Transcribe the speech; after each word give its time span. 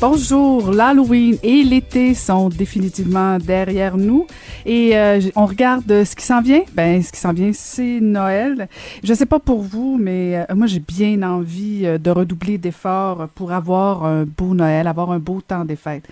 Bonjour, 0.00 0.70
l'Halloween 0.70 1.36
et 1.42 1.62
l'été 1.62 2.14
sont 2.14 2.48
définitivement 2.48 3.36
derrière 3.36 3.98
nous 3.98 4.26
et 4.64 4.96
euh, 4.96 5.20
on 5.36 5.44
regarde 5.44 6.04
ce 6.04 6.16
qui 6.16 6.24
s'en 6.24 6.40
vient. 6.40 6.62
Ben, 6.72 7.02
ce 7.02 7.12
qui 7.12 7.20
s'en 7.20 7.34
vient, 7.34 7.50
c'est 7.52 8.00
Noël. 8.00 8.66
Je 9.04 9.12
sais 9.12 9.26
pas 9.26 9.38
pour 9.38 9.60
vous, 9.60 9.98
mais 10.00 10.38
euh, 10.38 10.54
moi 10.54 10.66
j'ai 10.66 10.80
bien 10.80 11.22
envie 11.22 11.82
euh, 11.84 11.98
de 11.98 12.10
redoubler 12.10 12.56
d'efforts 12.56 13.28
pour 13.34 13.52
avoir 13.52 14.04
un 14.06 14.24
beau 14.24 14.54
Noël, 14.54 14.86
avoir 14.86 15.10
un 15.10 15.18
beau 15.18 15.42
temps 15.42 15.66
des 15.66 15.76
fêtes. 15.76 16.08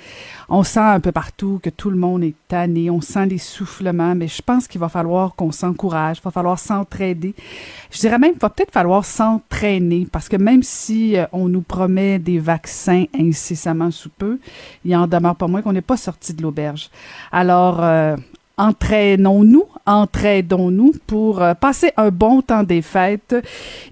On 0.50 0.64
sent 0.64 0.80
un 0.80 1.00
peu 1.00 1.12
partout 1.12 1.58
que 1.62 1.70
tout 1.70 1.88
le 1.88 1.96
monde 1.96 2.22
est 2.24 2.34
tanné, 2.46 2.90
on 2.90 3.00
sent 3.00 3.24
l'essoufflement, 3.24 4.14
mais 4.14 4.28
je 4.28 4.42
pense 4.42 4.68
qu'il 4.68 4.82
va 4.82 4.90
falloir 4.90 5.34
qu'on 5.34 5.50
s'encourage, 5.50 6.18
il 6.18 6.24
va 6.24 6.30
falloir 6.30 6.58
s'entraider. 6.58 7.34
Je 7.90 8.00
dirais 8.00 8.18
même 8.18 8.32
qu'il 8.32 8.40
va 8.40 8.50
peut-être 8.50 8.72
falloir 8.72 9.04
s'entraîner 9.04 10.06
parce 10.10 10.28
que 10.28 10.36
même 10.36 10.62
si 10.62 11.16
on 11.32 11.48
nous 11.48 11.62
promet 11.62 12.18
des 12.18 12.38
vaccins 12.38 13.04
incessamment 13.18 13.90
sous 13.90 14.10
peu, 14.10 14.38
il 14.84 14.94
en 14.96 15.06
demeure 15.06 15.36
pas 15.36 15.46
moins 15.46 15.62
qu'on 15.62 15.72
n'est 15.72 15.80
pas 15.80 15.96
sorti 15.96 16.34
de 16.34 16.42
l'auberge. 16.42 16.90
Alors, 17.32 17.82
euh, 17.82 18.16
entraînons-nous, 18.58 19.64
entraidons-nous 19.86 20.92
pour 21.06 21.40
euh, 21.40 21.54
passer 21.54 21.92
un 21.96 22.10
bon 22.10 22.42
temps 22.42 22.64
des 22.64 22.82
fêtes. 22.82 23.34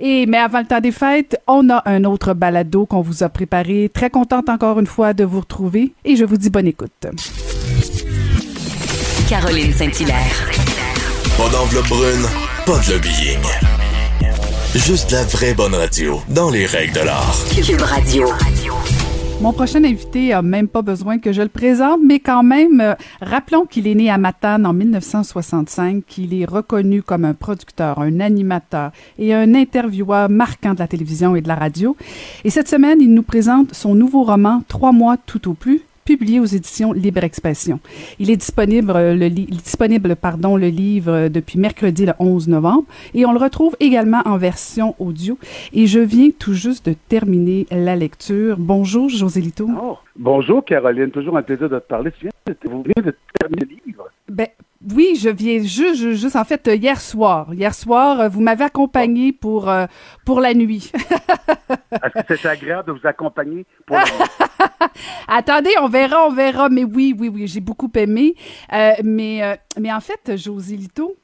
Et 0.01 0.27
mais 0.27 0.39
avant 0.39 0.61
le 0.61 0.67
temps 0.67 0.81
des 0.81 0.93
fêtes, 0.93 1.41
on 1.47 1.71
a 1.71 1.83
un 1.87 2.05
autre 2.05 2.35
balado 2.35 2.85
qu'on 2.85 3.01
vous 3.01 3.23
a 3.23 3.29
préparé. 3.29 3.91
Très 3.93 4.11
contente 4.11 4.49
encore 4.49 4.79
une 4.79 4.87
fois 4.87 5.15
de 5.15 5.25
vous 5.25 5.41
retrouver 5.41 5.95
et 6.05 6.17
je 6.17 6.25
vous 6.25 6.37
dis 6.37 6.51
bonne 6.51 6.67
écoute. 6.67 7.07
Caroline 9.29 9.73
Saint-Hilaire. 9.73 10.51
Pas 11.37 11.49
d'enveloppe 11.51 11.89
brune, 11.89 12.27
pas 12.65 12.79
de 12.79 12.93
lobbying. 12.93 13.76
Juste 14.77 15.11
la 15.11 15.25
vraie 15.25 15.55
bonne 15.55 15.75
radio, 15.75 16.21
dans 16.29 16.51
les 16.51 16.67
règles 16.67 16.93
de 16.93 17.01
l'art. 17.01 17.35
Cube 17.65 17.81
Radio. 17.81 18.27
Mon 19.41 19.55
prochain 19.55 19.83
invité 19.83 20.35
a 20.35 20.43
même 20.43 20.69
pas 20.69 20.83
besoin 20.83 21.19
que 21.19 21.33
je 21.33 21.41
le 21.41 21.49
présente, 21.49 22.01
mais 22.05 22.21
quand 22.21 22.43
même, 22.43 22.83
euh, 22.83 22.95
rappelons 23.23 23.65
qu'il 23.65 23.89
est 23.89 23.95
né 23.95 24.11
à 24.11 24.19
Matane 24.19 24.67
en 24.67 24.75
1965, 24.75 26.05
qu'il 26.07 26.39
est 26.39 26.45
reconnu 26.45 27.03
comme 27.03 27.25
un 27.25 27.33
producteur, 27.33 28.01
un 28.01 28.21
animateur 28.21 28.93
et 29.19 29.33
un 29.33 29.55
intervieweur 29.55 30.29
marquant 30.29 30.75
de 30.75 30.79
la 30.81 30.89
télévision 30.89 31.35
et 31.37 31.41
de 31.41 31.49
la 31.49 31.57
radio. 31.57 31.97
Et 32.45 32.51
cette 32.51 32.69
semaine, 32.69 33.01
il 33.01 33.15
nous 33.15 33.23
présente 33.23 33.73
son 33.73 33.95
nouveau 33.95 34.25
roman 34.25 34.63
Trois 34.69 34.93
mois 34.93 35.17
tout 35.17 35.49
au 35.49 35.55
plus, 35.55 35.81
publié 36.07 36.41
aux 36.41 36.45
éditions 36.47 36.93
Libre 36.95 37.25
Expression. 37.25 37.81
Il 38.19 38.31
est 38.31 38.37
disponible, 38.37 38.93
euh, 38.95 39.15
le, 39.15 39.29
disponible 39.29 40.17
pardon, 40.17 40.57
le 40.57 40.69
livre 40.69 41.13
euh, 41.13 41.29
depuis 41.29 41.59
mercredi 41.59 42.07
le 42.07 42.13
11 42.19 42.49
novembre 42.49 42.85
et 43.13 43.27
on 43.27 43.33
le 43.33 43.39
retrouve 43.39 43.77
également 43.81 44.23
en 44.25 44.39
version 44.39 44.95
audio. 44.99 45.37
Et 45.75 45.87
je 45.87 45.99
viens 45.99 46.31
tout 46.39 46.55
juste 46.55 46.87
de 46.89 46.95
terminer 47.09 47.67
la 47.71 47.97
lecture. 47.97 48.57
Bonjour, 48.59 49.09
José 49.09 49.41
Lito. 49.41 49.69
Oh, 49.83 49.99
bonjour 50.17 50.65
Caroline, 50.65 51.11
toujours 51.11 51.37
un 51.37 51.43
plaisir 51.43 51.69
de 51.69 51.79
te 51.79 51.85
parler. 51.87 52.13
Tu 52.13 52.23
viens 52.23 52.31
de- 52.47 52.71
Vous 52.71 52.83
venez 52.83 53.07
de 53.07 53.15
terminer 53.39 53.67
le 53.69 53.77
livre. 53.87 54.05
Ben, 54.31 54.47
oui, 54.95 55.19
je 55.21 55.29
viens 55.29 55.63
juste, 55.63 56.13
juste, 56.13 56.37
en 56.37 56.45
fait, 56.45 56.67
hier 56.73 57.01
soir. 57.01 57.53
Hier 57.55 57.75
soir, 57.75 58.21
euh, 58.21 58.29
vous 58.29 58.41
m'avez 58.41 58.65
accompagné 58.65 59.33
pour, 59.33 59.69
euh, 59.69 59.87
pour 60.25 60.41
la 60.41 60.55
nuit. 60.55 60.91
Est-ce 61.93 62.23
que 62.27 62.37
c'est 62.37 62.49
agréable 62.49 62.89
de 62.93 62.99
vous 62.99 63.07
accompagner 63.07 63.67
pour 63.87 63.97
le- 63.99 64.05
Attendez, 65.29 65.71
on 65.81 65.89
verra, 65.89 66.27
on 66.27 66.33
verra. 66.33 66.69
Mais 66.69 66.85
oui, 66.85 67.15
oui, 67.19 67.29
oui, 67.29 67.47
j'ai 67.47 67.61
beaucoup 67.61 67.91
aimé. 67.97 68.35
Euh, 68.73 68.93
mais, 69.03 69.43
euh, 69.43 69.57
mais 69.81 69.93
en 69.93 70.01
fait, 70.01 70.37
José 70.37 70.77
Lito, 70.77 71.17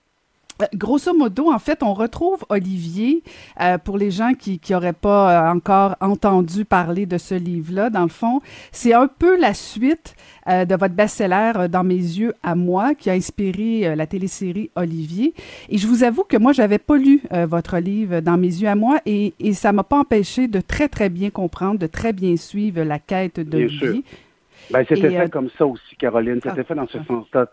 Grosso 0.75 1.13
modo, 1.15 1.51
en 1.51 1.59
fait, 1.59 1.83
on 1.83 1.93
retrouve 1.93 2.45
Olivier, 2.49 3.23
euh, 3.61 3.79
pour 3.79 3.99
les 3.99 4.11
gens 4.11 4.33
qui 4.35 4.61
n'auraient 4.71 4.93
pas 4.93 5.49
euh, 5.49 5.53
encore 5.53 5.97
entendu 6.01 6.65
parler 6.65 7.05
de 7.07 7.19
ce 7.19 7.35
livre-là, 7.35 7.91
dans 7.91 8.03
le 8.03 8.09
fond, 8.09 8.41
c'est 8.71 8.93
un 8.93 9.09
peu 9.09 9.41
la 9.41 9.55
suite 9.55 10.15
euh, 10.49 10.65
de 10.65 10.75
votre 10.77 10.95
best-seller 10.95 11.53
euh, 11.57 11.69
Dans 11.69 11.83
mes 11.83 11.95
yeux 11.95 12.35
à 12.43 12.55
moi, 12.55 12.95
qui 12.95 13.11
a 13.11 13.15
inspiré 13.15 13.87
euh, 13.89 13.95
la 13.97 14.07
télésérie 14.07 14.71
Olivier. 14.77 15.35
Et 15.69 15.79
je 15.79 15.87
vous 15.87 16.05
avoue 16.05 16.23
que 16.25 16.37
moi, 16.37 16.53
j'avais 16.53 16.79
pas 16.79 16.97
lu 16.97 17.23
euh, 17.33 17.47
votre 17.47 17.79
livre 17.79 18.21
Dans 18.21 18.37
mes 18.37 18.47
yeux 18.47 18.69
à 18.69 18.77
moi, 18.77 19.01
et, 19.05 19.35
et 19.41 19.55
ça 19.55 19.73
m'a 19.73 19.83
pas 19.83 19.99
empêché 19.99 20.49
de 20.49 20.61
très, 20.61 20.89
très 20.89 21.09
bien 21.09 21.31
comprendre, 21.31 21.79
de 21.79 21.87
très 21.89 22.13
bien 22.13 22.37
suivre 22.37 22.83
la 22.83 22.99
quête 22.99 23.41
d'Olivier. 23.41 24.05
Ben, 24.71 24.85
c'était 24.89 25.11
fait 25.11 25.19
euh, 25.19 25.29
comme 25.29 25.49
ça 25.59 25.67
aussi, 25.67 25.97
Caroline. 25.97 26.41
C'était 26.43 26.61
Ah, 26.61 26.65
fait 26.65 26.75
dans 26.75 26.87
ce 26.87 26.99
ah. 26.99 27.05
sens-là. 27.07 27.47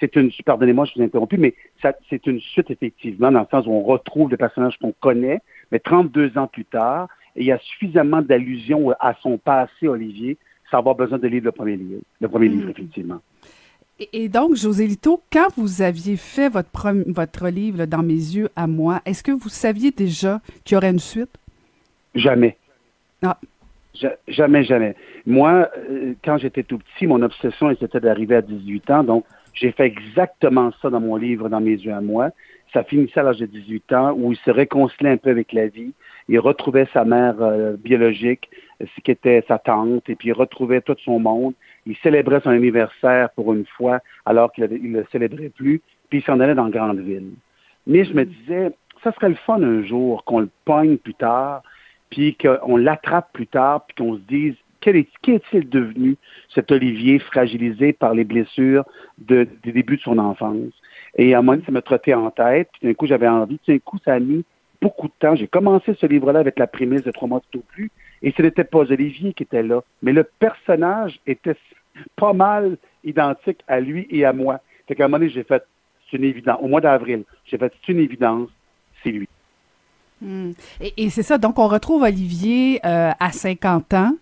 C'est 0.00 0.14
une, 0.16 0.30
pardonnez-moi, 0.44 0.84
je 0.84 0.94
vous 0.94 1.02
ai 1.02 1.04
interrompu, 1.04 1.36
mais 1.38 1.54
ça- 1.82 1.94
c'est 2.08 2.26
une 2.26 2.40
suite, 2.40 2.70
effectivement, 2.70 3.32
dans 3.32 3.40
le 3.40 3.46
sens 3.50 3.66
où 3.66 3.70
on 3.72 3.82
retrouve 3.82 4.30
le 4.30 4.36
personnage 4.36 4.78
qu'on 4.78 4.92
connaît, 5.00 5.40
mais 5.72 5.78
32 5.80 6.36
ans 6.38 6.46
plus 6.46 6.64
tard, 6.64 7.08
et 7.36 7.40
il 7.42 7.46
y 7.46 7.52
a 7.52 7.58
suffisamment 7.58 8.22
d'allusions 8.22 8.92
à 9.00 9.14
son 9.22 9.38
passé, 9.38 9.88
Olivier, 9.88 10.36
sans 10.70 10.78
avoir 10.78 10.94
besoin 10.94 11.18
de 11.18 11.26
lire 11.26 11.42
le 11.42 11.52
premier 11.52 11.76
livre. 11.76 12.00
Le 12.20 12.28
premier 12.28 12.48
livre, 12.48 12.68
effectivement. 12.70 13.20
Et, 14.12 14.28
donc, 14.28 14.54
José 14.54 14.86
Lito, 14.86 15.20
quand 15.32 15.48
vous 15.56 15.82
aviez 15.82 16.16
fait 16.16 16.48
votre, 16.48 16.92
votre 17.10 17.48
livre 17.48 17.78
là, 17.78 17.86
Dans 17.86 18.02
mes 18.02 18.12
yeux 18.14 18.48
à 18.54 18.68
moi, 18.68 19.00
est-ce 19.04 19.24
que 19.24 19.32
vous 19.32 19.48
saviez 19.48 19.90
déjà 19.90 20.40
qu'il 20.64 20.74
y 20.74 20.78
aurait 20.78 20.90
une 20.90 21.00
suite? 21.00 21.30
Jamais. 22.14 22.56
Ah. 23.22 23.36
Ja- 23.94 24.14
Jamais, 24.28 24.62
jamais. 24.62 24.94
Moi, 25.26 25.68
euh, 25.90 26.14
quand 26.24 26.38
j'étais 26.38 26.62
tout 26.62 26.78
petit, 26.78 27.08
mon 27.08 27.20
obsession 27.22 27.74
c'était 27.80 27.98
d'arriver 27.98 28.36
à 28.36 28.42
18 28.42 28.88
ans. 28.90 29.02
Donc, 29.02 29.24
j'ai 29.60 29.72
fait 29.72 29.86
exactement 29.86 30.70
ça 30.80 30.88
dans 30.90 31.00
mon 31.00 31.16
livre, 31.16 31.48
dans 31.48 31.60
mes 31.60 31.72
yeux 31.72 31.92
à 31.92 32.00
moi. 32.00 32.30
Ça 32.72 32.84
finissait 32.84 33.20
à 33.20 33.22
l'âge 33.24 33.38
de 33.38 33.46
18 33.46 33.92
ans, 33.92 34.12
où 34.16 34.32
il 34.32 34.38
se 34.38 34.50
réconciliait 34.50 35.10
un 35.10 35.16
peu 35.16 35.30
avec 35.30 35.52
la 35.52 35.66
vie. 35.66 35.92
Il 36.28 36.38
retrouvait 36.38 36.86
sa 36.92 37.04
mère 37.04 37.36
euh, 37.40 37.76
biologique, 37.76 38.48
ce 38.80 39.00
qui 39.00 39.10
était 39.10 39.44
sa 39.48 39.58
tante, 39.58 40.08
et 40.08 40.14
puis 40.14 40.28
il 40.28 40.32
retrouvait 40.32 40.80
tout 40.80 40.96
son 41.04 41.18
monde. 41.18 41.54
Il 41.86 41.96
célébrait 41.96 42.40
son 42.40 42.50
anniversaire 42.50 43.30
pour 43.30 43.52
une 43.52 43.66
fois, 43.66 44.00
alors 44.26 44.52
qu'il 44.52 44.64
ne 44.64 44.98
le 44.98 45.06
célébrait 45.10 45.48
plus, 45.48 45.80
puis 46.08 46.18
il 46.18 46.22
s'en 46.22 46.38
allait 46.40 46.54
dans 46.54 46.66
la 46.66 46.70
grande 46.70 47.00
ville. 47.00 47.32
Mais 47.86 48.04
je 48.04 48.12
me 48.12 48.24
disais, 48.24 48.70
ça 49.02 49.12
serait 49.12 49.30
le 49.30 49.34
fun 49.34 49.62
un 49.62 49.82
jour 49.82 50.22
qu'on 50.24 50.40
le 50.40 50.50
pogne 50.64 50.98
plus 50.98 51.14
tard, 51.14 51.62
puis 52.10 52.36
qu'on 52.36 52.76
l'attrape 52.76 53.32
plus 53.32 53.46
tard, 53.46 53.86
puis 53.86 53.96
qu'on 53.96 54.14
se 54.14 54.22
dise, 54.28 54.54
qu'est-il 54.80 55.68
devenu, 55.68 56.16
cet 56.54 56.70
Olivier 56.72 57.18
fragilisé 57.18 57.92
par 57.92 58.14
les 58.14 58.24
blessures 58.24 58.84
de, 59.18 59.46
des 59.62 59.72
débuts 59.72 59.96
de 59.96 60.02
son 60.02 60.18
enfance? 60.18 60.72
Et 61.16 61.34
à 61.34 61.38
un 61.38 61.42
moment 61.42 61.52
donné, 61.52 61.66
ça 61.66 61.72
me 61.72 61.82
trottait 61.82 62.14
en 62.14 62.30
tête, 62.30 62.68
puis 62.72 62.88
d'un 62.88 62.94
coup, 62.94 63.06
j'avais 63.06 63.28
envie, 63.28 63.58
puis 63.58 63.74
d'un 63.74 63.78
coup, 63.80 63.98
ça 64.04 64.14
a 64.14 64.20
mis 64.20 64.44
beaucoup 64.80 65.08
de 65.08 65.12
temps. 65.18 65.34
J'ai 65.34 65.48
commencé 65.48 65.94
ce 65.94 66.06
livre-là 66.06 66.40
avec 66.40 66.58
la 66.58 66.66
prémisse 66.66 67.02
de 67.02 67.10
Trois 67.10 67.28
mois 67.28 67.42
tout 67.50 67.58
au 67.58 67.62
plus, 67.62 67.90
et 68.22 68.32
ce 68.36 68.42
n'était 68.42 68.64
pas 68.64 68.80
Olivier 68.80 69.32
qui 69.32 69.42
était 69.42 69.62
là, 69.62 69.82
mais 70.02 70.12
le 70.12 70.24
personnage 70.24 71.20
était 71.26 71.56
pas 72.16 72.32
mal 72.32 72.76
identique 73.04 73.60
à 73.66 73.80
lui 73.80 74.06
et 74.10 74.24
à 74.24 74.32
moi. 74.32 74.60
Fait 74.86 74.94
qu'à 74.94 75.04
un 75.04 75.08
moment 75.08 75.18
donné, 75.18 75.30
j'ai 75.30 75.44
fait, 75.44 75.62
une 76.12 76.24
évidence, 76.24 76.58
au 76.62 76.68
mois 76.68 76.80
d'avril, 76.80 77.24
j'ai 77.44 77.58
fait, 77.58 77.72
une 77.88 77.98
évidence, 77.98 78.48
c'est 79.02 79.10
lui. 79.10 79.28
Hmm. 80.20 80.50
Et, 80.80 81.04
et 81.04 81.10
c'est 81.10 81.22
ça, 81.22 81.38
donc 81.38 81.58
on 81.58 81.68
retrouve 81.68 82.02
Olivier 82.02 82.80
euh, 82.84 83.10
à 83.20 83.30
50 83.32 83.94
ans. 83.94 84.12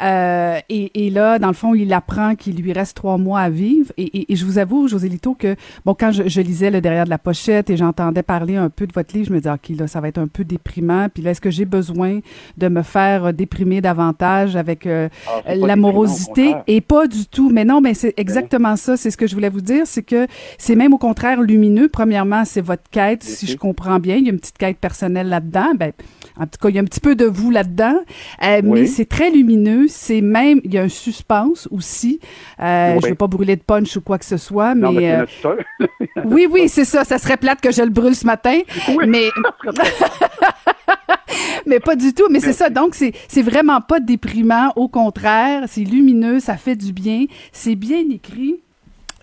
Euh, 0.00 0.58
et, 0.68 1.06
et 1.06 1.10
là, 1.10 1.38
dans 1.38 1.48
le 1.48 1.52
fond, 1.54 1.74
il 1.74 1.92
apprend 1.92 2.34
qu'il 2.34 2.56
lui 2.56 2.72
reste 2.72 2.96
trois 2.96 3.18
mois 3.18 3.40
à 3.40 3.50
vivre. 3.50 3.92
Et, 3.96 4.02
et- 4.04 4.32
et 4.32 4.36
je 4.36 4.44
vous 4.44 4.58
avoue, 4.58 4.88
José 4.88 5.08
Lito, 5.08 5.34
que 5.34 5.54
bon, 5.84 5.94
quand 5.98 6.10
je, 6.10 6.24
je 6.28 6.40
lisais 6.40 6.70
le 6.70 6.80
derrière 6.80 7.04
de 7.04 7.10
la 7.10 7.18
pochette 7.18 7.70
et 7.70 7.76
j'entendais 7.76 8.22
parler 8.22 8.56
un 8.56 8.68
peu 8.70 8.86
de 8.86 8.92
votre 8.92 9.14
livre, 9.14 9.28
je 9.28 9.32
me 9.32 9.38
disais, 9.38 9.50
OK, 9.52 9.68
là, 9.78 9.86
ça 9.86 10.00
va 10.00 10.08
être 10.08 10.18
un 10.18 10.26
peu 10.26 10.44
déprimant. 10.44 11.08
Puis 11.12 11.22
là, 11.22 11.30
est-ce 11.32 11.40
que 11.40 11.50
j'ai 11.50 11.64
besoin 11.64 12.20
de 12.56 12.68
me 12.68 12.82
faire 12.82 13.26
euh, 13.26 13.32
déprimer 13.32 13.80
davantage 13.80 14.56
avec 14.56 14.86
euh, 14.86 15.08
Ah, 15.46 15.54
l'amorosité? 15.54 16.54
Et 16.66 16.80
pas 16.80 17.06
du 17.06 17.26
tout. 17.26 17.50
Mais 17.50 17.64
non, 17.64 17.80
mais 17.80 17.94
c'est 17.94 18.14
exactement 18.16 18.76
ça. 18.76 18.96
C'est 18.96 19.10
ce 19.10 19.16
que 19.16 19.26
je 19.26 19.34
voulais 19.34 19.50
vous 19.50 19.60
dire. 19.60 19.82
C'est 19.86 20.02
que 20.02 20.26
c'est 20.58 20.74
même 20.76 20.94
au 20.94 20.98
contraire 20.98 21.40
lumineux. 21.42 21.88
Premièrement, 21.88 22.44
c'est 22.44 22.60
votre 22.60 22.88
quête, 22.90 23.22
si 23.22 23.46
je 23.46 23.56
comprends 23.56 23.98
bien. 24.00 24.16
Il 24.16 24.24
y 24.24 24.28
a 24.28 24.32
une 24.32 24.38
petite 24.40 24.58
quête 24.58 24.78
personnelle 24.78 25.28
là-dedans. 25.32 25.72
Ben, 25.76 25.92
En 26.38 26.44
tout 26.44 26.58
cas, 26.60 26.68
il 26.68 26.76
y 26.76 26.78
a 26.78 26.80
un 26.80 26.84
petit 26.84 27.00
peu 27.00 27.14
de 27.16 27.24
vous 27.26 27.50
là-dedans, 27.50 27.96
euh, 28.44 28.60
Oui. 28.64 28.80
mais 28.82 28.86
c'est 28.86 29.04
très 29.04 29.30
lumineux. 29.30 29.86
C'est 29.88 30.20
même, 30.20 30.60
il 30.64 30.72
y 30.72 30.78
a 30.78 30.82
un 30.82 30.88
suspense 30.88 31.66
aussi. 31.72 32.20
Euh, 32.60 32.94
Oui. 32.94 33.00
Je 33.02 33.08
veux 33.08 33.14
pas 33.16 33.26
brûler 33.26 33.56
de 33.56 33.62
punch 33.62 33.96
ou 33.96 34.00
quoi 34.00 34.18
que 34.18 34.24
ce 34.24 34.36
soit, 34.36 34.74
Non, 34.74 34.92
mais 34.92 35.12
euh, 35.12 35.26
oui, 36.24 36.46
oui, 36.50 36.68
c'est 36.68 36.84
ça. 36.84 37.04
Ça 37.04 37.18
serait 37.18 37.36
plate 37.36 37.60
que 37.60 37.72
je 37.72 37.82
le 37.82 37.90
brûle 37.90 38.14
ce 38.14 38.26
matin, 38.26 38.58
Oui. 38.96 39.04
mais 39.08 39.28
mais 41.66 41.80
pas 41.80 41.96
du 41.96 42.12
tout. 42.14 42.28
Mais 42.30 42.40
c'est 42.40 42.52
ça. 42.52 42.70
Donc 42.70 42.94
c'est 42.94 43.12
c'est 43.28 43.42
vraiment 43.42 43.80
pas 43.80 44.00
déprimant. 44.00 44.72
Au 44.76 44.88
contraire, 44.88 45.64
c'est 45.66 45.84
lumineux, 45.84 46.40
ça 46.40 46.56
fait 46.56 46.76
du 46.76 46.92
bien, 46.92 47.24
c'est 47.52 47.74
bien 47.74 48.02
écrit. 48.10 48.60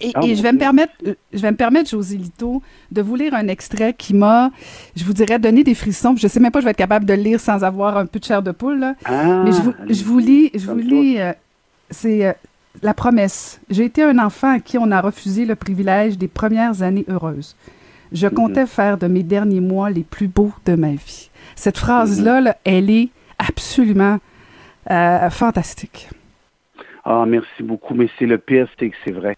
Et, 0.01 0.11
Ah, 0.15 0.19
et 0.23 0.35
je 0.35 0.41
vais 0.41 0.51
me 0.53 0.57
permettre, 0.57 0.93
je 1.33 1.39
vais 1.39 1.51
me 1.51 1.57
permettre, 1.57 1.89
José 1.89 2.17
Lito, 2.17 2.61
de 2.91 3.01
vous 3.01 3.15
lire 3.15 3.33
un 3.33 3.47
extrait 3.47 3.93
qui 3.93 4.13
m'a, 4.13 4.51
je 4.95 5.03
vous 5.03 5.13
dirais, 5.13 5.39
donné 5.39 5.63
des 5.63 5.75
frissons. 5.75 6.15
Je 6.17 6.27
sais 6.27 6.39
même 6.39 6.51
pas, 6.51 6.59
je 6.59 6.65
vais 6.65 6.71
être 6.71 6.77
capable 6.77 7.05
de 7.05 7.13
le 7.13 7.21
lire 7.21 7.39
sans 7.39 7.63
avoir 7.63 7.97
un 7.97 8.05
peu 8.05 8.19
de 8.19 8.25
chair 8.25 8.41
de 8.41 8.51
poule. 8.51 8.79
Là. 8.79 8.95
Ah, 9.05 9.43
Mais 9.43 9.51
je 9.51 9.61
vous, 9.61 9.73
je 9.89 10.03
vous 10.03 10.19
lis, 10.19 10.51
je 10.53 10.65
vous 10.67 10.77
lis, 10.77 11.19
euh, 11.19 11.33
c'est 11.89 12.25
euh, 12.27 12.33
la 12.81 12.93
promesse. 12.93 13.59
J'ai 13.69 13.85
été 13.85 14.03
un 14.03 14.17
enfant 14.19 14.55
à 14.55 14.59
qui 14.59 14.77
on 14.77 14.89
a 14.91 15.01
refusé 15.01 15.45
le 15.45 15.55
privilège 15.55 16.17
des 16.17 16.27
premières 16.27 16.81
années 16.81 17.05
heureuses. 17.09 17.55
Je 18.11 18.25
Mhm. 18.27 18.33
comptais 18.33 18.65
faire 18.65 18.97
de 18.97 19.07
mes 19.07 19.23
derniers 19.23 19.59
mois 19.59 19.89
les 19.89 20.03
plus 20.03 20.27
beaux 20.27 20.53
de 20.65 20.75
ma 20.75 20.91
vie. 20.91 21.29
Cette 21.55 21.77
phrase-là, 21.77 22.41
là, 22.41 22.57
elle 22.63 22.89
est 22.89 23.09
absolument 23.37 24.17
euh, 24.89 25.29
fantastique. 25.29 26.09
Ah, 27.05 27.25
merci 27.27 27.61
beaucoup. 27.61 27.93
Mais 27.93 28.09
c'est 28.17 28.25
le 28.25 28.37
pire, 28.37 28.67
c'est 28.79 28.89
que 28.89 28.95
c'est 29.05 29.11
vrai. 29.11 29.35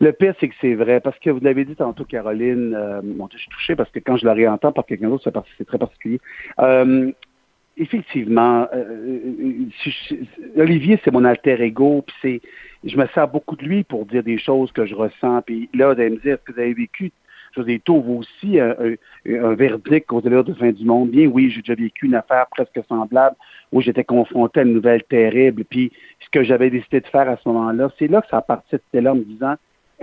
Le 0.00 0.12
pire, 0.12 0.34
c'est 0.40 0.48
que 0.48 0.54
c'est 0.60 0.74
vrai. 0.74 1.00
Parce 1.00 1.18
que 1.18 1.30
vous 1.30 1.40
l'avez 1.40 1.64
dit 1.64 1.76
tantôt, 1.76 2.04
Caroline, 2.04 2.74
euh, 2.74 3.00
bon, 3.02 3.28
je 3.32 3.38
suis 3.38 3.48
touché 3.50 3.76
parce 3.76 3.90
que 3.90 4.00
quand 4.00 4.16
je 4.16 4.26
la 4.26 4.32
réentends 4.34 4.72
par 4.72 4.86
quelqu'un 4.86 5.08
d'autre, 5.08 5.30
c'est 5.56 5.64
très 5.64 5.78
particulier. 5.78 6.20
Euh, 6.58 7.12
effectivement, 7.76 8.68
euh, 8.72 8.84
euh, 8.84 9.52
je- 9.84 10.60
Olivier, 10.60 11.00
c'est 11.04 11.12
mon 11.12 11.24
alter 11.24 11.60
ego, 11.60 12.02
puis 12.06 12.16
c'est, 12.22 12.40
je 12.88 12.96
me 12.96 13.06
sers 13.08 13.28
beaucoup 13.28 13.56
de 13.56 13.64
lui 13.64 13.84
pour 13.84 14.04
dire 14.06 14.22
des 14.22 14.38
choses 14.38 14.72
que 14.72 14.84
je 14.84 14.94
ressens. 14.94 15.42
Puis 15.42 15.68
là, 15.74 15.94
d'aller 15.94 16.10
me 16.10 16.16
dire, 16.18 16.34
est-ce 16.34 16.42
que 16.44 16.52
vous 16.52 16.60
avez 16.60 16.74
vécu, 16.74 17.12
Tau, 17.84 18.00
vous 18.00 18.14
aussi, 18.14 18.58
un, 18.58 18.74
un, 18.80 19.44
un 19.44 19.54
verdict 19.54 20.12
aux 20.12 20.26
allures 20.26 20.42
de 20.42 20.54
fin 20.54 20.72
du 20.72 20.84
monde? 20.84 21.10
Bien 21.10 21.26
oui, 21.26 21.50
j'ai 21.50 21.60
déjà 21.60 21.76
vécu 21.76 22.06
une 22.06 22.16
affaire 22.16 22.46
presque 22.50 22.80
semblable 22.88 23.36
où 23.70 23.80
j'étais 23.80 24.02
confronté 24.02 24.58
à 24.58 24.62
une 24.64 24.72
nouvelle 24.74 25.04
terrible. 25.04 25.62
Puis 25.64 25.92
ce 26.18 26.28
que 26.30 26.42
j'avais 26.42 26.68
décidé 26.68 27.00
de 27.00 27.06
faire 27.06 27.28
à 27.28 27.36
ce 27.36 27.48
moment-là, 27.48 27.90
c'est 27.96 28.08
là 28.08 28.22
que 28.22 28.28
ça 28.28 28.38
a 28.38 28.42
parti 28.42 28.74
de 28.92 28.98
là 28.98 29.12
en 29.12 29.14
me 29.14 29.22
disant, 29.22 29.54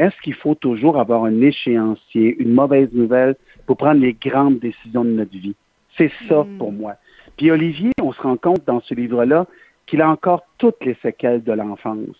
est-ce 0.01 0.19
qu'il 0.23 0.33
faut 0.33 0.55
toujours 0.55 0.99
avoir 0.99 1.25
un 1.25 1.41
échéancier, 1.41 2.35
une 2.39 2.53
mauvaise 2.53 2.89
nouvelle 2.91 3.35
pour 3.67 3.77
prendre 3.77 4.01
les 4.01 4.13
grandes 4.13 4.57
décisions 4.57 5.05
de 5.05 5.11
notre 5.11 5.37
vie? 5.37 5.53
C'est 5.95 6.11
ça 6.27 6.43
pour 6.57 6.71
moi. 6.71 6.95
Puis 7.37 7.51
Olivier, 7.51 7.91
on 8.01 8.11
se 8.11 8.19
rend 8.19 8.35
compte 8.35 8.65
dans 8.65 8.81
ce 8.81 8.95
livre-là 8.95 9.45
qu'il 9.85 10.01
a 10.01 10.09
encore 10.09 10.43
toutes 10.57 10.83
les 10.83 10.95
séquelles 11.03 11.43
de 11.43 11.51
l'enfance. 11.51 12.15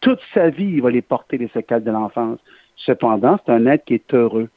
Toute 0.00 0.18
sa 0.34 0.50
vie, 0.50 0.72
il 0.74 0.82
va 0.82 0.90
les 0.90 1.02
porter, 1.02 1.38
les 1.38 1.46
séquelles 1.48 1.84
de 1.84 1.92
l'enfance. 1.92 2.40
Cependant, 2.74 3.38
c'est 3.46 3.52
un 3.52 3.64
être 3.66 3.84
qui 3.84 3.94
est 3.94 4.12
heureux. 4.12 4.48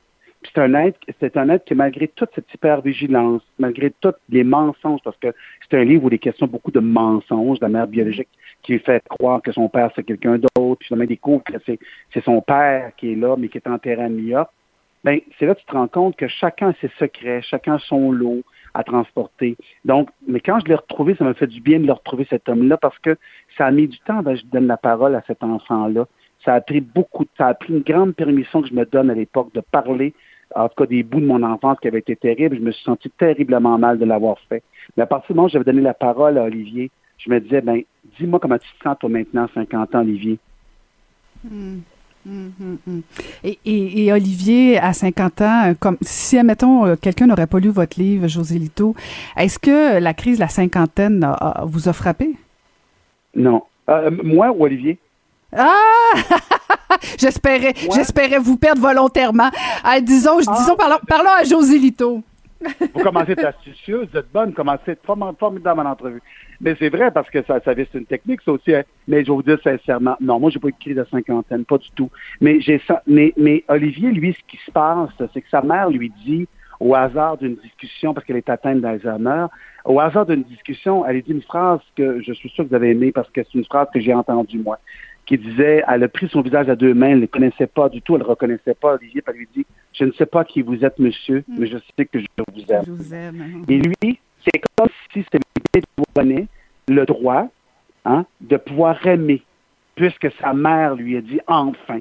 Puis 0.42 0.52
c'est 0.56 0.62
un 0.62 0.74
être, 0.74 1.00
c'est 1.20 1.38
un 1.38 1.50
être 1.50 1.66
qui, 1.66 1.75
malgré 1.75 2.08
toute 2.08 2.30
cette 2.34 2.52
hypervigilance, 2.56 3.44
malgré 3.60 3.92
tous 4.02 4.16
les 4.30 4.44
mensonges, 4.44 5.02
parce 5.04 5.18
que 5.18 5.28
c'est 5.62 5.78
un 5.78 5.84
livre 5.84 6.06
où 6.06 6.08
il 6.08 6.16
est 6.16 6.18
question 6.18 6.48
beaucoup 6.48 6.72
de 6.72 6.80
mensonges, 6.80 7.60
de 7.60 7.66
la 7.66 7.70
mère 7.70 7.88
biologique 7.88 8.30
qui 8.63 8.80
fait 8.80 9.04
croire 9.10 9.42
que 9.42 9.51
son 9.51 9.69
père 9.69 9.92
c'est 9.95 10.04
quelqu'un 10.04 10.38
d'autre, 10.38 10.80
puis 10.80 10.88
finalement 10.88 11.04
il 11.04 11.10
découvre 11.10 11.44
que 11.44 11.54
c'est, 11.65 11.77
c'est 12.13 12.24
son 12.24 12.42
père 12.42 12.92
qui 12.98 13.12
est 13.12 13.15
là, 13.15 13.36
mais 13.38 13.50
qui 13.50 13.57
est 13.57 13.68
enterré 13.68 14.01
à 14.01 14.10
New 14.10 14.25
York. 14.25 14.50
Ben, 15.04 15.19
c'est 15.38 15.45
là 15.45 15.54
que 15.54 15.60
tu 15.60 15.65
te 15.65 15.74
rends 15.74 15.88
compte 15.89 16.15
que 16.15 16.30
chacun 16.30 16.69
a 16.69 16.74
ses 16.80 16.89
secrets, 16.98 17.42
chacun 17.42 17.75
a 17.75 17.80
son 17.80 18.12
lot 18.12 18.42
à 18.74 18.83
transporter. 18.83 19.57
Donc, 19.83 20.10
mais 20.27 20.39
quand 20.39 20.60
je 20.62 20.65
l'ai 20.65 20.75
retrouvé, 20.75 21.15
ça 21.15 21.25
m'a 21.25 21.33
fait 21.33 21.48
du 21.48 21.60
bien 21.60 21.80
de 21.80 21.86
le 21.86 21.94
retrouver, 21.94 22.25
cet 22.30 22.48
homme-là, 22.48 22.77
parce 22.77 22.98
que 23.00 23.18
ça 23.57 23.65
a 23.65 23.71
mis 23.71 23.88
du 23.88 24.00
temps 24.00 24.19
avant 24.19 24.31
que 24.31 24.39
je 24.39 24.45
donne 24.45 24.68
la 24.68 24.77
parole 24.77 25.15
à 25.15 25.21
cet 25.27 25.44
enfant-là. 25.44 26.06
Ça 26.45 26.54
a 26.54 26.62
pris 26.62 26.81
beaucoup 26.81 27.24
de 27.24 27.30
ça 27.38 27.48
a 27.48 27.54
pris 27.54 27.74
une 27.74 27.81
grande 27.81 28.15
permission 28.15 28.62
que 28.62 28.69
je 28.69 28.74
me 28.74 28.86
donne 28.86 29.10
à 29.10 29.13
l'époque 29.13 29.54
de 29.54 29.62
parler, 29.62 30.13
en 30.56 30.68
tout 30.69 30.75
cas 30.75 30.86
des 30.86 31.04
bouts 31.04 31.21
de 31.21 31.25
mon 31.25 31.44
enfance 31.44 31.80
qui 31.81 31.88
avaient 31.88 32.00
été 32.00 32.15
terribles. 32.15 32.57
Je 32.57 32.62
me 32.62 32.71
suis 32.71 32.83
senti 32.83 33.10
terriblement 33.10 33.77
mal 33.77 34.00
de 34.00 34.06
l'avoir 34.06 34.38
fait. 34.50 34.63
Mais 34.95 35.04
à 35.04 35.06
partir 35.06 35.27
du 35.27 35.33
moment 35.33 35.48
où 35.48 35.50
j'avais 35.50 35.65
donné 35.65 35.81
la 35.81 35.94
parole 35.94 36.38
à 36.38 36.44
Olivier, 36.44 36.92
je 37.25 37.31
me 37.31 37.40
disais, 37.40 37.62
ben, 37.62 37.81
dis-moi 38.20 38.40
comment 38.40 38.58
tu 38.58 38.68
te 38.78 38.84
sens, 38.84 38.98
toi, 39.00 39.10
maintenant, 39.10 39.48
50 39.54 39.96
ans, 39.96 40.00
Olivier. 40.00 40.38
Et, 43.44 43.60
et- 43.66 44.06
et 44.06 44.14
Olivier, 44.14 44.78
à 44.78 44.94
50 44.94 45.42
ans, 45.42 45.70
euh, 45.70 45.74
comme 45.78 45.98
si, 46.02 46.38
admettons, 46.38 46.86
euh, 46.86 46.96
quelqu'un 46.96 47.28
n'aurait 47.28 47.48
pas 47.48 47.60
lu 47.60 47.70
votre 47.70 48.00
livre, 48.00 48.28
José 48.28 48.58
Lito, 48.60 48.96
est-ce 49.36 49.60
que 49.60 50.00
la 50.00 50.14
crise 50.14 50.38
de 50.38 50.42
la 50.42 50.48
cinquantaine 50.48 51.24
a- 51.24 51.34
a- 51.34 51.66
vous 51.66 51.90
a 51.90 51.94
frappé? 51.94 52.34
Non. 53.36 53.64
Euh, 53.90 54.10
moi 54.24 54.52
ou 54.52 54.64
Olivier? 54.64 54.98
Ah! 55.56 55.68
j'espérais, 57.20 57.74
j'espérais 57.94 58.40
vous 58.40 58.56
perdre 58.58 58.81
volontairement. 58.81 59.50
Ah, 59.84 60.00
disons, 60.00 60.38
disons, 60.40 60.75
parlons, 60.78 61.00
parlons 61.08 61.31
à 61.38 61.44
José 61.44 61.78
Lito. 61.78 62.24
Vous 62.94 63.04
commencez 63.04 63.31
à 63.31 63.33
être 63.33 63.45
astucieuse, 63.45 64.07
vous 64.12 64.18
êtes 64.19 64.31
bonne, 64.31 64.54
commencez 64.54 64.89
à 64.89 64.92
être 64.94 65.04
form- 65.06 65.36
formidable 65.38 65.81
en 65.81 65.86
entrevue. 65.86 66.21
Mais 66.62 66.75
c'est 66.80 66.89
vrai 66.89 67.12
parce 67.12 67.30
que 67.30 67.42
ça, 67.44 67.60
ça 67.62 67.74
c'est 67.75 67.94
une 67.95 68.06
technique, 68.06 68.42
ça 68.44 68.51
aussi. 68.51 68.74
hein. 68.74 68.83
Mais 69.07 69.21
je 69.24 69.27
vais 69.31 69.36
vous 69.36 69.44
dire 69.44 69.60
sincèrement, 69.63 70.15
non, 70.21 70.39
moi, 70.39 70.50
j'ai 70.50 70.60
pas 70.60 70.69
eu 70.69 70.94
de 70.94 71.04
cinquantaine, 71.12 71.65
pas 71.65 71.77
du 71.77 71.89
tout. 71.95 72.10
Mais 72.42 72.62
j'ai 72.62 72.81
mais, 73.07 73.33
mais 73.38 73.63
Olivier, 73.68 74.12
lui, 74.12 74.33
ce 74.33 74.39
qui 74.48 74.57
se 74.65 74.71
passe, 74.71 75.10
c'est 75.33 75.42
que 75.42 75.50
sa 75.50 75.62
mère 75.62 75.89
lui 75.89 76.12
dit, 76.25 76.48
au 76.80 76.95
hasard 76.95 77.38
d'une 77.38 77.56
discussion, 77.56 78.13
parce 78.13 78.25
qu'elle 78.25 78.38
est 78.38 78.50
atteinte 78.50 78.81
d'Alzheimer, 78.81 79.45
au 79.86 80.00
hasard 80.00 80.25
d'une 80.25 80.44
discussion, 80.44 81.06
elle 81.06 81.15
lui 81.15 81.24
dit 81.24 81.31
une 81.31 81.42
phrase 81.42 81.80
que 81.95 82.21
je 82.21 82.33
suis 82.33 82.50
sûr 82.50 82.63
que 82.63 82.69
vous 82.69 82.75
avez 82.75 82.92
aimée 82.92 83.12
parce 83.12 83.30
que 83.30 83.42
c'est 83.44 83.57
une 83.57 83.65
phrase 83.65 83.88
que 83.94 84.00
j'ai 84.00 84.13
entendue, 84.13 84.60
moi, 84.60 84.80
qui 85.25 85.38
disait, 85.38 85.83
elle 85.88 86.04
a 86.04 86.07
pris 86.07 86.27
son 86.30 86.42
visage 86.42 86.69
à 86.69 86.75
deux 86.75 86.94
mains, 86.94 87.10
elle 87.10 87.15
ne 87.18 87.21
le 87.21 87.27
connaissait 87.27 87.68
pas 87.68 87.89
du 87.89 88.01
tout, 88.01 88.15
elle 88.15 88.21
ne 88.24 88.27
reconnaissait 88.27 88.74
pas 88.74 88.95
Olivier, 88.95 89.21
puis 89.21 89.33
elle 89.33 89.39
lui 89.39 89.50
dit, 89.56 89.65
je 89.94 90.06
ne 90.06 90.12
sais 90.13 90.25
pas 90.25 90.44
qui 90.44 90.62
vous 90.62 90.84
êtes, 90.84 91.00
monsieur, 91.00 91.44
mais 91.48 91.68
je 91.68 91.78
sais 91.78 92.06
que 92.06 92.19
je 92.19 92.25
vous 92.51 92.66
aime. 92.69 92.84
Je 92.86 92.92
vous 92.92 93.13
aime. 93.13 93.63
Et 93.68 93.78
lui, 93.78 94.19
c'est 94.44 94.62
comme 94.75 94.90
si 95.12 95.24
c'était 95.24 95.40
dédouané 95.74 96.48
le 96.88 97.06
droit 97.06 97.48
hein, 98.06 98.25
de 98.42 98.57
pouvoir 98.57 99.06
aimer, 99.06 99.44
puisque 99.95 100.31
sa 100.42 100.54
mère 100.54 100.95
lui 100.95 101.16
a 101.18 101.22
dit 101.22 101.40
enfin. 101.48 102.00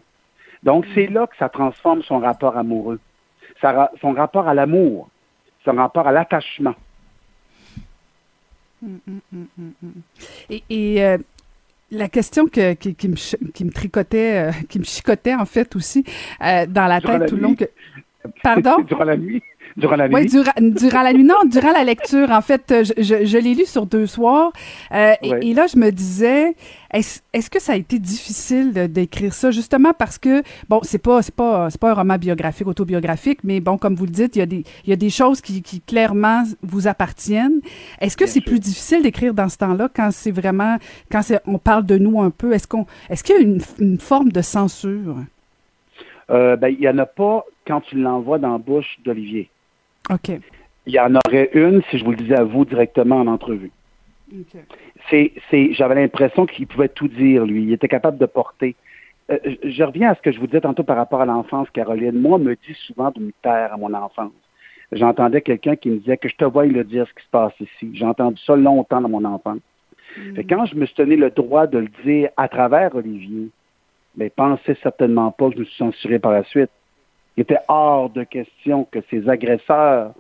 Donc, 0.62 0.86
c'est 0.94 1.06
là 1.06 1.26
que 1.26 1.36
ça 1.36 1.48
transforme 1.48 2.02
son 2.02 2.18
rapport 2.18 2.56
amoureux, 2.56 3.00
Sa 3.60 3.90
son 4.00 4.12
rapport 4.12 4.48
à 4.48 4.54
l'amour, 4.54 5.08
son 5.64 5.72
rapport 5.72 6.06
à 6.06 6.12
l'attachement. 6.12 6.74
Et, 10.50 10.62
et, 10.70 11.04
euh, 11.04 11.18
la 11.92 12.08
question 12.08 12.46
que, 12.46 12.72
qui, 12.72 12.94
qui 12.94 13.08
me, 13.08 13.50
qui 13.52 13.64
me 13.64 13.70
tricotait, 13.70 14.48
euh, 14.48 14.52
qui 14.68 14.78
me 14.78 14.84
chicotait 14.84 15.34
en 15.34 15.44
fait 15.44 15.76
aussi 15.76 16.04
euh, 16.42 16.66
dans 16.66 16.86
la 16.86 16.98
Durant 17.00 17.12
tête 17.12 17.22
la 17.22 17.28
tout 17.28 17.36
le 17.36 17.42
long 17.42 17.54
que... 17.54 17.64
Pardon? 18.42 18.80
durant 18.86 19.04
la 19.04 19.16
nuit. 19.16 19.42
Durant 19.76 19.96
la 19.96 20.06
Oui, 20.06 20.22
nuit? 20.22 20.28
durant, 20.28 20.52
durant 20.60 21.02
la 21.02 21.12
nuit. 21.12 21.24
Non, 21.24 21.44
durant 21.50 21.72
la 21.72 21.84
lecture. 21.84 22.30
En 22.30 22.42
fait, 22.42 22.70
euh, 22.70 22.84
je, 22.84 23.02
je, 23.02 23.24
je 23.24 23.38
l'ai 23.38 23.54
lu 23.54 23.64
sur 23.64 23.86
deux 23.86 24.06
soirs. 24.06 24.52
Euh, 24.92 25.12
et- 25.22 25.30
Ouais. 25.30 25.38
et, 25.42 25.54
là, 25.54 25.66
je 25.66 25.78
me 25.78 25.90
disais, 25.90 26.54
est-ce 26.92 27.20
est-ce 27.32 27.48
que 27.48 27.58
ça 27.60 27.72
a 27.72 27.76
été 27.76 27.98
difficile 27.98 28.72
d'écrire 28.92 29.32
ça, 29.32 29.50
justement 29.50 29.92
parce 29.98 30.18
que, 30.18 30.42
bon, 30.68 30.80
c'est 30.82 30.98
pas, 30.98 31.22
c'est 31.22 31.34
pas, 31.34 31.70
c'est 31.70 31.80
pas 31.80 31.92
un 31.92 31.94
roman 31.94 32.18
biographique, 32.18 32.66
autobiographique, 32.66 33.38
mais 33.44 33.60
bon, 33.60 33.78
comme 33.78 33.94
vous 33.94 34.04
le 34.04 34.10
dites, 34.10 34.36
il 34.36 34.40
y 34.40 34.42
a 34.42 34.46
des, 34.46 34.64
il 34.84 34.90
y 34.90 34.92
a 34.92 34.96
des 34.96 35.08
choses 35.10 35.40
qui, 35.40 35.62
qui 35.62 35.80
clairement 35.80 36.42
vous 36.62 36.86
appartiennent. 36.86 37.60
Est-ce 38.00 38.16
que 38.16 38.26
c'est 38.26 38.42
plus 38.42 38.58
difficile 38.60 39.02
d'écrire 39.02 39.32
dans 39.32 39.48
ce 39.48 39.56
temps-là 39.56 39.88
quand 39.94 40.10
c'est 40.10 40.30
vraiment, 40.32 40.76
quand 41.10 41.22
on 41.46 41.56
parle 41.58 41.86
de 41.86 41.96
nous 41.96 42.20
un 42.20 42.30
peu? 42.30 42.52
Est-ce 42.52 42.66
qu'on, 42.68 42.84
est-ce 43.08 43.24
qu'il 43.24 43.36
y 43.36 43.38
a 43.38 43.40
une, 43.42 43.60
une 43.78 43.98
forme 43.98 44.30
de 44.30 44.42
censure? 44.42 45.16
Euh, 46.30 46.56
ben, 46.56 46.68
il 46.68 46.78
n'y 46.78 46.88
en 46.88 46.98
a 46.98 47.06
pas 47.06 47.44
quand 47.66 47.80
tu 47.80 47.96
l'envoies 47.96 48.38
dans 48.38 48.52
la 48.52 48.58
bouche 48.58 48.98
d'Olivier. 49.04 49.48
OK. 50.10 50.30
Il 50.86 50.92
y 50.92 50.98
en 51.00 51.14
aurait 51.14 51.50
une 51.54 51.82
si 51.90 51.98
je 51.98 52.04
vous 52.04 52.10
le 52.10 52.16
disais 52.16 52.36
à 52.36 52.44
vous 52.44 52.64
directement 52.64 53.16
en 53.20 53.26
entrevue. 53.28 53.70
c'est, 55.10 55.32
c'est, 55.50 55.72
j'avais 55.74 55.94
l'impression 55.94 56.46
qu'il 56.46 56.66
pouvait 56.66 56.88
tout 56.88 57.08
dire, 57.08 57.44
lui. 57.44 57.62
Il 57.64 57.72
était 57.72 57.88
capable 57.88 58.18
de 58.18 58.26
porter. 58.26 58.74
Euh, 59.30 59.38
je- 59.62 59.82
reviens 59.84 60.10
à 60.10 60.14
ce 60.14 60.22
que 60.22 60.32
je 60.32 60.40
vous 60.40 60.46
disais 60.46 60.60
tantôt 60.62 60.82
par 60.82 60.96
rapport 60.96 61.20
à 61.20 61.26
l'enfance, 61.26 61.68
Caroline. 61.70 62.18
Moi, 62.18 62.36
on 62.36 62.42
me 62.42 62.54
dit 62.54 62.74
souvent 62.86 63.10
de 63.10 63.20
me 63.20 63.32
taire 63.42 63.72
à 63.72 63.76
mon 63.76 63.92
enfance. 63.94 64.32
J'entendais 64.90 65.40
quelqu'un 65.40 65.76
qui 65.76 65.90
me 65.90 65.98
disait 65.98 66.16
que 66.16 66.28
je 66.28 66.36
te 66.36 66.44
vois 66.44 66.66
le 66.66 66.84
dire 66.84 67.06
ce 67.08 67.14
qui 67.14 67.24
se 67.24 67.30
passe 67.30 67.52
ici. 67.60 67.90
J'ai 67.94 68.04
entendu 68.04 68.40
ça 68.44 68.56
longtemps 68.56 69.00
dans 69.00 69.08
mon 69.08 69.24
enfance. 69.24 69.60
Fait 70.34 70.44
que 70.44 70.54
quand 70.54 70.66
je 70.66 70.74
me 70.76 70.84
suis 70.84 70.96
donné 70.96 71.16
le 71.16 71.30
droit 71.30 71.66
de 71.66 71.78
le 71.78 71.88
dire 72.04 72.28
à 72.36 72.48
travers 72.48 72.94
Olivier, 72.94 73.48
ben, 74.16 74.28
pensez 74.34 74.76
certainement 74.82 75.30
pas 75.30 75.48
que 75.48 75.54
je 75.54 75.60
me 75.60 75.64
suis 75.64 75.76
censuré 75.76 76.18
par 76.18 76.32
la 76.32 76.44
suite. 76.44 76.70
Il 77.36 77.42
était 77.42 77.58
hors 77.68 78.10
de 78.10 78.24
question 78.24 78.84
que 78.90 78.98
ces 79.10 79.28
agresseurs, 79.28 80.12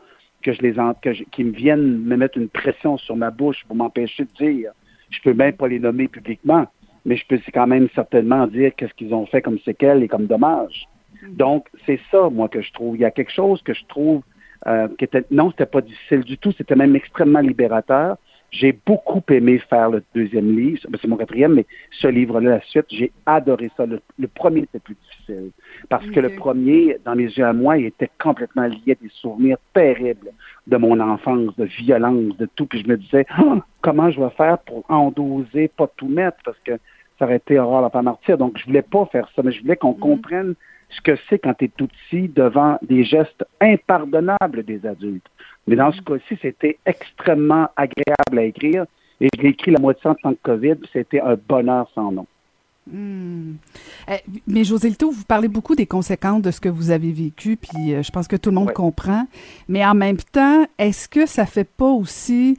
que 0.42 0.52
je 0.52 0.60
les 0.62 0.78
en, 0.78 0.94
que 0.94 1.12
je- 1.12 1.24
qui 1.24 1.44
me 1.44 1.52
viennent 1.52 1.98
me 1.98 2.16
mettre 2.16 2.38
une 2.38 2.48
pression 2.48 2.98
sur 2.98 3.16
ma 3.16 3.30
bouche 3.30 3.64
pour 3.66 3.76
m'empêcher 3.76 4.24
de 4.24 4.44
dire. 4.44 4.72
Je 5.10 5.20
peux 5.22 5.34
même 5.34 5.52
pas 5.52 5.68
les 5.68 5.78
nommer 5.78 6.08
publiquement, 6.08 6.66
mais 7.04 7.16
je 7.16 7.26
peux 7.26 7.38
quand 7.52 7.66
même 7.66 7.88
certainement 7.94 8.46
dire 8.46 8.72
qu'est-ce 8.76 8.94
qu'ils 8.94 9.14
ont 9.14 9.26
fait 9.26 9.42
comme 9.42 9.58
séquelles 9.60 10.02
et 10.02 10.08
comme 10.08 10.26
dommages. 10.26 10.88
Donc, 11.28 11.68
c'est 11.86 12.00
ça, 12.10 12.28
moi, 12.30 12.48
que 12.48 12.60
je 12.60 12.72
trouve. 12.72 12.96
Il 12.96 13.02
y 13.02 13.04
a 13.04 13.10
quelque 13.10 13.30
chose 13.30 13.62
que 13.62 13.74
je 13.74 13.84
trouve 13.86 14.22
euh, 14.66 14.88
qui 14.96 15.04
était 15.04 15.24
non, 15.30 15.50
c'était 15.50 15.66
pas 15.66 15.80
difficile 15.80 16.20
du 16.20 16.38
tout, 16.38 16.52
c'était 16.52 16.76
même 16.76 16.96
extrêmement 16.96 17.40
libérateur. 17.40 18.16
J'ai 18.50 18.72
beaucoup 18.86 19.22
aimé 19.30 19.58
faire 19.58 19.90
le 19.90 20.02
deuxième 20.14 20.54
livre, 20.56 20.80
Ben, 20.88 20.98
c'est 21.00 21.08
mon 21.08 21.16
quatrième, 21.16 21.54
mais 21.54 21.66
ce 21.90 22.06
livre-là, 22.08 22.50
la 22.50 22.60
suite, 22.62 22.86
j'ai 22.90 23.10
adoré 23.26 23.70
ça. 23.76 23.86
Le, 23.86 24.00
le 24.18 24.28
premier 24.28 24.60
était 24.60 24.78
plus 24.78 24.94
difficile 24.94 25.11
parce 25.88 26.06
que 26.06 26.20
le 26.20 26.30
premier, 26.30 26.98
dans 27.04 27.14
mes 27.14 27.24
yeux 27.24 27.44
à 27.44 27.52
moi, 27.52 27.78
il 27.78 27.86
était 27.86 28.10
complètement 28.20 28.66
lié 28.66 28.92
à 28.92 29.02
des 29.02 29.10
souvenirs 29.10 29.58
terribles 29.74 30.30
de 30.66 30.76
mon 30.76 30.98
enfance, 31.00 31.54
de 31.56 31.64
violence, 31.64 32.36
de 32.36 32.48
tout. 32.54 32.66
Puis 32.66 32.82
je 32.82 32.88
me 32.88 32.96
disais, 32.96 33.26
Ah, 33.30 33.58
comment 33.80 34.10
je 34.10 34.20
vais 34.20 34.30
faire 34.30 34.58
pour 34.58 34.84
endoser, 34.88 35.68
pas 35.68 35.88
tout 35.96 36.08
mettre, 36.08 36.38
parce 36.44 36.58
que 36.64 36.72
ça 37.18 37.24
aurait 37.24 37.36
été 37.36 37.58
horreur 37.58 37.82
la 37.82 37.90
pas 37.90 38.02
martyr. 38.02 38.38
Donc, 38.38 38.58
je 38.58 38.64
voulais 38.64 38.82
pas 38.82 39.06
faire 39.06 39.28
ça, 39.34 39.42
mais 39.42 39.52
je 39.52 39.62
voulais 39.62 39.76
qu'on 39.76 39.94
comprenne 39.94 40.54
ce 40.90 41.00
que 41.00 41.16
c'est 41.28 41.38
quand 41.38 41.54
tu 41.54 41.66
es 41.66 41.68
tout 41.68 41.88
petit 41.88 42.28
devant 42.28 42.78
des 42.82 43.04
gestes 43.04 43.44
impardonnables 43.60 44.62
des 44.64 44.84
adultes. 44.86 45.26
Mais 45.66 45.76
dans 45.76 45.92
ce 45.92 46.02
cas-ci, 46.02 46.38
c'était 46.42 46.78
extrêmement 46.84 47.68
agréable 47.76 48.38
à 48.38 48.42
écrire. 48.42 48.86
Et 49.20 49.28
je 49.36 49.42
l'ai 49.42 49.50
écrit 49.50 49.70
la 49.70 49.78
moitié 49.78 50.10
en 50.10 50.14
tant 50.14 50.32
que 50.32 50.40
COVID, 50.42 50.74
puis 50.76 50.90
c'était 50.92 51.20
un 51.20 51.36
bonheur 51.36 51.88
sans 51.94 52.10
nom. 52.10 52.26
Hmm. 52.90 53.52
Eh, 54.08 54.14
mais 54.46 54.64
José 54.64 54.88
Lito, 54.88 55.10
vous 55.10 55.24
parlez 55.24 55.48
beaucoup 55.48 55.76
des 55.76 55.86
conséquences 55.86 56.42
de 56.42 56.50
ce 56.50 56.60
que 56.60 56.68
vous 56.68 56.90
avez 56.90 57.12
vécu, 57.12 57.56
puis 57.56 57.94
euh, 57.94 58.02
je 58.02 58.10
pense 58.10 58.26
que 58.26 58.36
tout 58.36 58.50
le 58.50 58.56
monde 58.56 58.68
Ouais. 58.68 58.72
comprend. 58.74 59.26
Mais 59.68 59.84
en 59.86 59.94
même 59.94 60.16
temps, 60.16 60.66
est-ce 60.78 61.08
que 61.08 61.26
ça 61.26 61.46
fait 61.46 61.68
pas 61.68 61.86
aussi 61.90 62.56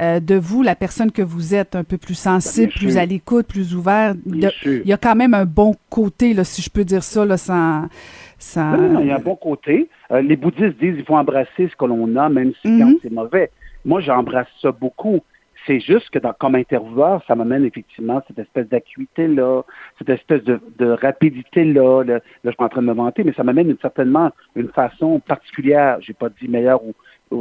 euh, 0.00 0.20
de 0.20 0.34
vous 0.34 0.62
la 0.62 0.74
personne 0.74 1.10
que 1.12 1.22
vous 1.22 1.54
êtes, 1.54 1.74
un 1.74 1.84
peu 1.84 1.96
plus 1.96 2.14
sensible, 2.14 2.66
Bien 2.68 2.76
plus 2.76 2.90
sûr. 2.92 3.00
à 3.00 3.06
l'écoute, 3.06 3.46
plus 3.46 3.74
ouvert? 3.74 4.14
De-. 4.14 4.50
Il 4.66 4.86
y 4.88 4.92
a 4.92 4.96
quand 4.98 5.14
même 5.14 5.32
un 5.34 5.44
bon 5.46 5.74
côté, 5.90 6.34
là, 6.34 6.44
si 6.44 6.60
je 6.60 6.68
peux 6.70 6.84
dire 6.84 7.02
ça, 7.04 7.24
là, 7.24 7.36
sans... 7.38 7.88
sans... 8.38 8.76
Non, 8.76 8.88
non, 8.94 9.00
il 9.00 9.06
y 9.06 9.10
a 9.10 9.16
un 9.16 9.20
bon 9.20 9.36
côté. 9.36 9.88
Euh, 10.10 10.20
les 10.20 10.36
bouddhistes 10.36 10.78
disent 10.80 10.96
qu'il 10.96 11.04
faut 11.04 11.16
embrasser 11.16 11.68
ce 11.70 11.76
que 11.76 11.84
l'on 11.86 12.14
a, 12.16 12.28
même 12.28 12.52
si 12.62 12.68
Mhm. 12.68 12.80
quand 12.80 12.92
c'est 13.02 13.12
mauvais. 13.12 13.50
Moi, 13.84 14.00
j'embrasse 14.00 14.48
ça 14.60 14.70
beaucoup. 14.72 15.20
C'est 15.66 15.80
juste 15.80 16.10
que 16.10 16.18
dans, 16.18 16.32
comme 16.32 16.54
intervieweur, 16.54 17.22
ça 17.26 17.34
m'amène 17.34 17.64
effectivement 17.64 18.22
cette 18.26 18.38
espèce 18.38 18.68
d'acuité-là, 18.68 19.62
cette 19.98 20.08
espèce 20.08 20.42
de, 20.44 20.60
de 20.78 20.86
rapidité-là. 20.90 22.02
Là, 22.04 22.14
là, 22.14 22.20
je 22.44 22.50
suis 22.50 22.56
en 22.58 22.68
train 22.68 22.82
de 22.82 22.86
me 22.86 22.94
vanter, 22.94 23.24
mais 23.24 23.32
ça 23.32 23.44
m'amène 23.44 23.76
certainement 23.80 24.30
une 24.56 24.68
façon 24.68 25.20
particulière. 25.20 25.98
J'ai 26.00 26.14
pas 26.14 26.28
dit 26.28 26.48
meilleure 26.48 26.80
ou, 26.84 26.94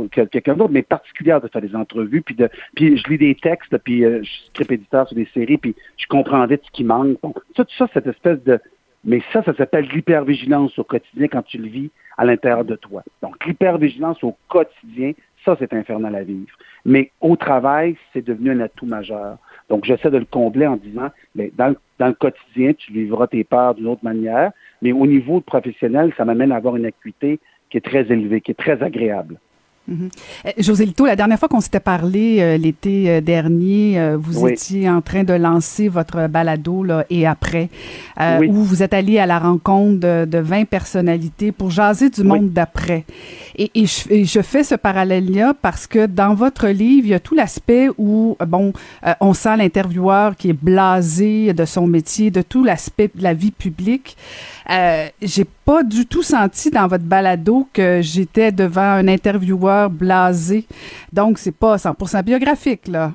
que 0.09 0.21
quelqu'un 0.21 0.55
d'autre, 0.55 0.71
mais 0.71 0.83
particulière 0.83 1.41
de 1.41 1.47
faire 1.47 1.61
des 1.61 1.75
entrevues. 1.75 2.21
Puis, 2.21 2.35
de, 2.35 2.49
puis 2.75 2.97
je 2.97 3.09
lis 3.09 3.17
des 3.17 3.35
textes, 3.35 3.77
puis 3.79 4.05
euh, 4.05 4.19
je 4.23 4.29
suis 4.29 4.45
script 4.47 4.71
éditeur 4.71 5.07
sur 5.07 5.15
des 5.15 5.27
séries, 5.33 5.57
puis 5.57 5.75
je 5.97 6.07
comprends 6.07 6.45
vite 6.45 6.61
ce 6.65 6.71
qui 6.71 6.83
manque. 6.83 7.19
Bon, 7.21 7.33
tout 7.55 7.65
ça, 7.77 7.87
cette 7.93 8.07
espèce 8.07 8.41
de, 8.43 8.59
mais 9.03 9.21
ça, 9.33 9.43
ça 9.43 9.53
s'appelle 9.55 9.87
l'hypervigilance 9.93 10.77
au 10.77 10.83
quotidien 10.83 11.27
quand 11.27 11.41
tu 11.43 11.57
le 11.57 11.67
vis 11.67 11.89
à 12.17 12.25
l'intérieur 12.25 12.65
de 12.65 12.75
toi. 12.75 13.03
Donc, 13.21 13.43
l'hypervigilance 13.45 14.23
au 14.23 14.35
quotidien, 14.47 15.13
ça, 15.43 15.55
c'est 15.57 15.73
infernal 15.73 16.15
à 16.15 16.23
vivre. 16.23 16.55
Mais 16.85 17.11
au 17.19 17.35
travail, 17.35 17.95
c'est 18.13 18.23
devenu 18.23 18.51
un 18.51 18.59
atout 18.59 18.85
majeur. 18.85 19.37
Donc, 19.69 19.85
j'essaie 19.85 20.11
de 20.11 20.17
le 20.17 20.25
combler 20.25 20.67
en 20.67 20.75
disant, 20.75 21.09
mais 21.33 21.51
dans, 21.57 21.75
dans 21.97 22.07
le 22.07 22.13
quotidien, 22.13 22.73
tu 22.73 22.93
vivras 22.93 23.27
tes 23.27 23.43
peurs 23.43 23.73
d'une 23.73 23.87
autre 23.87 24.03
manière, 24.03 24.51
mais 24.81 24.91
au 24.91 25.07
niveau 25.07 25.41
professionnel, 25.41 26.13
ça 26.15 26.25
m'amène 26.25 26.51
à 26.51 26.57
avoir 26.57 26.75
une 26.75 26.85
acuité 26.85 27.39
qui 27.69 27.77
est 27.77 27.85
très 27.85 28.11
élevée, 28.11 28.41
qui 28.41 28.51
est 28.51 28.55
très 28.59 28.83
agréable. 28.83 29.37
Euh, 29.89 29.95
José 30.59 30.85
Lito, 30.85 31.05
la 31.05 31.15
dernière 31.15 31.39
fois 31.39 31.49
qu'on 31.49 31.59
s'était 31.59 31.79
parlé 31.79 32.37
euh, 32.39 32.55
l'été 32.57 33.09
euh, 33.09 33.21
dernier, 33.21 33.99
euh, 33.99 34.15
vous 34.17 34.43
Oui. 34.43 34.51
étiez 34.53 34.89
en 34.89 35.01
train 35.01 35.23
de 35.23 35.33
lancer 35.33 35.87
votre 35.89 36.27
balado 36.27 36.83
là, 36.83 37.03
et 37.09 37.25
après, 37.27 37.69
euh, 38.19 38.37
Oui. 38.39 38.47
où 38.49 38.53
vous 38.63 38.83
êtes 38.83 38.93
allé 38.93 39.17
à 39.19 39.25
la 39.25 39.39
rencontre 39.39 39.99
de, 39.99 40.25
de 40.25 40.37
20 40.37 40.65
personnalités 40.65 41.51
pour 41.51 41.71
jaser 41.71 42.09
du 42.09 42.21
Oui. 42.21 42.27
monde 42.27 42.51
d'après. 42.53 43.05
Et, 43.57 43.71
et 43.75 43.85
je, 43.85 44.09
et 44.11 44.23
je 44.25 44.41
fais 44.41 44.63
ce 44.63 44.75
parallèle-là 44.75 45.55
parce 45.61 45.87
que 45.87 46.05
dans 46.05 46.35
votre 46.35 46.67
livre, 46.67 47.07
il 47.07 47.11
y 47.11 47.13
a 47.13 47.19
tout 47.19 47.35
l'aspect 47.35 47.89
où, 47.97 48.37
bon, 48.47 48.73
on 49.19 49.33
sent 49.33 49.57
l'intervieweur 49.57 50.35
qui 50.35 50.49
est 50.51 50.53
blasé 50.53 51.53
de 51.53 51.65
son 51.65 51.87
métier, 51.87 52.31
de 52.31 52.41
tout 52.41 52.63
l'aspect 52.63 53.09
de 53.13 53.23
la 53.23 53.33
vie 53.33 53.51
publique. 53.51 54.15
J'ai 55.21 55.45
pas 55.65 55.83
du 55.83 56.05
tout 56.05 56.23
senti 56.23 56.71
dans 56.71 56.87
votre 56.87 57.03
balado 57.03 57.67
que 57.73 57.99
j'étais 58.01 58.51
devant 58.51 58.81
un 58.81 59.07
intervieweur 59.07 59.70
blasé. 59.89 60.65
Donc, 61.13 61.37
c'est 61.37 61.55
pas 61.57 61.77
100% 61.77 62.23
biographique, 62.23 62.87
là. 62.87 63.13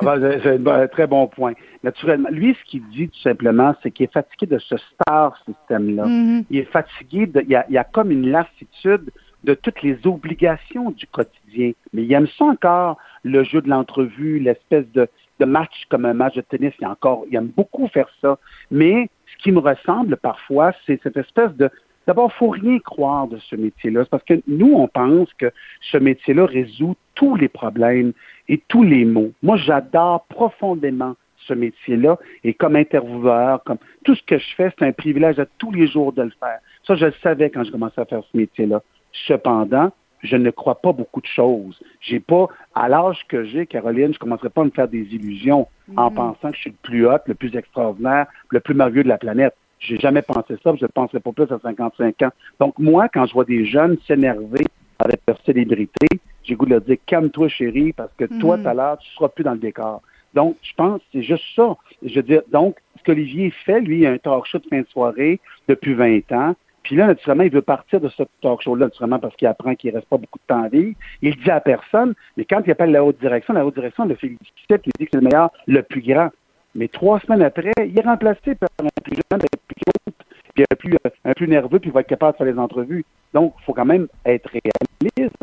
Ah 0.00 0.16
ben, 0.16 0.40
c'est- 0.42 0.68
un 0.68 0.88
très 0.88 1.06
bon 1.06 1.26
point. 1.26 1.52
Naturellement, 1.82 2.30
lui, 2.30 2.54
ce 2.58 2.70
qu'il 2.70 2.82
dit 2.88 3.08
tout 3.08 3.20
simplement, 3.20 3.74
c'est 3.82 3.90
qu'il 3.90 4.04
est 4.04 4.12
fatigué 4.12 4.46
de 4.46 4.58
ce 4.58 4.76
star 4.76 5.36
système-là. 5.46 6.06
Mhm. 6.06 6.44
Il 6.50 6.58
est 6.58 6.70
fatigué, 6.72 7.26
de, 7.26 7.40
il, 7.42 7.50
y 7.50 7.56
a, 7.56 7.64
il 7.68 7.74
y 7.74 7.78
a 7.78 7.84
comme 7.84 8.10
une 8.10 8.30
lassitude 8.30 9.10
de 9.44 9.52
toutes 9.54 9.82
les 9.82 9.98
obligations 10.06 10.90
du 10.90 11.06
quotidien. 11.06 11.72
Mais 11.92 12.02
il 12.04 12.12
aime 12.12 12.26
ça 12.38 12.46
encore, 12.46 12.96
le 13.24 13.44
jeu 13.44 13.60
de 13.60 13.68
l'entrevue, 13.68 14.38
l'espèce 14.38 14.86
de, 14.94 15.06
de 15.40 15.44
match 15.44 15.84
comme 15.90 16.06
un 16.06 16.14
match 16.14 16.34
de 16.34 16.40
tennis. 16.40 16.72
Il, 16.78 16.82
y 16.82 16.84
a 16.86 16.90
encore, 16.90 17.24
il 17.30 17.36
aime 17.36 17.50
beaucoup 17.54 17.86
faire 17.88 18.08
ça. 18.22 18.38
Mais 18.70 19.10
ce 19.26 19.42
qui 19.42 19.52
me 19.52 19.58
ressemble 19.58 20.16
parfois, 20.16 20.72
c'est 20.86 20.98
cette 21.02 21.16
espèce 21.18 21.52
de... 21.56 21.68
D'abord, 22.06 22.32
faut 22.32 22.50
rien 22.50 22.78
croire 22.78 23.26
de 23.28 23.38
ce 23.38 23.56
métier-là. 23.56 24.04
C'est 24.04 24.10
parce 24.10 24.24
que 24.24 24.40
nous, 24.46 24.74
on 24.74 24.88
pense 24.88 25.32
que 25.34 25.50
ce 25.80 25.96
métier-là 25.96 26.46
résout 26.46 26.96
tous 27.14 27.36
les 27.36 27.48
problèmes 27.48 28.12
et 28.48 28.62
tous 28.68 28.82
les 28.82 29.04
maux. 29.04 29.32
Moi, 29.42 29.56
j'adore 29.56 30.24
profondément 30.26 31.14
ce 31.46 31.54
métier-là 31.54 32.18
et 32.42 32.54
comme 32.54 32.76
intervieweur, 32.76 33.62
comme 33.64 33.78
tout 34.04 34.14
ce 34.14 34.22
que 34.22 34.38
je 34.38 34.54
fais, 34.54 34.70
c'est 34.78 34.84
un 34.84 34.92
privilège 34.92 35.38
à 35.38 35.46
tous 35.58 35.72
les 35.72 35.86
jours 35.86 36.12
de 36.12 36.22
le 36.22 36.32
faire. 36.40 36.58
Ça, 36.86 36.94
je 36.94 37.06
le 37.06 37.14
savais 37.22 37.50
quand 37.50 37.64
je 37.64 37.70
commençais 37.70 38.00
à 38.00 38.04
faire 38.04 38.22
ce 38.30 38.36
métier-là. 38.36 38.82
Cependant, 39.26 39.92
je 40.22 40.36
ne 40.36 40.50
crois 40.50 40.80
pas 40.80 40.92
beaucoup 40.92 41.20
de 41.20 41.26
choses. 41.26 41.78
J'ai 42.00 42.18
pas, 42.18 42.48
à 42.74 42.88
l'âge 42.88 43.24
que 43.28 43.44
j'ai, 43.44 43.66
Caroline, 43.66 44.14
je 44.14 44.18
commencerai 44.18 44.48
pas 44.48 44.62
à 44.62 44.64
me 44.64 44.70
faire 44.70 44.88
des 44.88 45.02
illusions 45.14 45.68
en 45.96 46.10
pensant 46.10 46.50
que 46.50 46.56
je 46.56 46.60
suis 46.62 46.70
le 46.70 46.76
plus 46.82 47.06
hot, 47.06 47.18
le 47.26 47.34
plus 47.34 47.54
extraordinaire, 47.54 48.26
le 48.48 48.60
plus 48.60 48.74
merveilleux 48.74 49.04
de 49.04 49.08
la 49.08 49.18
planète. 49.18 49.54
J'ai 49.80 49.98
jamais 49.98 50.22
pensé 50.22 50.56
ça, 50.62 50.74
je 50.74 50.84
ne 50.84 50.88
penserai 50.88 51.20
pas 51.20 51.32
plus 51.32 51.52
à 51.52 51.58
55 51.58 52.22
ans. 52.22 52.30
Donc, 52.60 52.78
moi, 52.78 53.08
quand 53.08 53.26
je 53.26 53.34
vois 53.34 53.44
des 53.44 53.64
jeunes 53.64 53.98
s'énerver 54.06 54.64
avec 54.98 55.20
leur 55.26 55.38
célébrité, 55.44 56.06
j'ai 56.42 56.54
goût 56.54 56.66
de 56.66 56.70
leur 56.70 56.80
dire, 56.80 56.96
calme-toi, 57.06 57.48
chérie, 57.48 57.92
parce 57.92 58.12
que 58.16 58.24
toi, 58.40 58.58
tout 58.58 58.68
à 58.68 58.74
l'heure, 58.74 58.98
tu 58.98 59.10
seras 59.10 59.28
plus 59.28 59.44
dans 59.44 59.52
le 59.52 59.58
décor. 59.58 60.02
Donc, 60.34 60.56
je 60.62 60.72
pense 60.74 60.98
que 60.98 61.04
c'est 61.12 61.22
juste 61.22 61.44
ça. 61.54 61.76
Je 62.02 62.16
veux 62.16 62.22
dire, 62.22 62.42
donc, 62.52 62.76
ce 62.98 63.04
qu'Olivier 63.04 63.50
fait, 63.50 63.80
lui, 63.80 64.00
il 64.00 64.06
a 64.06 64.10
un 64.10 64.18
talk 64.18 64.46
show 64.46 64.58
de 64.58 64.66
fin 64.68 64.80
de 64.80 64.86
soirée 64.88 65.40
depuis 65.68 65.94
20 65.94 66.32
ans. 66.32 66.54
Puis 66.82 66.96
là, 66.96 67.06
naturellement, 67.06 67.44
il 67.44 67.50
veut 67.50 67.62
partir 67.62 68.00
de 68.00 68.08
ce 68.10 68.24
talk 68.42 68.60
show-là, 68.62 68.86
naturellement, 68.86 69.18
parce 69.18 69.34
qu'il 69.36 69.48
apprend 69.48 69.74
qu'il 69.74 69.90
ne 69.90 69.96
reste 69.96 70.08
pas 70.08 70.18
beaucoup 70.18 70.38
de 70.38 70.44
temps 70.46 70.62
à 70.62 70.68
vivre. 70.68 70.94
Il 71.22 71.30
le 71.30 71.42
dit 71.42 71.50
à 71.50 71.60
personne, 71.60 72.14
mais 72.36 72.44
quand 72.44 72.60
il 72.66 72.70
appelle 72.70 72.90
la 72.90 73.02
haute 73.02 73.18
direction, 73.20 73.54
la 73.54 73.64
haute 73.64 73.74
direction 73.74 74.04
le 74.04 74.16
félicite, 74.16 74.42
il 74.68 74.92
dit 74.98 75.04
que 75.06 75.10
c'est 75.12 75.20
le 75.20 75.22
meilleur, 75.22 75.50
le 75.66 75.82
plus 75.82 76.02
grand. 76.02 76.30
Mais 76.74 76.88
trois 76.88 77.20
semaines 77.20 77.42
après, 77.42 77.72
il 77.78 77.98
est 77.98 78.02
remplacé 78.02 78.54
par 78.54 78.68
un 78.80 78.88
plus 79.02 79.14
jeune, 79.14 79.24
un 79.32 79.38
plus 79.38 79.82
haute, 80.06 80.14
puis 80.54 80.64
un 80.70 80.76
plus, 80.76 80.96
un 81.24 81.32
plus 81.32 81.48
nerveux, 81.48 81.78
puis 81.78 81.90
il 81.90 81.92
va 81.92 82.00
être 82.00 82.08
capable 82.08 82.32
de 82.32 82.38
faire 82.38 82.46
les 82.54 82.58
entrevues. 82.58 83.04
Donc, 83.32 83.54
il 83.60 83.64
faut 83.64 83.72
quand 83.72 83.84
même 83.84 84.08
être 84.24 84.50
réaliste. 84.50 85.36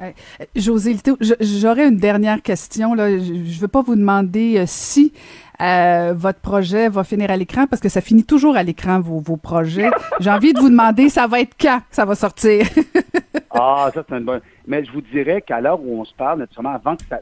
Euh, 0.00 0.12
José 0.54 0.96
j'aurais 1.40 1.88
une 1.88 1.96
dernière 1.96 2.40
question. 2.42 2.94
Là. 2.94 3.18
Je 3.18 3.32
ne 3.32 3.60
veux 3.60 3.68
pas 3.68 3.82
vous 3.82 3.96
demander 3.96 4.58
euh, 4.58 4.64
si 4.66 5.12
euh, 5.60 6.12
votre 6.16 6.40
projet 6.40 6.88
va 6.88 7.04
finir 7.04 7.30
à 7.30 7.36
l'écran, 7.36 7.66
parce 7.66 7.80
que 7.82 7.88
ça 7.88 8.00
finit 8.00 8.24
toujours 8.24 8.56
à 8.56 8.62
l'écran, 8.62 9.00
vos, 9.00 9.18
vos 9.18 9.36
projets. 9.36 9.90
J'ai 10.20 10.30
envie 10.30 10.52
de 10.52 10.58
vous 10.60 10.70
demander, 10.70 11.08
ça 11.08 11.26
va 11.26 11.40
être 11.40 11.56
quand 11.60 11.80
ça 11.90 12.04
va 12.04 12.14
sortir? 12.14 12.66
Ah, 13.50 13.90
ça, 13.94 14.04
c'est 14.06 14.14
une 14.14 14.24
bonne. 14.24 14.40
Mais 14.66 14.84
je 14.84 14.92
vous 14.92 15.00
dirais 15.00 15.40
qu'à 15.40 15.60
l'heure 15.60 15.80
où 15.80 15.98
on 15.98 16.04
se 16.04 16.12
parle, 16.14 16.40
naturellement, 16.40 16.74
avant 16.74 16.96
que 16.96 17.02
ça, 17.08 17.20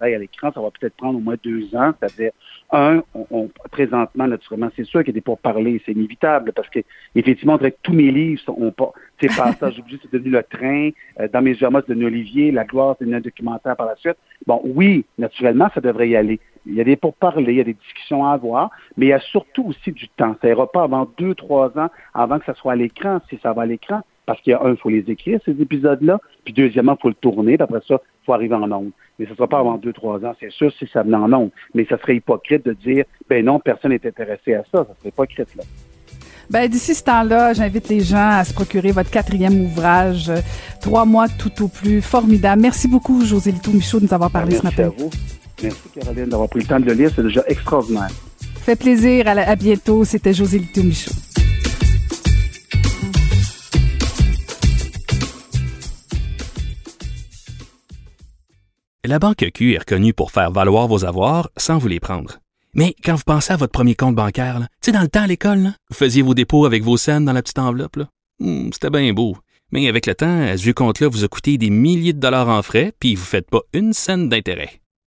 aille 0.00 0.14
à 0.14 0.18
l'écran, 0.18 0.50
ça 0.52 0.60
va 0.60 0.70
peut-être 0.70 0.96
prendre 0.96 1.18
au 1.18 1.22
moins 1.22 1.36
deux 1.42 1.74
ans. 1.76 1.92
C'est-à-dire, 1.98 2.32
un, 2.72 3.02
on, 3.14 3.26
on- 3.30 3.50
présentement, 3.70 4.26
naturellement, 4.26 4.70
c'est 4.76 4.84
sûr 4.84 5.00
qu'il 5.00 5.08
y 5.08 5.10
a 5.10 5.14
des 5.14 5.20
pourparlers, 5.20 5.80
c'est 5.86 5.92
inévitable, 5.92 6.52
parce 6.52 6.68
que, 6.68 6.80
effectivement, 7.14 7.58
on 7.62 7.70
tous 7.82 7.92
mes 7.92 8.10
livres 8.10 8.40
sont, 8.44 8.56
ont 8.58 8.72
pas, 8.72 8.92
sais, 9.20 9.28
Passage 9.28 9.78
obligé, 9.78 9.98
c'est 10.02 10.12
devenu 10.12 10.30
le 10.30 10.42
train, 10.42 10.90
euh, 11.20 11.28
dans 11.32 11.42
mes 11.42 11.54
germas, 11.54 11.80
c'est 11.86 11.90
devenu 11.92 12.06
Olivier, 12.06 12.50
La 12.50 12.64
gloire, 12.64 12.96
c'est 12.98 13.04
devenu 13.04 13.16
un 13.18 13.20
documentaire 13.22 13.76
par 13.76 13.86
la 13.86 13.96
suite. 13.96 14.16
Bon, 14.46 14.60
oui, 14.64 15.04
naturellement, 15.16 15.68
ça 15.74 15.80
devrait 15.80 16.08
y 16.08 16.16
aller. 16.16 16.40
Il 16.68 16.74
y 16.74 16.80
a 16.80 16.84
des 16.84 16.96
pourparlers, 16.96 17.52
il 17.52 17.56
y 17.56 17.60
a 17.60 17.64
des 17.64 17.74
discussions 17.74 18.26
à 18.26 18.32
avoir, 18.32 18.70
mais 18.96 19.06
il 19.06 19.08
y 19.08 19.12
a 19.14 19.20
surtout 19.20 19.64
aussi 19.68 19.90
du 19.90 20.08
temps. 20.10 20.36
Ça 20.42 20.48
ira 20.48 20.70
pas 20.70 20.82
avant 20.82 21.08
deux, 21.16 21.34
trois 21.34 21.68
ans 21.78 21.88
avant 22.14 22.38
que 22.38 22.44
ça 22.44 22.54
soit 22.54 22.72
à 22.72 22.76
l'écran, 22.76 23.20
si 23.30 23.38
ça 23.42 23.52
va 23.52 23.62
à 23.62 23.66
l'écran. 23.66 24.02
Parce 24.26 24.40
qu'il 24.42 24.50
y 24.50 24.54
a 24.54 24.62
un, 24.62 24.72
il 24.72 24.76
faut 24.76 24.90
les 24.90 25.10
écrire, 25.10 25.40
ces 25.46 25.58
épisodes-là. 25.58 26.20
Puis 26.44 26.52
deuxièmement, 26.52 26.96
il 26.98 27.00
faut 27.00 27.08
le 27.08 27.14
tourner. 27.14 27.56
Puis 27.56 27.64
après 27.64 27.80
ça, 27.88 27.94
il 27.94 28.26
faut 28.26 28.34
arriver 28.34 28.54
en 28.54 28.70
ondes. 28.70 28.90
Mais 29.18 29.24
ce 29.24 29.30
ne 29.30 29.36
sera 29.36 29.48
pas 29.48 29.60
avant 29.60 29.78
deux, 29.78 29.94
trois 29.94 30.22
ans, 30.24 30.34
c'est 30.38 30.52
sûr, 30.52 30.70
si 30.78 30.86
ça 30.92 31.02
venait 31.02 31.16
en 31.16 31.32
ondes. 31.32 31.50
Mais 31.74 31.86
ça 31.86 31.96
serait 31.98 32.16
hypocrite 32.16 32.66
de 32.66 32.74
dire, 32.74 33.06
ben 33.30 33.42
non, 33.42 33.58
personne 33.58 33.92
n'est 33.92 34.06
intéressé 34.06 34.54
à 34.54 34.64
ça. 34.70 34.84
Ça 34.84 34.94
serait 34.98 35.08
hypocrite, 35.08 35.54
là. 35.56 35.64
Ben, 36.50 36.66
d'ici 36.68 36.94
ce 36.94 37.04
temps-là, 37.04 37.52
j'invite 37.52 37.88
les 37.90 38.00
gens 38.00 38.30
à 38.38 38.44
se 38.44 38.54
procurer 38.54 38.90
votre 38.90 39.10
quatrième 39.10 39.60
ouvrage, 39.60 40.30
Trois 40.80 41.04
mois 41.04 41.26
tout 41.28 41.62
au 41.62 41.68
plus. 41.68 42.00
Formidable. 42.00 42.62
Merci 42.62 42.88
beaucoup, 42.88 43.22
José 43.24 43.52
Lito 43.52 43.70
Michaud, 43.70 43.98
de 44.00 44.04
nous 44.06 44.14
avoir 44.14 44.30
parlé 44.30 44.52
ce 44.56 44.62
Merci 44.62 44.80
matin. 44.80 44.92
à 44.94 45.02
vous. 45.02 45.10
Merci 45.62 45.88
Caroline 45.94 46.26
d'avoir 46.26 46.48
pris 46.48 46.60
le 46.60 46.66
temps 46.66 46.80
de 46.80 46.86
le 46.86 46.92
lire, 46.92 47.10
c'est 47.14 47.22
déjà 47.22 47.42
extraordinaire. 47.46 48.10
Fait 48.62 48.76
plaisir, 48.76 49.26
à, 49.26 49.56
bientôt. 49.56 50.04
C'était 50.04 50.34
José 50.34 50.58
Lito 50.58 50.82
La 59.04 59.18
banque 59.18 59.50
Q 59.54 59.72
est 59.72 59.78
reconnue 59.78 60.12
pour 60.12 60.32
faire 60.32 60.50
valoir 60.50 60.86
vos 60.86 61.06
avoirs 61.06 61.50
sans 61.56 61.78
vous 61.78 61.88
les 61.88 61.98
prendre. 61.98 62.40
Mais 62.74 62.94
quand 63.02 63.14
vous 63.14 63.22
pensez 63.24 63.54
à 63.54 63.56
votre 63.56 63.72
premier 63.72 63.94
compte 63.94 64.14
bancaire, 64.14 64.58
tu 64.60 64.66
sais, 64.82 64.92
dans 64.92 65.00
le 65.00 65.08
temps 65.08 65.22
à 65.22 65.26
l'école, 65.26 65.72
vous 65.88 65.96
faisiez 65.96 66.20
vos 66.20 66.34
dépôts 66.34 66.66
avec 66.66 66.82
vos 66.82 66.98
scènes 66.98 67.24
dans 67.24 67.32
la 67.32 67.40
petite 67.40 67.58
enveloppe. 67.58 68.00
Hmm, 68.38 68.68
c'était 68.72 68.90
bien 68.90 69.12
beau. 69.14 69.36
Mais 69.72 69.88
avec 69.88 70.04
le 70.04 70.14
temps, 70.14 70.42
à 70.42 70.56
ce 70.56 70.70
compte-là 70.70 71.08
vous 71.08 71.24
a 71.24 71.28
coûté 71.28 71.56
des 71.56 71.70
milliers 71.70 72.12
de 72.12 72.20
dollars 72.20 72.48
en 72.48 72.62
frais, 72.62 72.92
puis 73.00 73.14
vous 73.14 73.22
ne 73.22 73.26
faites 73.26 73.48
pas 73.48 73.62
une 73.72 73.94
scène 73.94 74.28
d'intérêt. 74.28 74.80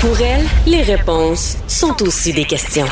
Pour 0.00 0.20
elle, 0.20 0.44
les 0.64 0.82
réponses 0.82 1.58
sont 1.66 2.04
aussi 2.04 2.32
des 2.32 2.44
questions. 2.44 2.86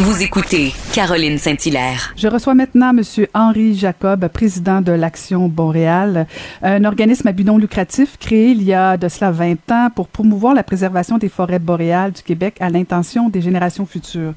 Vous 0.00 0.20
écoutez 0.20 0.72
Caroline 0.92 1.38
Saint-Hilaire. 1.38 2.12
Je 2.16 2.26
reçois 2.26 2.56
maintenant 2.56 2.90
M. 2.90 3.02
Henri 3.34 3.78
Jacob, 3.78 4.26
président 4.26 4.80
de 4.80 4.90
l'Action 4.90 5.46
Boréal, 5.46 6.26
un 6.62 6.82
organisme 6.82 7.28
à 7.28 7.32
but 7.32 7.44
non 7.44 7.56
lucratif 7.56 8.18
créé 8.18 8.50
il 8.50 8.64
y 8.64 8.74
a 8.74 8.96
de 8.96 9.08
cela 9.08 9.30
20 9.30 9.70
ans 9.70 9.88
pour 9.94 10.08
promouvoir 10.08 10.54
la 10.54 10.64
préservation 10.64 11.18
des 11.18 11.28
forêts 11.28 11.60
boréales 11.60 12.10
du 12.10 12.22
Québec 12.22 12.56
à 12.58 12.68
l'intention 12.68 13.28
des 13.28 13.42
générations 13.42 13.86
futures. 13.86 14.34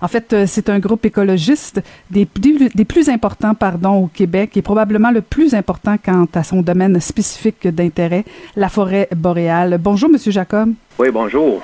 En 0.00 0.08
fait, 0.08 0.32
euh, 0.32 0.44
c'est 0.46 0.70
un 0.70 0.78
groupe 0.78 1.04
écologiste 1.04 1.82
des 2.10 2.24
plus, 2.24 2.70
des 2.74 2.84
plus 2.86 3.10
importants 3.10 3.54
pardon, 3.54 4.04
au 4.04 4.06
Québec 4.06 4.56
et 4.56 4.62
probablement 4.62 5.10
le 5.10 5.20
plus 5.20 5.54
important 5.54 5.96
quant 6.02 6.26
à 6.34 6.42
son 6.42 6.62
domaine 6.62 6.98
spécifique 7.00 7.68
d'intérêt, 7.68 8.24
la 8.56 8.70
forêt 8.70 9.08
boréale. 9.14 9.78
Bonjour, 9.78 10.08
Monsieur 10.08 10.32
Jacob. 10.32 10.72
Oui, 11.00 11.08
bonjour. 11.10 11.62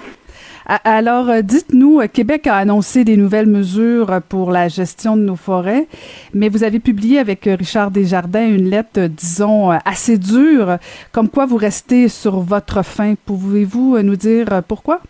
Alors, 0.64 1.28
euh, 1.28 1.42
dites-nous, 1.42 2.00
euh, 2.00 2.06
Québec 2.06 2.46
a 2.46 2.56
annoncé 2.56 3.04
des 3.04 3.18
nouvelles 3.18 3.46
mesures 3.46 4.22
pour 4.30 4.50
la 4.50 4.68
gestion 4.68 5.14
de 5.14 5.20
nos 5.20 5.36
forêts, 5.36 5.88
mais 6.32 6.48
vous 6.48 6.64
avez 6.64 6.80
publié 6.80 7.18
avec 7.18 7.46
euh, 7.46 7.54
Richard 7.54 7.90
Desjardins 7.90 8.48
une 8.48 8.70
lettre, 8.70 8.98
euh, 8.98 9.08
disons, 9.08 9.72
euh, 9.72 9.76
assez 9.84 10.16
dure, 10.16 10.78
comme 11.12 11.28
quoi 11.28 11.44
vous 11.44 11.58
restez 11.58 12.08
sur 12.08 12.40
votre 12.40 12.82
fin. 12.82 13.12
Pouvez-vous 13.26 13.96
euh, 13.96 14.02
nous 14.02 14.16
dire 14.16 14.50
euh, 14.54 14.62
pourquoi? 14.66 15.02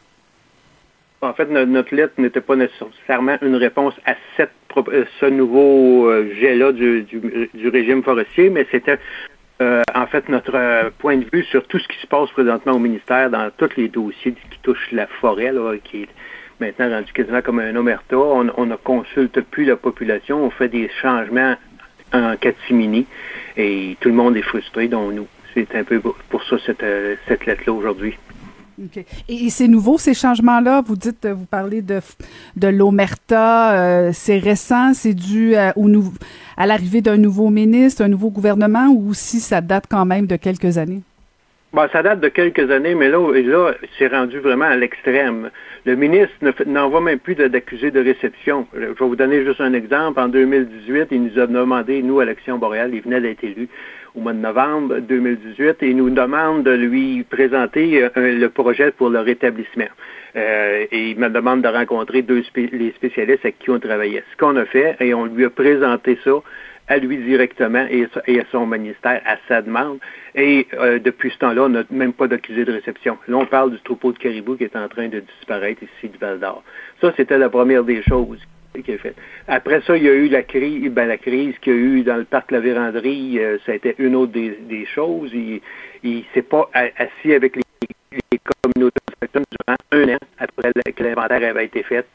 En 1.22 1.32
fait, 1.32 1.48
no- 1.48 1.64
notre 1.64 1.94
lettre 1.94 2.14
n'était 2.18 2.40
pas 2.40 2.56
nécessairement 2.56 3.36
une 3.42 3.54
réponse 3.54 3.94
à 4.06 4.14
cette, 4.36 4.50
euh, 4.76 5.04
ce 5.20 5.26
nouveau 5.26 6.08
euh, 6.10 6.32
jet-là 6.40 6.72
du, 6.72 7.02
du- 7.02 7.48
du 7.54 7.68
régime 7.68 8.02
forestier, 8.02 8.50
mais 8.50 8.66
c'était 8.72 8.98
euh, 9.62 9.82
en 9.94 10.06
fait 10.06 10.28
notre 10.28 10.54
euh, 10.54 10.90
point 10.98 11.16
de 11.16 11.26
vue 11.32 11.44
sur 11.44 11.66
tout 11.66 11.78
ce 11.78 11.88
qui 11.88 11.98
se 11.98 12.06
passe 12.06 12.30
présentement 12.30 12.72
au 12.72 12.78
ministère 12.78 13.30
dans 13.30 13.50
tous 13.56 13.70
les 13.76 13.88
dossiers 13.88 14.32
qui 14.32 14.58
touchent 14.62 14.92
la 14.92 15.06
forêt, 15.06 15.50
là, 15.50 15.74
qui 15.82 16.02
est 16.02 16.08
maintenant 16.60 16.90
rendu 16.90 17.10
quasiment 17.12 17.40
comme 17.40 17.60
un 17.60 17.74
omerta. 17.74 18.18
On, 18.18 18.44
ne 18.44 18.76
consulte 18.76 19.40
plus 19.40 19.64
la 19.64 19.76
population, 19.76 20.44
on 20.44 20.50
fait 20.50 20.68
des 20.68 20.90
changements 21.00 21.56
en 22.12 22.36
catimini 22.36 23.06
et 23.56 23.96
tout 24.00 24.10
le 24.10 24.14
monde 24.14 24.36
est 24.36 24.42
frustré, 24.42 24.88
dont 24.88 25.10
nous. 25.10 25.26
C'est 25.54 25.74
un 25.74 25.84
peu 25.84 26.00
pour 26.00 26.16
pour 26.28 26.42
ça 26.44 26.56
cette, 26.66 26.82
euh, 26.82 27.16
cette 27.26 27.46
lettre-là 27.46 27.72
aujourd'hui. 27.72 28.18
OK. 28.82 29.04
Et, 29.28 29.46
et 29.46 29.50
c'est 29.50 29.68
nouveau, 29.68 29.98
ces 29.98 30.14
changements-là? 30.14 30.82
Vous 30.86 30.96
dites, 30.96 31.24
euh, 31.24 31.34
vous 31.34 31.46
parlez 31.46 31.82
de, 31.82 32.00
de 32.56 32.68
l'Omerta, 32.68 33.72
euh, 33.72 34.10
c'est 34.12 34.38
récent, 34.38 34.92
c'est 34.94 35.14
dû 35.14 35.54
à, 35.56 35.72
au 35.76 35.88
nou- 35.88 36.12
à 36.56 36.66
l'arrivée 36.66 37.00
d'un 37.00 37.16
nouveau 37.16 37.50
ministre, 37.50 38.02
un 38.02 38.08
nouveau 38.08 38.30
gouvernement, 38.30 38.88
ou 38.88 39.14
si 39.14 39.40
ça 39.40 39.60
date 39.60 39.84
quand 39.88 40.04
même 40.04 40.26
de 40.26 40.36
quelques 40.36 40.78
années? 40.78 41.02
Bon, 41.72 41.86
ça 41.92 42.02
date 42.02 42.20
de 42.20 42.28
quelques 42.28 42.70
années, 42.70 42.94
mais 42.94 43.08
là, 43.10 43.18
là 43.42 43.74
c'est 43.98 44.06
rendu 44.06 44.38
vraiment 44.38 44.64
à 44.66 44.76
l'extrême. 44.76 45.50
Le 45.84 45.94
ministre 45.94 46.32
n'envoie 46.66 47.00
même 47.02 47.18
plus 47.18 47.34
d'accusés 47.34 47.90
de 47.90 48.00
réception. 48.00 48.66
Je 48.72 48.80
vais 48.86 48.94
vous 48.98 49.16
donner 49.16 49.44
juste 49.44 49.60
un 49.60 49.74
exemple. 49.74 50.18
En 50.18 50.28
2018, 50.28 51.08
il 51.10 51.24
nous 51.24 51.38
a 51.38 51.46
demandé, 51.46 52.02
nous, 52.02 52.20
à 52.20 52.24
l'Action 52.24 52.56
boréale, 52.56 52.94
il 52.94 53.02
venait 53.02 53.20
d'être 53.20 53.44
élu 53.44 53.68
au 54.14 54.20
mois 54.20 54.32
de 54.32 54.38
novembre 54.38 55.00
2018, 55.00 55.82
et 55.82 55.88
il 55.90 55.96
nous 55.96 56.08
demande 56.08 56.62
de 56.62 56.70
lui 56.70 57.24
présenter 57.28 58.02
euh, 58.04 58.08
le 58.16 58.48
projet 58.48 58.90
pour 58.92 59.10
le 59.10 59.18
rétablissement. 59.20 59.84
Euh, 60.36 60.86
et 60.90 61.10
il 61.10 61.18
me 61.18 61.28
demande 61.28 61.60
de 61.62 61.68
rencontrer 61.68 62.22
deux 62.22 62.42
spé- 62.44 62.70
les 62.72 62.92
spécialistes 62.92 63.44
avec 63.44 63.58
qui 63.58 63.68
on 63.70 63.78
travaillait. 63.78 64.24
Ce 64.32 64.36
qu'on 64.38 64.56
a 64.56 64.64
fait, 64.64 64.96
et 65.00 65.12
on 65.12 65.26
lui 65.26 65.44
a 65.44 65.50
présenté 65.50 66.18
ça 66.24 66.32
à 66.88 66.98
lui 66.98 67.16
directement 67.18 67.86
et, 67.90 68.06
et 68.26 68.40
à 68.40 68.44
son 68.52 68.66
ministère 68.66 69.20
à 69.24 69.36
sa 69.48 69.62
demande. 69.62 69.98
Et 70.34 70.66
euh, 70.74 70.98
depuis 70.98 71.30
ce 71.30 71.38
temps-là, 71.38 71.64
on 71.64 71.68
n'a 71.68 71.82
même 71.90 72.12
pas 72.12 72.28
d'accusé 72.28 72.64
de 72.64 72.72
réception. 72.72 73.18
Là, 73.28 73.36
on 73.36 73.46
parle 73.46 73.72
du 73.72 73.80
troupeau 73.80 74.12
de 74.12 74.18
caribou 74.18 74.56
qui 74.56 74.64
est 74.64 74.76
en 74.76 74.88
train 74.88 75.08
de 75.08 75.20
disparaître 75.20 75.82
ici 75.82 76.08
du 76.08 76.18
Val 76.18 76.38
d'Or. 76.38 76.62
Ça, 77.00 77.12
c'était 77.16 77.38
la 77.38 77.48
première 77.48 77.84
des 77.84 78.02
choses 78.02 78.40
qui 78.84 78.90
est 78.90 78.98
faite. 78.98 79.16
Après 79.48 79.80
ça, 79.82 79.96
il 79.96 80.02
y 80.02 80.08
a 80.08 80.12
eu 80.12 80.28
la 80.28 80.42
crise, 80.42 80.90
ben, 80.90 81.06
la 81.06 81.16
crise 81.16 81.54
qu'il 81.60 81.72
y 81.72 81.76
a 81.76 81.78
eu 81.78 82.02
dans 82.02 82.16
le 82.16 82.24
parc 82.24 82.50
La 82.50 82.60
Vérandrie, 82.60 83.38
euh, 83.38 83.58
ça 83.64 83.72
a 83.72 83.74
été 83.74 83.94
une 83.98 84.14
autre 84.14 84.32
des, 84.32 84.50
des 84.68 84.84
choses. 84.86 85.32
Il 85.32 85.60
ne 86.04 86.20
s'est 86.34 86.42
pas 86.42 86.68
assis 86.72 87.32
avec 87.32 87.56
les, 87.56 87.62
les 88.12 88.40
communautés 88.62 89.00
durant 89.34 89.76
un 89.92 90.14
an 90.14 90.18
après 90.38 90.72
que 90.94 91.02
l'inventaire 91.02 91.42
avait 91.50 91.64
été 91.64 91.82
fait. 91.82 92.06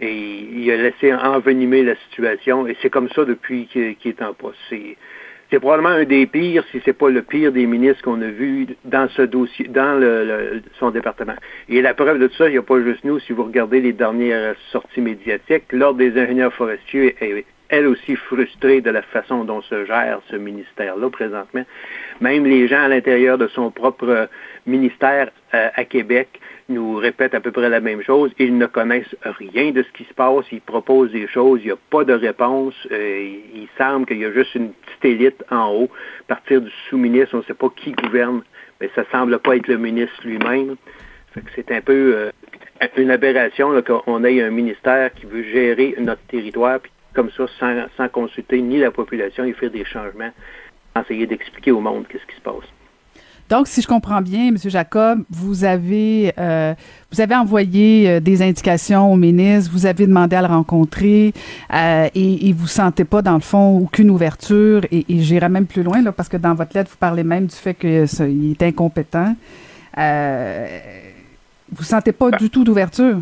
Et 0.00 0.14
il 0.14 0.70
a 0.70 0.76
laissé 0.76 1.12
envenimer 1.14 1.82
la 1.82 1.94
situation. 2.08 2.66
Et 2.66 2.76
c'est 2.82 2.90
comme 2.90 3.08
ça 3.10 3.24
depuis 3.24 3.66
qu'il 3.66 3.96
est 4.04 4.22
en 4.22 4.34
poste. 4.34 4.58
C'est, 4.68 5.60
probablement 5.60 5.90
un 5.90 6.04
des 6.04 6.26
pires, 6.26 6.64
si 6.70 6.80
c'est 6.84 6.92
pas 6.92 7.08
le 7.08 7.22
pire 7.22 7.52
des 7.52 7.66
ministres 7.66 8.02
qu'on 8.02 8.20
a 8.20 8.26
vu 8.28 8.66
dans 8.84 9.08
ce 9.10 9.22
dossier, 9.22 9.68
dans 9.68 9.98
le, 9.98 10.24
le- 10.24 10.62
son 10.78 10.90
département. 10.90 11.36
Et 11.68 11.80
la 11.80 11.94
preuve 11.94 12.18
de 12.18 12.26
tout 12.26 12.34
ça, 12.34 12.48
il 12.48 12.52
n'y 12.52 12.58
a 12.58 12.62
pas 12.62 12.80
juste 12.82 13.04
nous. 13.04 13.20
Si 13.20 13.32
vous 13.32 13.44
regardez 13.44 13.80
les 13.80 13.92
dernières 13.92 14.56
sorties 14.72 15.00
médiatiques, 15.00 15.64
l'Ordre 15.72 15.98
des 15.98 16.20
ingénieurs 16.20 16.52
forestiers 16.52 17.14
est 17.20 17.44
elle 17.68 17.86
aussi 17.88 18.14
frustrée 18.14 18.80
de 18.80 18.90
la 18.90 19.02
façon 19.02 19.42
dont 19.44 19.60
se 19.62 19.84
gère 19.86 20.20
ce 20.30 20.36
ministère-là 20.36 21.10
présentement. 21.10 21.64
Même 22.20 22.44
les 22.46 22.68
gens 22.68 22.82
à 22.82 22.88
l'intérieur 22.88 23.38
de 23.38 23.48
son 23.48 23.72
propre 23.72 24.28
ministère 24.66 25.30
euh, 25.54 25.68
à 25.74 25.84
Québec 25.84 26.28
nous 26.68 26.96
répètent 26.96 27.34
à 27.34 27.40
peu 27.40 27.52
près 27.52 27.68
la 27.68 27.80
même 27.80 28.02
chose. 28.02 28.32
Ils 28.38 28.56
ne 28.56 28.66
connaissent 28.66 29.16
rien 29.22 29.70
de 29.70 29.82
ce 29.82 29.90
qui 29.92 30.04
se 30.04 30.14
passe. 30.14 30.44
Ils 30.50 30.60
proposent 30.60 31.12
des 31.12 31.28
choses. 31.28 31.60
Il 31.62 31.66
n'y 31.66 31.72
a 31.72 31.78
pas 31.90 32.04
de 32.04 32.12
réponse. 32.12 32.74
Euh, 32.90 33.38
il 33.54 33.68
semble 33.78 34.06
qu'il 34.06 34.18
y 34.18 34.24
a 34.24 34.32
juste 34.32 34.54
une 34.54 34.72
petite 34.72 35.04
élite 35.04 35.44
en 35.50 35.72
haut. 35.72 35.90
À 36.22 36.34
partir 36.34 36.60
du 36.60 36.70
sous-ministre, 36.88 37.34
on 37.34 37.38
ne 37.38 37.44
sait 37.44 37.54
pas 37.54 37.68
qui 37.76 37.92
gouverne, 37.92 38.42
mais 38.80 38.90
ça 38.94 39.04
semble 39.12 39.38
pas 39.38 39.56
être 39.56 39.68
le 39.68 39.78
ministre 39.78 40.16
lui-même. 40.24 40.76
C'est 41.54 41.70
un 41.70 41.82
peu 41.82 42.14
euh, 42.16 42.30
une 42.96 43.10
aberration 43.10 43.80
qu'on 43.82 44.24
ait 44.24 44.42
un 44.42 44.50
ministère 44.50 45.12
qui 45.14 45.26
veut 45.26 45.42
gérer 45.42 45.94
notre 45.98 46.22
territoire 46.22 46.80
puis 46.80 46.90
comme 47.14 47.30
ça 47.30 47.46
sans, 47.58 47.86
sans 47.96 48.08
consulter 48.08 48.60
ni 48.60 48.78
la 48.78 48.90
population 48.90 49.44
et 49.44 49.54
faire 49.54 49.70
des 49.70 49.84
changements, 49.84 50.32
essayer 51.00 51.26
d'expliquer 51.26 51.72
au 51.72 51.80
monde 51.80 52.06
qu'est-ce 52.08 52.26
qui 52.26 52.36
se 52.36 52.42
passe. 52.42 52.68
Donc, 53.48 53.68
si 53.68 53.80
je 53.80 53.86
comprends 53.86 54.20
bien, 54.20 54.48
M. 54.48 54.56
Jacob, 54.64 55.22
vous 55.30 55.64
avez 55.64 56.32
euh, 56.36 56.74
vous 57.12 57.20
avez 57.20 57.36
envoyé 57.36 58.08
euh, 58.08 58.20
des 58.20 58.42
indications 58.42 59.12
au 59.12 59.16
ministre, 59.16 59.70
vous 59.72 59.86
avez 59.86 60.06
demandé 60.06 60.34
à 60.34 60.42
le 60.42 60.48
rencontrer 60.48 61.32
euh, 61.72 62.08
et, 62.14 62.48
et 62.48 62.52
vous 62.52 62.66
sentez 62.66 63.04
pas, 63.04 63.22
dans 63.22 63.34
le 63.34 63.40
fond, 63.40 63.78
aucune 63.78 64.10
ouverture. 64.10 64.84
Et, 64.90 65.06
et 65.08 65.20
j'irai 65.20 65.48
même 65.48 65.66
plus 65.66 65.84
loin, 65.84 66.02
là, 66.02 66.10
parce 66.10 66.28
que 66.28 66.36
dans 66.36 66.54
votre 66.54 66.76
lettre, 66.76 66.90
vous 66.90 66.96
parlez 66.98 67.22
même 67.22 67.46
du 67.46 67.54
fait 67.54 67.74
qu'il 67.74 68.52
est 68.52 68.62
incompétent. 68.62 69.36
Euh, 69.96 70.78
vous 71.72 71.84
sentez 71.84 72.12
pas 72.12 72.30
du 72.32 72.50
tout 72.50 72.64
d'ouverture? 72.64 73.20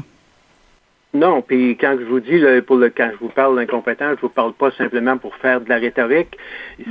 Non, 1.15 1.43
puis 1.43 1.77
quand 1.81 1.97
je 1.99 2.05
vous 2.05 2.19
dis, 2.19 2.39
là, 2.39 2.61
pour 2.61 2.77
le, 2.77 2.91
quand 2.91 3.09
je 3.13 3.19
vous 3.19 3.29
parle 3.29 3.55
d'incompétent, 3.55 4.17
je 4.17 4.21
vous 4.21 4.29
parle 4.29 4.53
pas 4.53 4.73
simplement 4.73 5.17
pour 5.17 5.37
faire 5.37 5.61
de 5.61 5.69
la 5.69 5.77
rhétorique. 5.77 6.37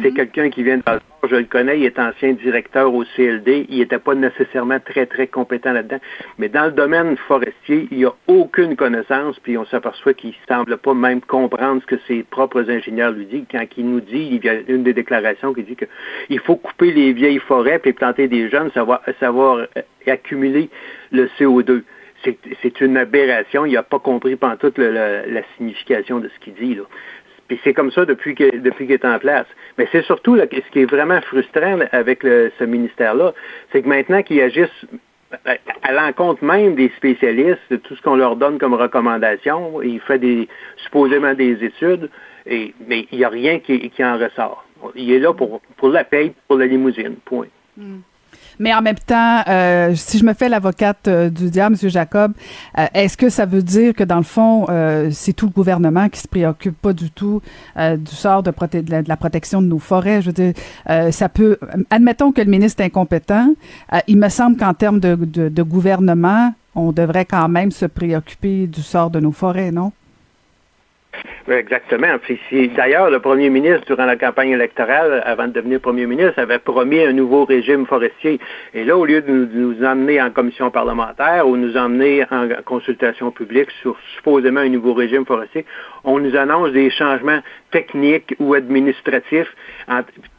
C'est 0.02 0.14
quelqu'un 0.14 0.50
qui 0.50 0.64
vient 0.64 0.78
de 0.78 0.84
je 1.30 1.36
le 1.36 1.46
connais, 1.46 1.80
il 1.80 1.86
est 1.86 2.00
ancien 2.00 2.34
directeur 2.34 2.94
au 2.94 3.06
CLD, 3.16 3.66
il 3.70 3.80
n'était 3.80 4.00
pas 4.00 4.14
nécessairement 4.14 4.80
très, 4.80 5.06
très 5.06 5.28
compétent 5.28 5.72
là-dedans. 5.72 6.00
Mais 6.38 6.50
dans 6.50 6.66
le 6.66 6.72
domaine 6.72 7.16
forestier, 7.16 7.88
il 7.92 8.00
n'y 8.00 8.06
a 8.06 8.14
aucune 8.28 8.76
connaissance, 8.76 9.40
puis 9.40 9.58
on 9.58 9.66
s'aperçoit 9.66 10.14
qu'il 10.14 10.34
semble 10.50 10.78
pas 10.78 10.94
même 10.94 11.22
comprendre 11.22 11.82
ce 11.82 11.96
que 11.96 12.02
ses 12.08 12.24
propres 12.24 12.70
ingénieurs 12.70 13.12
lui 13.12 13.26
disent. 13.26 13.46
Quand 13.52 13.66
il 13.78 13.90
nous 13.90 14.02
dit, 14.02 14.30
il 14.32 14.44
y 14.44 14.50
a 14.50 14.56
une 14.68 14.84
des 14.84 14.94
déclarations 14.94 15.54
qui 15.54 15.64
dit 15.64 15.76
que 15.76 15.86
il 16.30 16.40
faut 16.40 16.58
couper 16.58 16.92
les 16.92 17.14
vieilles 17.14 17.40
forêts 17.40 17.80
puis 17.80 17.94
planter 17.94 18.28
des 18.28 18.50
jeunes, 18.50 18.72
savoir, 18.72 19.02
savoir 19.20 19.58
euh, 19.58 19.82
accumuler 20.08 20.70
le 21.12 21.28
CO2 21.40 21.84
c'est- 22.24 22.82
une 22.82 22.98
aberration. 22.98 23.66
Il 23.66 23.74
n'a 23.74 23.84
pas 23.84 24.00
compris 24.00 24.36
pendant 24.36 24.58
toute 24.58 24.78
la 24.78 25.42
signification 25.58 26.20
de 26.20 26.30
ce 26.30 26.40
qu'il 26.40 26.54
dit. 26.54 26.76
Là. 26.76 26.84
Puis 27.48 27.60
c'est 27.64 27.74
comme 27.74 27.92
ça 27.92 28.06
depuis 28.06 28.36
que 28.36 28.56
depuis 28.58 28.86
qu'il 28.86 28.94
est 28.94 29.06
en 29.06 29.20
place. 29.20 29.46
Mais 29.78 29.88
c'est 29.92 30.04
surtout 30.04 30.36
là, 30.36 30.46
ce 30.52 30.72
qui 30.72 30.80
est 30.80 30.90
vraiment 30.90 31.20
frustrant 31.22 31.80
avec 31.92 32.24
le- 32.24 32.52
ce 32.58 32.64
ministère-là, 32.64 33.34
c'est 33.72 33.82
que 33.82 33.88
maintenant 33.88 34.24
qu'ils 34.24 34.42
agissent 34.42 34.86
à, 35.82 35.92
l'encontre 35.92 36.44
même 36.44 36.76
des 36.76 36.90
spécialistes, 36.98 37.60
de 37.72 37.78
tout 37.78 37.96
ce 37.96 38.02
qu'on 38.02 38.16
leur 38.16 38.36
donne 38.36 38.60
comme 38.60 38.74
recommandation, 38.76 39.82
il 39.82 40.00
fait 40.00 40.20
des 40.20 40.48
supposément 40.78 41.34
des 41.34 41.64
études, 41.64 42.10
et, 42.46 42.74
mais 42.88 43.08
il 43.12 43.18
n'y 43.18 43.24
a 43.26 43.30
rien 43.30 43.60
qui, 43.60 43.92
en 44.00 44.18
ressort. 44.18 44.66
Il 44.96 45.12
est 45.12 45.20
là 45.20 45.34
pour, 45.34 45.62
pour 45.78 45.90
la 45.90 46.04
paye, 46.04 46.34
pour 46.48 46.58
la 46.58 46.66
limousine, 46.68 47.16
point. 47.26 47.48
Mais 48.60 48.74
en 48.74 48.82
même 48.82 48.98
temps, 48.98 49.42
euh, 49.48 49.94
si 49.96 50.18
je 50.18 50.26
me 50.26 50.34
fais 50.34 50.50
l'avocate 50.50 51.08
euh, 51.08 51.30
du 51.30 51.50
diable, 51.50 51.76
M. 51.82 51.90
Jacob, 51.90 52.34
euh, 52.78 52.86
est-ce 52.94 53.18
que 53.18 53.30
ça 53.30 53.46
veut 53.46 53.64
dire 53.64 53.94
que 53.94 54.04
dans 54.04 54.18
le 54.18 54.24
fond, 54.24 54.68
c'est 55.12 55.34
tout 55.34 55.46
le 55.46 55.52
gouvernement 55.52 56.10
qui 56.10 56.20
se 56.20 56.28
préoccupe 56.28 56.80
pas 56.82 56.94
du 56.94 57.12
tout 57.12 57.42
du 57.78 58.16
sort 58.16 58.44
de, 58.44 58.52
de, 58.52 59.04
la, 59.08 59.18
protection 59.18 59.62
de 59.62 59.68
nos 59.68 59.80
forêts? 59.80 60.22
Je 60.22 60.28
veux 60.28 60.34
dire, 60.34 60.54
ça 61.12 61.30
peut. 61.30 61.58
Admettons 61.90 62.32
que 62.32 62.42
le 62.42 62.50
ministre 62.50 62.82
est 62.82 62.86
incompétent. 62.86 63.54
il 64.08 64.18
me 64.18 64.30
semble 64.30 64.58
qu'en 64.58 64.74
termes 64.74 65.00
de, 65.00 65.16
de, 65.16 65.50
de 65.50 65.64
gouvernement, 65.64 66.54
on 66.76 66.92
devrait 66.92 67.26
quand 67.26 67.48
même 67.50 67.72
se 67.72 67.86
préoccuper 67.86 68.68
du 68.68 68.82
sort 68.82 69.10
de 69.10 69.20
nos 69.20 69.32
forêts, 69.32 69.72
non? 69.72 69.92
Oui, 71.48 71.56
exactement. 71.56 72.08
D'ailleurs, 72.76 73.10
le 73.10 73.20
premier 73.20 73.50
ministre, 73.50 73.86
durant 73.86 74.06
la 74.06 74.16
campagne 74.16 74.52
électorale, 74.52 75.22
avant 75.26 75.48
de 75.48 75.54
devenir 75.54 75.82
premier 75.82 76.06
ministre, 76.06 76.40
avait 76.40 76.60
promis 76.60 77.02
un 77.02 77.12
nouveau 77.12 77.44
régime 77.44 77.86
forestier. 77.86 78.40
Et 78.74 78.86
là, 78.86 78.98
au 78.98 79.06
lieu 79.06 79.22
de 79.22 79.32
nous, 79.32 79.84
emmener 79.84 80.22
en 80.22 80.32
commission 80.32 80.72
parlementaire 80.72 81.48
ou 81.48 81.58
nous 81.58 81.76
emmener 81.76 82.26
en 82.32 82.48
consultation 82.64 83.32
publique 83.32 83.70
sur 83.82 83.98
supposément 84.16 84.62
un 84.62 84.70
nouveau 84.70 84.94
régime 84.94 85.26
forestier, 85.26 85.66
on 86.06 86.20
nous 86.20 86.36
annonce 86.36 86.72
des 86.72 86.90
changements 86.90 87.40
techniques 87.72 88.36
ou 88.40 88.54
administratifs 88.54 89.54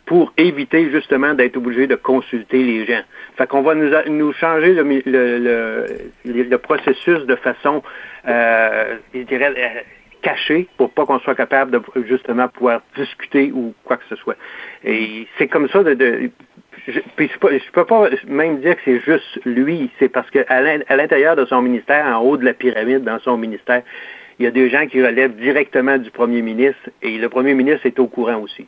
pour 0.07 0.33
éviter 0.37 0.91
justement 0.91 1.35
d'être 1.35 1.57
obligé 1.57 1.87
de 1.87 1.95
consulter 1.97 2.63
les 2.63 2.87
gens. 2.87 3.03
Fait 3.37 3.47
qu'on 3.47 3.63
va 3.63 3.75
nous, 3.75 3.91
nous 4.09 4.33
changer 4.33 4.75
le, 4.75 4.83
le, 5.07 5.87
le, 6.25 6.59
processus 6.59 7.21
de 7.27 7.37
façon, 7.37 7.83
euh, 8.29 8.97
je 9.15 9.21
dirais, 9.21 9.53
euh, 9.57 9.81
caché 10.25 10.67
pour 10.79 10.91
pas 10.91 11.05
qu'on 11.07 11.21
soit 11.21 11.37
capable 11.37 11.71
de 11.71 11.81
justement 12.07 12.49
pouvoir 12.49 12.81
discuter 12.97 13.53
ou 13.53 13.75
quoi 13.85 13.99
que 13.99 14.05
ce 14.09 14.17
soit. 14.17 14.37
Et 14.83 15.29
c'est 15.39 15.47
comme 15.47 15.69
ça 15.69 15.85
de, 15.85 15.95
de 15.95 16.31
je, 16.89 17.01
puis 17.17 17.31
je 17.33 17.71
peux 17.71 17.85
pas 17.85 18.09
même 18.27 18.61
dire 18.61 18.75
que 18.77 18.81
c'est 18.85 19.01
juste 19.01 19.41
lui, 19.45 19.91
c'est 19.99 20.09
parce 20.09 20.29
que 20.31 20.41
à 20.49 20.97
l'intérieur 20.97 21.37
de 21.37 21.45
son 21.45 21.63
ministère, 21.63 22.05
en 22.07 22.21
haut 22.23 22.37
de 22.37 22.45
la 22.45 22.55
pyramide 22.55 23.05
dans 23.05 23.19
son 23.21 23.37
ministère, 23.37 23.83
il 24.39 24.45
y 24.45 24.49
a 24.49 24.51
des 24.51 24.69
gens 24.69 24.87
qui 24.87 25.05
relèvent 25.05 25.37
directement 25.37 25.99
du 25.99 26.11
premier 26.11 26.43
ministre 26.43 26.91
et 27.03 27.19
le 27.19 27.29
premier 27.29 27.55
ministre 27.55 27.87
est 27.87 27.99
au 27.99 28.07
courant 28.07 28.41
aussi. 28.41 28.67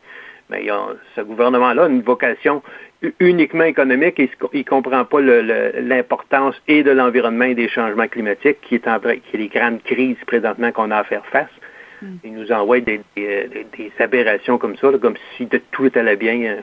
Mais 0.51 0.67
ce 1.15 1.21
gouvernement-là 1.21 1.85
a 1.85 1.89
une 1.89 2.03
vocation 2.03 2.63
uniquement 3.21 3.65
économique 3.65 4.19
et 4.19 4.31
il 4.53 4.59
ne 4.59 4.65
comprend 4.65 5.05
pas 5.05 5.21
l'importance 5.21 6.55
et 6.69 6.83
de 6.83 6.91
l'environnement 6.91 7.45
et 7.45 7.55
des 7.55 7.69
changements 7.69 8.09
climatiques 8.09 8.61
qui 8.63 8.77
est, 8.77 8.89
en, 8.89 8.99
qui 8.99 9.35
est 9.35 9.39
les 9.39 9.49
grandes 9.49 9.83
crises 9.83 10.17
présentement 10.27 10.73
qu'on 10.73 10.91
a 10.91 10.99
à 10.99 11.05
faire 11.05 11.27
face. 11.27 11.51
Hmm. 12.03 12.17
Il 12.25 12.35
nous 12.35 12.53
envoie 12.53 12.81
des, 12.81 13.01
aberrations 13.99 14.59
comme 14.59 14.77
ça, 14.77 14.89
comme 15.01 15.17
si 15.37 15.49
tout 15.73 15.91
allait 15.95 16.17
bien. 16.17 16.41
Euh. 16.43 16.61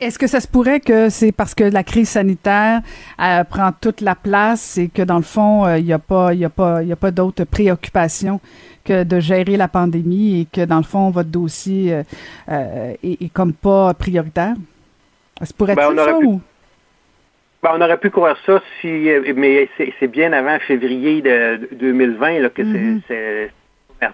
Est-ce 0.00 0.18
que 0.18 0.26
ça 0.26 0.40
se 0.40 0.48
pourrait 0.48 0.80
que 0.80 1.08
c'est 1.08 1.32
parce 1.32 1.54
que 1.54 1.64
la 1.64 1.84
crise 1.84 2.10
sanitaire 2.10 2.80
euh, 3.20 3.44
prend 3.44 3.70
toute 3.72 4.00
la 4.00 4.14
place 4.14 4.76
et 4.78 4.88
que 4.88 5.02
dans 5.02 5.16
le 5.16 5.22
fond, 5.22 5.66
il 5.66 5.70
euh, 5.70 5.80
n'y 5.80 5.92
a 5.92 5.98
pas, 5.98 6.34
y 6.34 6.44
a 6.44 6.50
pas, 6.50 6.82
y 6.82 6.92
a 6.92 6.96
pas 6.96 7.10
d'autres 7.10 7.44
préoccupations 7.44 8.40
que 8.88 9.04
de 9.04 9.20
gérer 9.20 9.56
la 9.56 9.68
pandémie 9.68 10.40
et 10.40 10.44
que 10.46 10.64
dans 10.64 10.78
le 10.78 10.82
fond, 10.82 11.10
votre 11.10 11.28
dossier 11.28 12.02
est, 12.48 13.32
comme 13.32 13.52
pas 13.52 13.92
prioritaire? 13.94 14.54
Ça 15.42 15.54
pourrait 15.56 15.74
être 15.74 15.94
ben, 15.94 16.04
ça, 16.04 16.18
ou? 16.18 16.40
Ben, 17.62 17.70
on 17.74 17.80
aurait 17.80 17.98
pu 17.98 18.10
croire 18.10 18.36
ça 18.46 18.62
si, 18.80 19.08
mais 19.36 19.68
c'est 20.00 20.08
bien 20.08 20.32
avant 20.32 20.58
février 20.60 21.22
de 21.22 21.68
2020 21.72 22.38
là, 22.40 22.48
que 22.50 22.62
mm-hmm. 22.62 23.00
c'est 23.08 23.50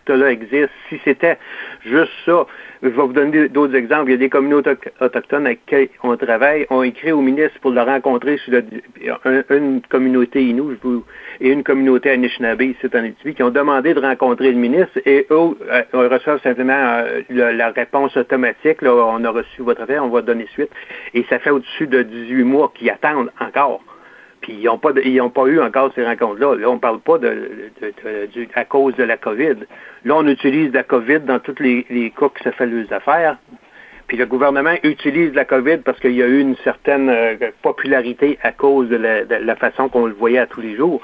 là 0.08 0.30
existe. 0.30 0.70
Si 0.88 1.00
c'était 1.04 1.38
juste 1.84 2.12
ça, 2.24 2.46
je 2.82 2.88
vais 2.88 2.94
vous 2.94 3.12
donner 3.12 3.48
d'autres 3.48 3.74
exemples. 3.74 4.10
Il 4.10 4.12
y 4.12 4.14
a 4.14 4.18
des 4.18 4.28
communautés 4.28 4.76
autochtones 5.00 5.46
avec 5.46 5.64
qui 5.66 5.90
on 6.02 6.16
travaille. 6.16 6.66
On 6.70 6.82
écrit 6.82 7.12
au 7.12 7.20
ministre 7.20 7.58
pour 7.60 7.70
le 7.70 7.82
rencontrer 7.82 8.38
sur 8.38 8.60
une 9.50 9.80
communauté 9.88 10.42
Innu 10.42 10.76
et 11.40 11.50
une 11.50 11.64
communauté 11.64 12.10
Anishinaabe 12.10 12.62
ici 12.62 12.86
en 12.94 13.04
Éthiopie 13.04 13.34
qui 13.34 13.42
ont 13.42 13.50
demandé 13.50 13.94
de 13.94 14.00
rencontrer 14.00 14.52
le 14.52 14.58
ministre 14.58 15.00
et 15.06 15.26
eux 15.30 15.56
euh, 15.70 15.82
on 15.92 16.08
reçoit 16.08 16.38
simplement 16.40 16.72
euh, 16.74 17.22
la, 17.30 17.70
réponse 17.70 18.16
automatique. 18.16 18.82
Là, 18.82 18.94
on 18.94 19.24
a 19.24 19.30
reçu 19.30 19.62
votre 19.62 19.82
affaire, 19.82 20.04
on 20.04 20.08
va 20.08 20.22
donner 20.22 20.46
suite. 20.52 20.70
Et 21.14 21.24
ça 21.28 21.38
fait 21.38 21.50
au-dessus 21.50 21.86
de 21.86 22.02
18 22.02 22.44
mois 22.44 22.72
qu'ils 22.74 22.90
attendent 22.90 23.30
encore. 23.40 23.80
Puis 24.44 24.52
ils 24.60 24.64
n'ont 24.64 24.76
pas, 24.76 24.92
pas 24.92 25.46
eu 25.46 25.58
encore 25.58 25.90
ces 25.94 26.04
rencontres-là. 26.04 26.54
Là, 26.56 26.68
on 26.68 26.74
ne 26.74 26.78
parle 26.78 27.00
pas 27.00 27.16
de, 27.16 27.48
à 28.54 28.64
cause 28.66 28.94
de 28.94 29.02
la 29.02 29.16
COVID. 29.16 29.56
Là, 30.04 30.16
on 30.16 30.26
utilise 30.26 30.70
la 30.74 30.82
COVID 30.82 31.20
dans 31.20 31.38
tous 31.38 31.58
les, 31.60 31.86
les 31.88 32.10
cas 32.10 32.28
que 32.28 32.42
ça 32.42 32.52
fait 32.52 32.66
les 32.66 32.92
affaires. 32.92 33.38
Puis 34.06 34.18
le 34.18 34.26
gouvernement 34.26 34.74
utilise 34.82 35.32
la 35.32 35.46
COVID 35.46 35.78
parce 35.78 35.98
qu'il 35.98 36.12
y 36.12 36.22
a 36.22 36.26
eu 36.26 36.40
une 36.40 36.56
certaine 36.56 37.08
euh, 37.08 37.36
popularité 37.62 38.38
à 38.42 38.52
cause 38.52 38.90
de 38.90 38.96
la 38.96 39.56
façon 39.56 39.88
qu'on 39.88 40.04
le 40.04 40.12
voyait 40.12 40.40
à 40.40 40.46
tous 40.46 40.60
les 40.60 40.76
jours. 40.76 41.00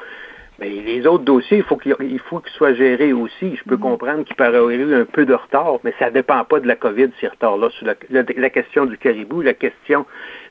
Mais 0.60 0.68
les 0.68 1.06
autres 1.06 1.24
dossiers, 1.24 1.58
il 1.58 1.62
faut 1.64 1.76
qu'il 1.76 2.20
faut 2.28 2.40
qu'ils 2.40 2.52
soient 2.52 2.74
gérés 2.74 3.14
aussi. 3.14 3.56
Je 3.56 3.64
peux 3.64 3.76
mm. 3.76 3.80
comprendre 3.80 4.24
qu'il 4.24 4.36
paraît 4.36 4.58
avoir 4.58 4.70
eu 4.70 4.94
un 4.94 5.06
peu 5.06 5.24
de 5.24 5.32
retard, 5.32 5.78
mais 5.84 5.94
ça 5.98 6.06
ne 6.06 6.10
dépend 6.10 6.44
pas 6.44 6.60
de 6.60 6.66
la 6.66 6.76
COVID, 6.76 7.08
ces 7.20 7.28
retards-là. 7.28 7.70
Sur 7.70 7.86
la, 8.10 8.50
question 8.50 8.84
du 8.84 8.98
caribou, 8.98 9.40
la 9.40 9.54
question 9.54 10.04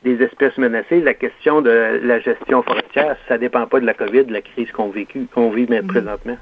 des 0.04 0.22
espèces 0.24 0.58
menacées, 0.58 1.02
la 1.02 1.14
question 1.14 1.62
de 1.62 2.00
la 2.02 2.20
gestion 2.20 2.64
forestière, 2.64 3.18
ça 3.28 3.36
ne 3.36 3.40
dépend 3.40 3.68
pas 3.68 3.80
de 3.80 3.86
la 3.86 3.94
COVID, 3.94 4.26
de 4.26 4.34
la 4.34 4.42
crise 4.42 4.72
qu'on 4.72 4.92
qu'on 5.34 5.52
vit 5.52 5.68
mm. 5.70 5.88
présentement. 5.88 6.38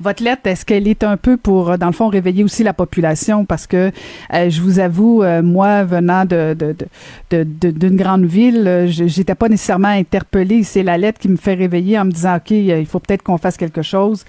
Votre 0.00 0.22
lettre, 0.22 0.42
est-ce 0.46 0.64
qu'elle 0.64 0.88
est 0.88 1.04
un 1.04 1.16
peu 1.16 1.36
pour, 1.36 1.70
euh, 1.70 1.76
dans 1.76 1.86
le 1.86 1.92
fond, 1.92 2.08
réveiller 2.08 2.44
aussi 2.44 2.62
la 2.62 2.72
population? 2.72 3.44
Parce 3.44 3.66
que 3.66 3.90
euh, 4.32 4.50
je 4.50 4.60
vous 4.60 4.78
avoue, 4.78 5.22
euh, 5.22 5.42
moi, 5.42 5.84
venant 5.84 6.24
de, 6.24 6.56
d'une 7.30 7.96
grande 7.96 8.24
ville, 8.24 8.86
j'étais 8.88 9.34
pas 9.34 9.48
nécessairement 9.48 9.88
interpellée. 9.88 10.62
C'est 10.62 10.82
la 10.82 10.98
lettre 10.98 11.18
qui 11.20 11.28
me 11.28 11.36
fait 11.36 11.54
réveiller 11.54 11.98
en 11.98 12.04
me 12.04 12.10
disant, 12.10 12.36
OK, 12.36 12.50
il 12.50 12.86
faut 12.86 13.00
peut-être 13.00 13.22
qu'on 13.22 13.38
fasse 13.38 13.56
quelque 13.56 13.82
chose 13.82 14.24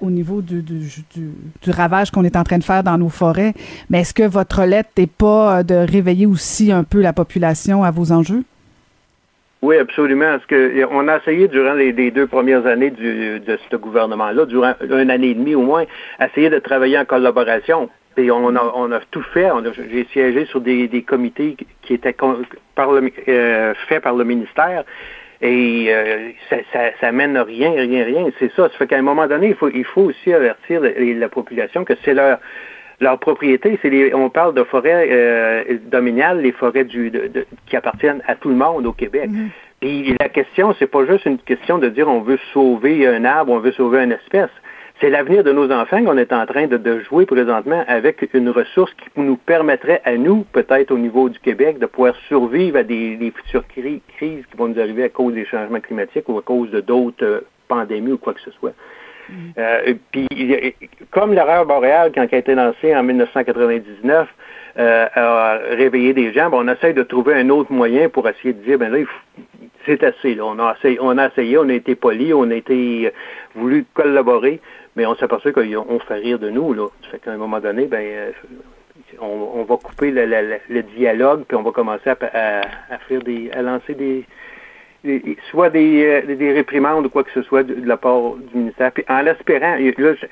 au 0.00 0.10
niveau 0.10 0.42
du, 0.42 0.62
du, 0.62 0.88
du, 1.14 1.70
ravage 1.70 2.10
qu'on 2.10 2.24
est 2.24 2.36
en 2.36 2.44
train 2.44 2.58
de 2.58 2.64
faire 2.64 2.82
dans 2.82 2.98
nos 2.98 3.08
forêts. 3.08 3.54
Mais 3.90 4.00
est-ce 4.00 4.14
que 4.14 4.22
votre 4.22 4.64
lettre 4.64 4.90
n'est 4.96 5.06
pas 5.06 5.62
de 5.62 5.74
réveiller 5.74 6.26
aussi 6.26 6.72
un 6.72 6.84
peu 6.84 7.00
la 7.00 7.12
population 7.12 7.84
à 7.84 7.90
vos 7.90 8.12
enjeux? 8.12 8.44
Oui, 9.60 9.76
absolument. 9.76 10.32
Parce 10.32 10.46
que 10.46 10.84
on 10.90 11.08
a 11.08 11.18
essayé 11.18 11.48
durant 11.48 11.74
les, 11.74 11.92
deux 12.10 12.26
premières 12.26 12.66
années 12.66 12.90
du, 12.90 13.40
de 13.40 13.58
ce 13.70 13.76
gouvernement-là, 13.76 14.46
durant 14.46 14.74
une 14.82 15.10
année 15.10 15.30
et 15.30 15.34
demie 15.34 15.54
au 15.54 15.62
moins, 15.62 15.84
essayer 16.20 16.50
de 16.50 16.58
travailler 16.58 16.98
en 16.98 17.04
collaboration. 17.04 17.90
Et 18.16 18.30
on 18.30 18.54
a, 18.56 18.72
on 18.74 18.90
a 18.92 19.00
tout 19.10 19.22
fait. 19.34 19.48
J'ai 19.90 20.04
siégé 20.12 20.44
sur 20.46 20.60
des, 20.60 20.88
des, 20.88 21.02
comités 21.02 21.56
qui 21.82 21.94
étaient 21.94 22.16
par 22.74 22.92
le, 22.92 23.10
euh, 23.28 23.74
faits 23.88 24.02
par 24.02 24.14
le 24.14 24.24
ministère. 24.24 24.84
Et 25.40 25.86
euh, 25.90 26.30
ça, 26.50 26.56
ça, 26.72 26.80
ça, 27.00 27.12
mène 27.12 27.38
rien, 27.38 27.70
rien, 27.70 28.04
rien. 28.04 28.26
C'est 28.40 28.52
ça. 28.54 28.68
Ça 28.68 28.76
fait 28.76 28.88
qu'à 28.88 28.98
un 28.98 29.02
moment 29.02 29.28
donné, 29.28 29.48
il 29.48 29.54
faut, 29.54 29.68
il 29.68 29.84
faut 29.84 30.02
aussi 30.02 30.32
avertir 30.32 30.80
la 30.82 31.28
population 31.28 31.84
que 31.84 31.94
c'est 32.04 32.14
leur 32.14 32.38
leur 33.00 33.18
propriété, 33.18 33.78
c'est 33.80 33.90
les, 33.90 34.14
on 34.14 34.30
parle 34.30 34.54
de 34.54 34.64
forêts 34.64 35.08
euh, 35.10 35.78
domaniales, 35.86 36.40
les 36.40 36.52
forêts 36.52 36.84
du, 36.84 37.10
de, 37.10 37.46
qui 37.66 37.76
appartiennent 37.76 38.22
à 38.26 38.34
tout 38.34 38.48
le 38.48 38.56
monde 38.56 38.86
au 38.86 38.92
Québec. 38.92 39.30
Mhm. 39.30 39.50
Et 39.82 40.14
la 40.18 40.28
question, 40.28 40.74
c'est 40.78 40.88
pas 40.88 41.06
juste 41.06 41.24
une 41.26 41.38
question 41.38 41.78
de 41.78 41.88
dire 41.88 42.08
on 42.08 42.20
veut 42.20 42.38
sauver 42.52 43.06
un 43.06 43.24
arbre, 43.24 43.52
on 43.52 43.60
veut 43.60 43.72
sauver 43.72 44.02
une 44.02 44.12
espèce. 44.12 44.50
C'est 45.00 45.10
l'avenir 45.10 45.44
de 45.44 45.52
nos 45.52 45.70
enfants 45.70 46.04
qu'on 46.04 46.18
est 46.18 46.32
en 46.32 46.44
train 46.44 46.66
de, 46.66 46.76
de, 46.76 46.98
jouer 47.02 47.24
présentement 47.24 47.84
avec 47.86 48.28
une 48.34 48.48
ressource 48.50 48.92
qui 48.94 49.20
nous 49.20 49.36
permettrait 49.36 50.00
à 50.04 50.16
nous, 50.16 50.44
peut-être 50.52 50.90
au 50.90 50.98
niveau 50.98 51.28
du 51.28 51.38
Québec, 51.38 51.78
de 51.78 51.86
pouvoir 51.86 52.16
survivre 52.26 52.78
à 52.78 52.82
des, 52.82 53.14
des 53.14 53.30
futures 53.30 53.64
crises 53.68 54.00
qui 54.18 54.56
vont 54.56 54.66
nous 54.66 54.80
arriver 54.80 55.04
à 55.04 55.08
cause 55.08 55.34
des 55.34 55.44
changements 55.44 55.78
climatiques 55.78 56.28
ou 56.28 56.36
à 56.38 56.42
cause 56.42 56.72
de 56.72 56.80
d'autres 56.80 57.24
euh, 57.24 57.40
pandémies 57.68 58.12
ou 58.12 58.18
quoi 58.18 58.34
que 58.34 58.40
ce 58.40 58.50
soit. 58.50 58.72
Euh, 59.58 59.94
puis, 60.12 60.26
comme 61.10 61.34
l'erreur 61.34 61.66
boréale, 61.66 62.12
quand 62.14 62.22
elle 62.30 62.34
a 62.34 62.38
été 62.38 62.54
lancée 62.54 62.94
en 62.94 63.02
1999, 63.02 64.28
euh, 64.78 65.06
a 65.14 65.58
réveillé 65.74 66.12
des 66.12 66.32
gens, 66.32 66.50
ben, 66.50 66.58
on 66.58 66.68
essaie 66.68 66.92
de 66.92 67.02
trouver 67.02 67.34
un 67.34 67.48
autre 67.50 67.72
moyen 67.72 68.08
pour 68.08 68.28
essayer 68.28 68.52
de 68.52 68.62
dire, 68.62 68.78
ben 68.78 68.92
là, 68.92 68.98
c'est 69.86 70.04
assez. 70.04 70.34
Là. 70.34 70.44
On, 70.44 70.58
a 70.58 70.76
essayé, 70.76 70.98
on 71.00 71.18
a 71.18 71.28
on 71.64 71.68
été 71.68 71.94
poli, 71.96 72.32
on 72.32 72.50
a 72.50 72.54
été 72.54 73.06
euh, 73.06 73.10
voulu 73.56 73.84
collaborer, 73.94 74.60
mais 74.94 75.04
on 75.04 75.16
s'aperçoit 75.16 75.52
qu'on 75.52 75.98
fait 76.00 76.14
rire 76.14 76.38
de 76.38 76.50
nous. 76.50 76.72
Là. 76.74 76.86
Ça 77.02 77.10
fait 77.10 77.18
qu'à 77.18 77.32
un 77.32 77.36
moment 77.38 77.58
donné, 77.58 77.86
ben, 77.86 78.00
euh, 78.00 78.30
on, 79.20 79.64
va 79.64 79.76
couper 79.76 80.10
le, 80.10 80.26
le, 80.68 80.82
dialogue, 80.82 81.44
puis 81.48 81.56
on 81.56 81.62
va 81.62 81.72
commencer 81.72 82.10
à, 82.10 82.16
faire 83.08 83.22
des, 83.22 83.50
à 83.52 83.62
lancer 83.62 83.94
des, 83.94 84.24
soit 85.50 85.70
des, 85.70 86.04
euh, 86.04 86.34
des 86.34 86.52
réprimandes 86.52 87.06
ou 87.06 87.08
quoi 87.08 87.24
que 87.24 87.30
ce 87.32 87.42
soit 87.42 87.62
de, 87.62 87.76
la 87.84 87.96
part 87.96 88.34
du 88.52 88.58
ministère. 88.58 88.92
Puis 88.92 89.04
en 89.08 89.20
l'espérant, 89.22 89.76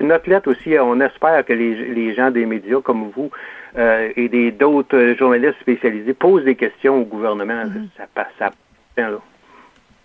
notre 0.00 0.29
lettre 0.29 0.50
aussi, 0.50 0.76
on 0.79 1.00
espère 1.00 1.44
que 1.44 1.52
les, 1.52 1.94
les 1.94 2.14
gens 2.14 2.31
des 2.31 2.46
médias 2.46 2.81
comme 2.81 3.11
vous 3.14 3.31
euh, 3.79 4.11
et 4.16 4.29
des 4.29 4.50
d'autres 4.50 5.14
journalistes 5.18 5.61
spécialisés 5.61 6.14
posent 6.14 6.44
des 6.44 6.57
questions 6.57 7.00
au 7.00 7.05
gouvernement. 7.05 7.64
Mm-hmm. 7.64 7.88
Ça 7.96 8.05
passe, 8.14 8.26
ça 8.38 8.50
là. 8.96 9.18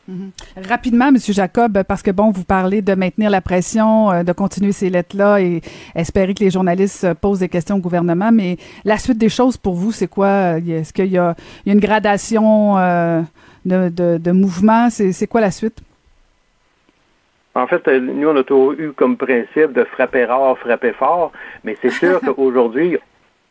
Mhm. 0.07 0.31
Rapidement, 0.67 1.11
Monsieur 1.11 1.33
Jacob, 1.33 1.83
parce 1.87 2.01
que 2.01 2.11
bon, 2.11 2.31
vous 2.31 2.43
parlez 2.43 2.81
de 2.81 2.93
maintenir 2.95 3.29
la 3.29 3.41
pression, 3.41 4.11
euh, 4.11 4.23
de 4.23 4.31
continuer 4.31 4.71
ces 4.71 4.89
lettres-là 4.89 5.39
et 5.39 5.61
espérer 5.95 6.33
que 6.33 6.43
les 6.43 6.49
journalistes 6.49 7.13
posent 7.15 7.39
des 7.39 7.49
questions 7.49 7.77
au 7.77 7.79
gouvernement. 7.79 8.31
Mais 8.31 8.57
la 8.83 8.97
suite 8.97 9.17
des 9.17 9.29
choses 9.29 9.57
pour 9.57 9.75
vous, 9.75 9.91
c'est 9.91 10.07
quoi? 10.07 10.57
Est-ce 10.57 10.91
qu'il 10.91 11.11
y, 11.11 11.17
a 11.17 11.35
une 11.65 11.79
gradation 11.79 12.77
euh, 12.77 13.21
de, 13.65 13.89
de, 13.89 14.17
de 14.17 14.31
mouvement 14.31 14.89
C'est 14.89 15.27
quoi 15.27 15.41
la 15.41 15.51
suite? 15.51 15.81
En 17.53 17.67
fait, 17.67 17.85
euh, 17.87 17.99
nous, 17.99 18.29
on 18.29 18.35
a 18.37 18.43
toujours 18.43 18.73
eu 18.73 18.93
comme 18.93 19.17
principe 19.17 19.73
de 19.73 19.83
frapper 19.83 20.25
rare, 20.25 20.57
frapper 20.57 20.93
fort, 20.93 21.31
mais 21.63 21.75
c'est 21.81 21.89
sûr 21.89 22.21
qu'aujourd'hui, 22.25 22.97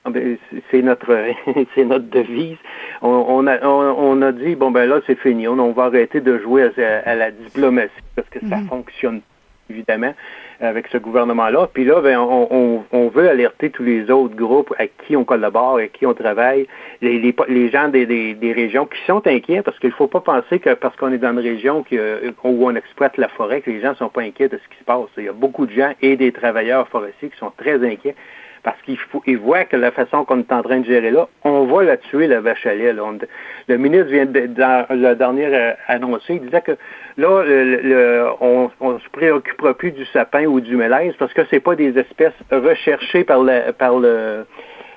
ah, 0.04 0.10
ben, 0.10 0.38
c'est 0.70 0.80
notre 0.80 1.14
c'est 1.74 1.84
notre 1.84 2.08
devise. 2.08 2.56
On, 3.02 3.46
a 3.46 3.62
on, 3.66 4.22
a 4.22 4.32
dit 4.32 4.54
bon 4.54 4.70
ben 4.70 4.86
là 4.86 5.00
c'est 5.06 5.18
fini, 5.18 5.46
on, 5.46 5.72
va 5.72 5.84
arrêter 5.84 6.20
de 6.20 6.38
jouer 6.38 6.70
à, 7.04 7.14
la 7.14 7.30
diplomatie 7.30 7.92
parce 8.16 8.28
que 8.30 8.40
ça 8.48 8.56
mhm. 8.56 8.68
fonctionne 8.68 9.20
évidemment 9.68 10.14
avec 10.60 10.88
ce 10.88 10.98
gouvernement-là. 10.98 11.68
Puis 11.72 11.84
là, 11.84 12.00
ben, 12.00 12.18
on, 12.18 12.82
on, 12.92 13.08
veut 13.08 13.28
alerter 13.28 13.70
tous 13.70 13.82
les 13.82 14.10
autres 14.10 14.34
groupes 14.34 14.74
à 14.78 14.86
qui 14.86 15.16
on 15.16 15.24
collabore, 15.24 15.76
avec 15.76 15.92
qui 15.92 16.06
on 16.06 16.14
travaille, 16.14 16.66
les, 17.02 17.70
gens 17.70 17.88
des, 17.88 18.52
régions 18.54 18.86
qui 18.86 18.98
sont 19.06 19.26
inquiets 19.26 19.62
parce 19.62 19.78
qu'il 19.78 19.90
ne 19.90 19.94
faut 19.94 20.06
pas 20.06 20.20
penser 20.20 20.58
que 20.58 20.74
parce 20.74 20.94
qu'on 20.96 21.12
est 21.12 21.18
dans 21.18 21.32
une 21.32 21.38
région 21.38 21.84
euh, 21.92 22.30
où 22.44 22.68
on 22.68 22.74
exploite 22.74 23.16
la 23.16 23.28
forêt, 23.28 23.60
que 23.60 23.70
les 23.70 23.80
gens 23.80 23.90
ne 23.90 23.94
sont 23.94 24.08
pas 24.08 24.22
inquiets 24.22 24.48
de 24.48 24.58
ce 24.58 24.68
qui 24.68 24.78
se 24.78 24.84
passe. 24.84 25.08
Il 25.16 25.24
y 25.24 25.28
a 25.28 25.32
beaucoup 25.32 25.66
de 25.66 25.72
gens 25.72 25.92
et 26.02 26.16
des 26.16 26.32
travailleurs 26.32 26.88
forestiers 26.88 27.30
qui 27.30 27.38
sont 27.38 27.52
très 27.56 27.84
inquiets 27.84 28.14
parce 28.62 28.76
qu'ils 28.82 29.38
voient 29.38 29.64
que 29.64 29.76
la 29.76 29.90
façon 29.90 30.26
qu'on 30.26 30.40
est 30.40 30.52
en 30.52 30.62
train 30.62 30.80
de 30.80 30.84
gérer 30.84 31.10
là, 31.10 31.28
on 31.44 31.64
va 31.64 31.82
la 31.82 31.96
tuer, 31.96 32.26
la 32.26 32.42
vache 32.42 32.66
à 32.66 32.74
lait. 32.74 32.92
le 32.92 33.76
ministre 33.78 34.08
vient 34.10 34.26
de, 34.26 34.46
dans 34.48 34.84
le 34.90 35.14
dernier 35.14 35.46
euh, 35.46 35.72
annoncé, 35.88 36.34
il 36.34 36.40
disait 36.40 36.60
que 36.60 36.76
là, 37.16 38.34
on 38.42 38.70
ne 38.82 38.98
se 38.98 39.08
préoccupera 39.10 39.72
plus 39.72 39.92
du 39.92 40.04
sapin 40.06 40.44
ou 40.44 40.60
du 40.60 40.76
mélèze 40.76 41.14
parce 41.18 41.32
que 41.32 41.40
c'est 41.48 41.60
pas 41.60 41.74
des 41.74 41.98
espèces 41.98 42.34
recherchées 42.50 43.24
par 43.24 43.42
le, 43.42 43.72
par 43.72 43.98
le 43.98 44.44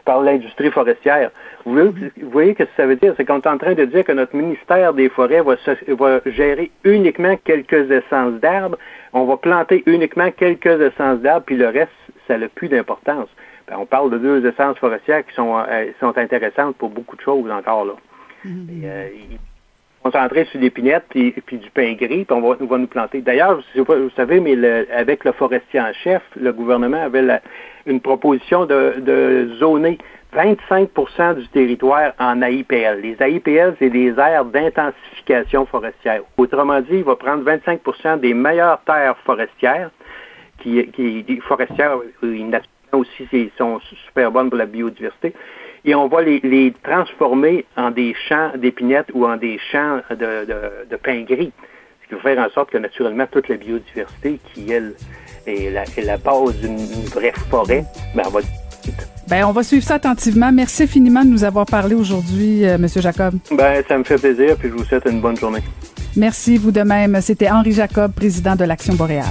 par 0.05 0.21
l'industrie 0.21 0.71
forestière. 0.71 1.31
Vous 1.65 1.93
voyez, 2.32 2.54
ce 2.54 2.63
que 2.63 2.69
ça 2.76 2.86
veut 2.86 2.97
dire? 2.97 3.13
C'est 3.15 3.26
qu'on 3.26 3.39
est 3.39 3.47
en 3.47 3.58
train 3.58 3.73
de 3.73 3.86
dire 3.86 4.04
que 4.04 4.12
notre 4.12 4.36
ministère 4.36 4.93
des 4.93 5.08
Forêts 5.10 5.41
va, 5.41 5.56
va 5.88 6.19
gérer 6.26 6.71
uniquement 6.84 7.38
quelques 7.45 7.89
essences 7.89 8.39
d'arbres, 8.41 8.78
on 9.13 9.26
va 9.26 9.38
planter 9.38 9.82
uniquement 9.86 10.30
quelques 10.32 10.65
essences 10.82 11.19
d'arbres, 11.19 11.45
puis 11.45 11.56
le 11.56 11.67
reste, 11.67 11.91
ça 12.28 12.38
n'a 12.38 12.49
plus 12.49 12.67
d'importance. 12.67 13.30
Ben, 13.67 13.78
on 13.80 13.86
parle 13.86 14.12
de 14.12 14.17
deux 14.17 14.45
essences 14.45 14.78
forestières 14.78 15.26
qui 15.26 15.34
sont, 15.36 15.58
euh, 15.58 15.86
sont 16.02 16.17
intéressantes 16.17 16.76
pour 16.76 16.89
beaucoup 16.89 17.15
de 17.15 17.21
choses 17.21 17.49
encore. 17.49 17.86
Là. 17.86 17.93
Mm 18.43 18.67
-hmm. 20.12 20.45
sur 20.45 20.60
l'épinette 20.60 21.06
puis, 21.10 21.32
puis 21.45 21.58
du 21.58 21.69
pain 21.69 21.93
gris, 21.93 22.26
puis 22.26 22.38
on 22.38 22.41
va, 22.41 22.58
va 22.60 22.78
nous 22.78 22.88
planter. 22.88 23.21
D'ailleurs, 23.21 23.63
vous 23.76 24.10
savez, 24.17 24.41
mais 24.41 24.56
avec 24.91 25.23
le 25.23 25.32
forestier 25.32 25.80
en 25.80 25.93
chef, 25.93 26.21
le 26.36 26.52
gouvernement 26.52 27.04
avait 27.04 27.23
une 27.86 28.02
proposition 28.02 28.65
de, 28.65 28.95
de 28.99 29.54
zoner 29.60 29.97
25% 30.36 31.36
du 31.36 31.48
territoire 31.50 32.13
en 32.19 32.41
AIPL. 32.41 33.00
Les 33.02 33.15
AIPL, 33.19 33.76
c'est 33.80 33.89
des 33.89 34.13
aires 34.17 34.46
d'intensification 34.46 35.65
forestière. 35.65 36.22
Autrement 36.38 36.82
dit, 36.82 36.98
il 36.98 37.04
va 37.04 37.15
prendre 37.15 37.43
25% 37.43 38.19
des 38.19 38.34
meilleures 38.34 38.82
terres 38.86 39.17
forestières, 39.26 39.91
qui, 40.60 40.88
qui 40.88 41.39
forestières, 41.41 41.98
aussi 42.93 43.52
sont 43.58 43.80
super 44.06 44.32
bonnes 44.32 44.50
pour 44.50 44.58
la 44.58 44.65
biodiversité. 44.65 45.34
Et 45.86 45.93
on 45.96 46.08
va 46.08 46.22
les, 46.22 46.74
transformer 46.84 47.65
en 47.76 47.91
des 47.91 48.15
champs 48.28 48.52
d'épinettes 48.56 49.10
ou 49.13 49.26
en 49.26 49.36
des 49.36 49.60
champs 49.72 50.00
de, 50.10 50.46
de, 50.89 50.96
pin 50.96 51.24
gris. 51.24 51.52
Ce 52.04 52.08
qui 52.08 52.15
va 52.15 52.22
faire 52.22 52.39
en 52.39 52.50
sorte 52.50 52.72
que 52.72 52.78
naturellement 52.78 53.28
toute 53.28 53.50
la 53.50 53.58
biodiversité, 53.58 54.39
qui 54.54 54.72
elle 54.72 54.93
est 55.46 55.72
la, 55.72 55.84
la 56.04 56.17
base 56.17 56.58
d'une 56.62 56.78
vraie 57.10 57.34
forêt, 57.50 57.84
ben, 58.15 58.24
on 58.28 58.30
va 58.30 58.39
ben, 59.34 59.46
on 59.46 59.52
va 59.52 59.63
suivre 59.63 59.84
ça 59.84 59.96
attentivement. 59.96 60.52
Merci 60.52 60.84
infiniment 60.84 61.26
de 61.26 61.30
nous 61.30 61.43
avoir 61.43 61.65
parlé 61.65 61.96
aujourd'hui, 61.96 62.65
euh, 62.65 62.78
Monsieur 62.78 63.02
Jacob. 63.02 63.34
Ben, 63.50 63.84
ça 63.88 63.98
me 63.98 64.04
fait 64.04 64.19
plaisir, 64.19 64.56
puis 64.58 64.69
je 64.69 64.76
vous 64.76 64.86
souhaite 64.86 65.06
une 65.10 65.22
bonne 65.22 65.36
journée. 65.36 65.63
Merci, 66.15 66.58
vous 66.58 66.69
de 66.69 66.82
même. 66.82 67.19
C'était 67.19 67.50
Henri 67.50 67.72
Jacob, 67.72 68.13
président 68.13 68.56
de 68.56 68.63
l'Action 68.63 68.93
boréale. 68.93 69.26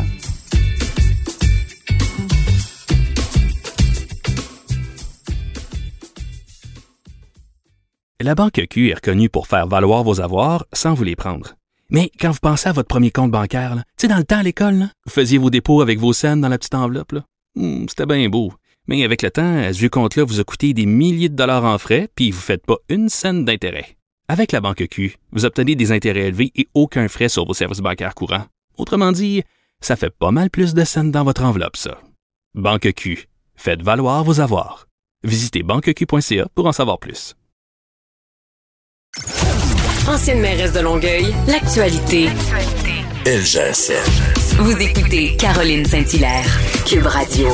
La 8.20 8.34
Banque 8.34 8.60
Q 8.68 8.90
est 8.90 8.94
reconnue 8.94 9.28
pour 9.28 9.46
faire 9.46 9.68
valoir 9.68 10.02
vos 10.02 10.20
avoirs 10.20 10.66
sans 10.72 10.94
vous 10.94 11.04
les 11.04 11.14
prendre. 11.14 11.54
Mais 11.90 12.10
quand 12.20 12.32
vous 12.32 12.40
pensez 12.42 12.68
à 12.68 12.72
votre 12.72 12.88
premier 12.88 13.12
compte 13.12 13.30
bancaire, 13.30 13.76
tu 13.76 13.82
sais, 13.98 14.08
dans 14.08 14.16
le 14.16 14.24
temps 14.24 14.38
à 14.38 14.42
l'école, 14.42 14.88
vous 15.06 15.12
faisiez 15.12 15.38
vos 15.38 15.50
dépôts 15.50 15.80
avec 15.80 16.00
vos 16.00 16.12
scènes 16.12 16.40
dans 16.40 16.48
la 16.48 16.58
petite 16.58 16.74
enveloppe. 16.74 17.14
Hmm, 17.54 17.84
c'était 17.88 18.06
bien 18.06 18.28
beau. 18.28 18.52
Mais 18.88 19.04
avec 19.04 19.22
le 19.22 19.30
temps, 19.30 19.72
ce 19.72 19.78
vieux 19.78 19.88
compte-là 19.88 20.24
vous 20.24 20.40
a 20.40 20.44
coûté 20.44 20.74
des 20.74 20.86
milliers 20.86 21.28
de 21.28 21.36
dollars 21.36 21.64
en 21.64 21.78
frais, 21.78 22.08
puis 22.14 22.30
vous 22.30 22.38
ne 22.38 22.42
faites 22.42 22.66
pas 22.66 22.78
une 22.88 23.08
scène 23.08 23.44
d'intérêt. 23.44 23.96
Avec 24.28 24.52
la 24.52 24.60
Banque 24.60 24.86
Q, 24.90 25.16
vous 25.32 25.44
obtenez 25.44 25.74
des 25.74 25.92
intérêts 25.92 26.28
élevés 26.28 26.52
et 26.54 26.68
aucun 26.74 27.08
frais 27.08 27.28
sur 27.28 27.44
vos 27.44 27.54
services 27.54 27.80
bancaires 27.80 28.14
courants. 28.14 28.46
Autrement 28.78 29.12
dit, 29.12 29.42
ça 29.80 29.96
fait 29.96 30.10
pas 30.10 30.30
mal 30.30 30.50
plus 30.50 30.74
de 30.74 30.84
scènes 30.84 31.10
dans 31.10 31.24
votre 31.24 31.44
enveloppe, 31.44 31.76
ça. 31.76 32.00
Banque 32.54 32.92
Q, 32.94 33.28
faites 33.54 33.82
valoir 33.82 34.24
vos 34.24 34.40
avoirs. 34.40 34.86
Visitez 35.24 35.62
banqueq.ca 35.62 36.48
pour 36.54 36.66
en 36.66 36.72
savoir 36.72 36.98
plus. 36.98 37.36
Ancienne 40.08 40.40
mairesse 40.40 40.72
de 40.72 40.80
Longueuil, 40.80 41.32
l'actualité. 41.46 42.28
LGSN. 43.24 44.58
Vous 44.58 44.76
écoutez 44.78 45.36
Caroline 45.36 45.84
Saint-Hilaire, 45.84 46.46
Cube 46.86 47.06
Radio. 47.06 47.48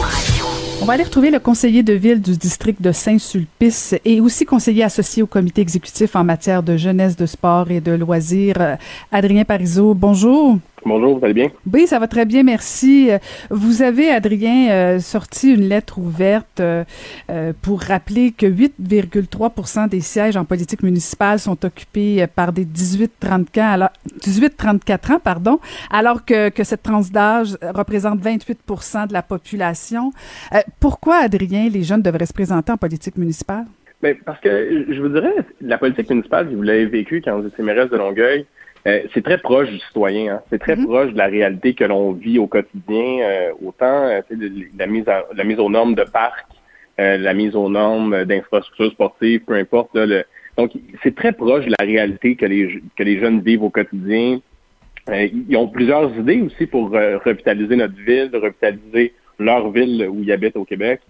On 0.81 0.85
va 0.85 0.93
aller 0.93 1.03
retrouver 1.03 1.31
le 1.31 1.41
conseiller 1.41 1.83
de 1.83 1.93
ville 1.93 2.21
du 2.21 2.37
district 2.37 2.81
de 2.81 2.93
Saint-Sulpice 2.93 3.97
et 4.05 4.21
aussi 4.21 4.45
conseiller 4.45 4.85
associé 4.85 5.25
au 5.25 5.27
comité 5.27 5.61
exécutif 5.61 6.15
en 6.15 6.23
matière 6.23 6.63
de 6.63 6.77
jeunesse, 6.77 7.17
de 7.17 7.27
sport 7.27 7.71
et 7.71 7.81
de 7.81 7.93
loisirs, 7.93 8.79
Adrien 9.11 9.45
Parizeau. 9.45 9.95
Bonjour. 9.95 10.59
Bonjour, 10.85 11.19
vous 11.19 11.25
allez 11.25 11.35
bien? 11.35 11.49
Oui, 11.73 11.87
ça 11.87 11.99
va 11.99 12.09
très 12.09 12.25
bien, 12.25 12.43
merci. 12.43 13.11
Vous 13.51 13.83
avez, 13.83 14.11
Adrien, 14.11 14.71
euh, 14.71 14.99
sorti 14.99 15.53
une 15.53 15.69
lettre 15.69 15.99
ouverte 15.99 16.61
euh, 16.61 16.85
euh, 17.31 17.53
pour 17.61 17.81
rappeler 17.81 18.33
que 18.33 18.47
8,3% 18.47 19.89
des 19.89 20.01
sièges 20.01 20.37
en 20.37 20.45
politique 20.45 20.83
municipale 20.83 21.39
sont 21.39 21.65
occupés 21.65 22.27
par 22.35 22.53
des 22.53 22.65
18-34 22.65 23.91
18, 24.25 24.65
ans, 24.65 25.21
pardon, 25.23 25.59
alors 25.91 26.25
que, 26.25 26.49
que 26.49 26.65
cette 26.65 26.83
tranche 26.83 27.11
d'âge 27.11 27.57
représente 27.75 28.21
28% 28.21 29.09
de 29.09 29.13
la 29.13 29.23
population. 29.23 30.13
pourquoi, 30.81 31.17
Adrien, 31.17 31.69
les 31.69 31.83
jeunes 31.83 32.03
devraient 32.03 32.27
se 32.27 32.33
présenter 32.33 32.73
en 32.73 32.77
politique 32.77 33.17
municipale? 33.17 33.67
Bien, 34.03 34.15
parce 34.25 34.41
que 34.41 34.87
je 34.89 35.01
vous 35.01 35.09
dirais, 35.09 35.35
la 35.61 35.77
politique 35.77 36.09
municipale, 36.09 36.49
si 36.49 36.55
vous 36.55 36.63
l'avez 36.63 36.87
vécu 36.87 37.21
quand 37.25 37.39
vous 37.39 37.49
étiez 37.49 37.65
mairesse 37.65 37.91
de 37.91 37.97
Longueuil, 37.97 38.47
euh, 38.87 39.03
c'est 39.13 39.23
très 39.23 39.39
proche 39.39 39.69
du 39.71 39.79
citoyen. 39.81 40.35
Hein. 40.35 40.41
C'est 40.51 40.59
très 40.59 40.77
mm-hmm. 40.77 40.85
proche 40.85 41.13
de 41.13 41.19
la 41.19 41.27
réalité 41.27 41.75
que 41.75 41.85
l'on 41.85 42.13
vit 42.13 42.39
au 42.39 42.47
quotidien, 42.47 43.21
euh, 43.23 43.53
autant 43.65 44.05
euh, 44.05 44.21
de, 44.31 44.51
la, 44.79 44.87
mise 44.87 45.05
la 45.07 45.45
mise 45.45 45.59
aux 45.59 45.71
normes 45.71 45.95
de 45.95 46.05
parcs, 46.05 46.47
la 46.99 47.33
mise 47.33 47.55
aux 47.55 47.69
normes 47.69 48.25
d'infrastructures 48.25 48.91
sportives, 48.91 49.41
peu 49.47 49.55
importe. 49.55 49.91
le... 49.95 50.25
Donc, 50.57 50.73
c'est 51.05 51.15
très 51.15 51.31
proche 51.33 51.65
de 51.65 51.73
la 51.79 51.87
réalité 51.87 52.35
que 52.35 52.45
les, 52.45 52.83
que 52.97 53.05
les 53.05 53.21
jeunes 53.21 53.41
vivent 53.41 53.63
au 53.63 53.71
quotidien. 53.71 54.41
ils 55.09 55.57
ont 55.57 55.69
plusieurs 55.69 56.13
idées 56.17 56.41
aussi 56.41 56.67
pour 56.67 56.91
revitaliser 56.91 57.77
notre 57.77 57.95
ville, 57.95 58.31
revitaliser 58.35 59.15
leur 59.39 59.71
ville 59.71 60.09
où 60.11 60.25
ils 60.25 60.33
habitent 60.33 60.57
au 60.57 60.65
Québec. 60.65 61.01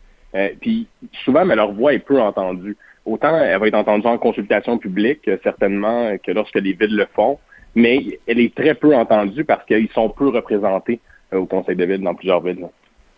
puis 0.60 0.86
souvent, 1.24 1.46
mais 1.46 1.56
leur 1.56 1.72
voix 1.72 1.94
est 1.94 2.00
peu 2.00 2.20
entendue. 2.20 2.76
Autant 3.06 3.40
elle 3.40 3.58
va 3.58 3.66
être 3.68 3.74
entendue 3.74 4.08
en 4.08 4.18
consultation 4.18 4.76
publique, 4.76 5.30
certainement, 5.42 6.18
que 6.18 6.32
lorsque 6.32 6.56
les 6.56 6.74
villes 6.74 6.96
le 6.96 7.06
font 7.14 7.38
mais 7.78 8.18
elle 8.26 8.40
est 8.40 8.54
très 8.54 8.74
peu 8.74 8.94
entendue 8.94 9.44
parce 9.44 9.64
qu'ils 9.64 9.88
sont 9.94 10.10
peu 10.10 10.28
représentés 10.28 11.00
euh, 11.32 11.38
au 11.38 11.46
Conseil 11.46 11.76
de 11.76 11.84
ville 11.84 12.02
dans 12.02 12.14
plusieurs 12.14 12.42
villes. 12.42 12.66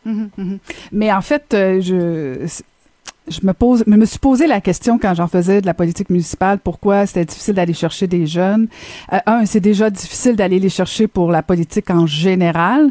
Mhm, 0.05 0.31
mhm. 0.37 0.59
Mais 0.93 1.13
en 1.13 1.23
fait, 1.23 1.55
euh, 1.55 1.81
je 1.81 2.47
je 3.29 3.41
me 3.47 3.53
pose, 3.53 3.87
me 3.87 4.05
suis 4.07 4.19
posé 4.19 4.47
la 4.49 4.61
question 4.61 4.99
quand 4.99 5.15
j'en 5.15 5.29
faisais 5.29 5.61
de 5.61 5.67
la 5.67 5.75
politique 5.75 6.11
municipale, 6.11 6.59
pourquoi 6.59 7.07
c'était 7.07 7.27
difficile 7.27 7.55
d'aller 7.55 7.75
chercher 7.75 8.09
des 8.09 8.27
jeunes. 8.27 8.67
Euh, 9.13 9.19
un, 9.27 9.47
c'est 9.47 9.61
déjà 9.61 9.89
difficile 9.89 10.37
d'aller 10.37 10.59
les 10.59 10.69
chercher 10.69 11.07
pour 11.07 11.31
la 11.31 11.43
politique 11.43 11.91
en 11.91 12.07
général, 12.07 12.91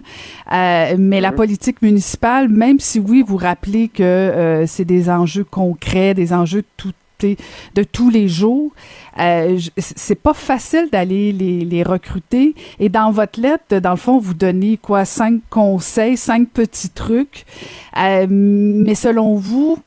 mais 0.49 1.19
la 1.19 1.32
mhm. 1.32 1.36
politique 1.36 1.82
municipale, 1.82 2.47
même 2.47 2.79
si 2.79 2.99
oui, 2.99 3.23
vous 3.25 3.38
rappelez 3.38 3.89
que 3.89 4.63
c'est 4.65 4.86
des 4.86 5.10
enjeux 5.10 5.43
concrets, 5.43 6.13
des 6.13 6.32
enjeux 6.32 6.63
tout 6.77 6.93
de 7.23 7.84
tous 7.84 8.10
les 8.10 8.27
jours. 8.27 8.71
Euh, 9.19 9.58
c'est 9.77 10.21
pas 10.21 10.34
facile 10.34 10.89
d'aller 10.91 11.32
les, 11.32 11.65
les, 11.65 11.84
recruter. 11.84 12.55
Et 12.79 12.89
dans 12.89 13.12
votre 13.12 13.39
lettre, 13.39 13.79
dans 13.79 13.91
le 13.91 13.97
fond, 13.97 14.17
vous 14.17 14.34
donnez 14.34 14.77
quoi 14.77 15.05
cinq 15.05 15.41
conseils, 15.49 16.17
cinq 16.17 16.49
petits 16.49 16.89
trucs. 16.89 17.45
Euh, 17.97 18.25
mais 18.29 18.95
selon 18.95 19.36
vous, 19.36 19.77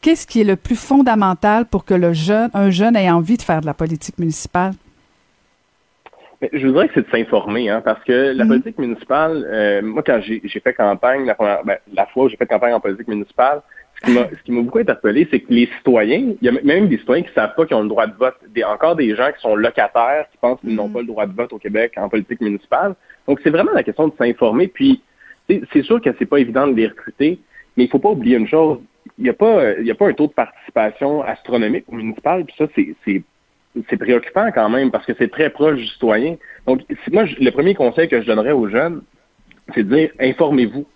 qu'est-ce 0.00 0.26
qui 0.26 0.40
est 0.40 0.44
le 0.44 0.56
plus 0.56 0.76
fondamental 0.76 1.66
pour 1.66 1.84
que 1.84 1.94
le 1.94 2.12
jeune, 2.12 2.50
un 2.54 2.70
jeune 2.70 2.96
ait 2.96 3.10
envie 3.10 3.36
de 3.36 3.42
faire 3.42 3.60
de 3.60 3.66
la 3.66 3.74
politique 3.74 4.18
municipale? 4.18 4.72
Je 6.52 6.66
voudrais 6.66 6.88
que 6.88 6.94
c'est 6.94 7.06
de 7.06 7.10
s'informer, 7.10 7.70
hein, 7.70 7.82
parce 7.84 8.02
que 8.02 8.32
la 8.34 8.42
mhm. 8.42 8.48
politique 8.48 8.78
municipale, 8.78 9.46
euh, 9.48 9.80
moi, 9.80 10.02
quand 10.04 10.20
j'ai 10.20 10.40
fait 10.60 10.74
campagne, 10.74 11.24
la, 11.24 11.36
première, 11.36 11.62
ben, 11.64 11.76
la 11.94 12.06
fois 12.06 12.24
où 12.24 12.28
j'ai 12.28 12.36
fait 12.36 12.46
campagne 12.46 12.74
en 12.74 12.80
politique 12.80 13.06
municipale, 13.06 13.62
ce 14.04 14.42
qui 14.44 14.52
m'a 14.52 14.62
beaucoup 14.62 14.78
interpellé, 14.78 15.28
c'est 15.30 15.40
que 15.40 15.52
les 15.52 15.68
citoyens, 15.78 16.34
il 16.40 16.44
y 16.44 16.48
a 16.48 16.52
même 16.62 16.88
des 16.88 16.98
citoyens 16.98 17.22
qui 17.22 17.30
ne 17.30 17.34
savent 17.34 17.54
pas 17.54 17.66
qu'ils 17.66 17.76
ont 17.76 17.82
le 17.82 17.88
droit 17.88 18.06
de 18.06 18.14
vote. 18.14 18.34
Des, 18.48 18.64
encore 18.64 18.96
des 18.96 19.14
gens 19.14 19.30
qui 19.32 19.40
sont 19.40 19.54
locataires, 19.54 20.26
qui 20.30 20.38
pensent 20.38 20.60
qu'ils 20.60 20.74
n'ont 20.74 20.88
mhm. 20.88 20.92
pas 20.92 21.00
le 21.00 21.06
droit 21.06 21.26
de 21.26 21.34
vote 21.34 21.52
au 21.52 21.58
Québec 21.58 21.92
en 21.96 22.08
politique 22.08 22.40
municipale. 22.40 22.94
Donc, 23.28 23.40
c'est 23.42 23.50
vraiment 23.50 23.72
la 23.72 23.82
question 23.82 24.08
de 24.08 24.14
s'informer. 24.18 24.68
Puis, 24.68 25.02
c'est 25.48 25.82
sûr 25.82 26.00
que 26.00 26.10
c'est 26.18 26.26
pas 26.26 26.38
évident 26.38 26.66
de 26.66 26.74
les 26.74 26.88
recruter, 26.88 27.38
mais 27.76 27.84
il 27.84 27.90
faut 27.90 27.98
pas 27.98 28.10
oublier 28.10 28.36
une 28.36 28.48
chose. 28.48 28.78
Il 29.18 29.24
n'y 29.24 29.30
a 29.30 29.34
pas, 29.34 29.74
il 29.78 29.86
y 29.86 29.90
a 29.90 29.94
pas 29.94 30.08
un 30.08 30.12
taux 30.12 30.28
de 30.28 30.32
participation 30.32 31.22
astronomique 31.22 31.84
au 31.88 31.94
municipal. 31.94 32.44
Puis 32.44 32.54
ça, 32.56 32.66
c'est 32.74 33.22
c'est 33.88 33.96
préoccupant 33.96 34.50
quand 34.52 34.68
même 34.68 34.90
parce 34.90 35.06
que 35.06 35.12
c'est 35.18 35.30
très 35.30 35.50
proche 35.50 35.76
du 35.76 35.86
citoyen. 35.86 36.36
Donc, 36.66 36.80
moi, 37.10 37.24
le 37.24 37.50
premier 37.50 37.74
conseil 37.74 38.08
que 38.08 38.20
je 38.20 38.26
donnerais 38.26 38.52
aux 38.52 38.68
jeunes, 38.68 39.02
c'est 39.74 39.82
de 39.82 39.94
dire 39.94 40.10
informez-vous. 40.20 40.86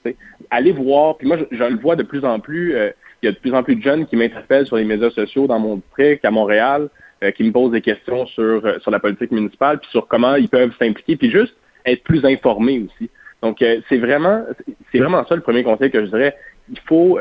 Allez 0.51 0.73
voir. 0.73 1.17
Puis 1.17 1.27
moi, 1.27 1.39
je, 1.51 1.65
le 1.65 1.77
vois 1.77 1.97
de 1.97 2.03
plus 2.03 2.25
en 2.25 2.41
plus. 2.41 2.75
Euh, 2.75 2.91
il 3.23 3.27
y 3.27 3.29
a 3.29 3.33
de 3.33 3.39
plus 3.39 3.55
en 3.55 3.63
plus 3.63 3.77
de 3.77 3.83
jeunes 3.83 4.07
qui 4.07 4.17
m'interpellent 4.17 4.67
sur 4.67 4.77
les 4.77 4.85
médias 4.85 5.11
sociaux 5.11 5.47
dans 5.47 5.59
mon 5.59 5.77
district, 5.77 6.25
à 6.25 6.31
Montréal, 6.31 6.89
euh, 7.25 7.31
qui 7.31 7.45
me 7.45 7.53
posent 7.53 7.73
des 7.73 7.81
questions 7.81 8.27
sur, 8.27 8.65
euh, 8.65 8.79
sur 8.81 8.91
la 8.91 9.01
politique 9.01 9.31
municipale, 9.31 9.79
puis 9.79 9.89
sur 9.91 10.07
comment 10.07 10.35
ils 10.35 10.49
peuvent 10.49 10.75
s'impliquer, 10.79 11.17
puis 11.17 11.31
juste 11.31 11.55
être 11.87 12.03
plus 12.05 12.25
informés 12.25 12.85
aussi. 12.87 13.11
Donc, 13.43 13.59
c'est 13.61 13.99
vraiment, 13.99 14.45
c'est 14.91 14.99
vraiment 14.99 15.25
ça 15.27 15.37
le 15.37 15.43
premier 15.43 15.63
conseil 15.63 15.91
que 15.91 16.01
je 16.01 16.11
dirais. 16.11 16.35
Il 16.71 16.81
faut, 16.81 17.21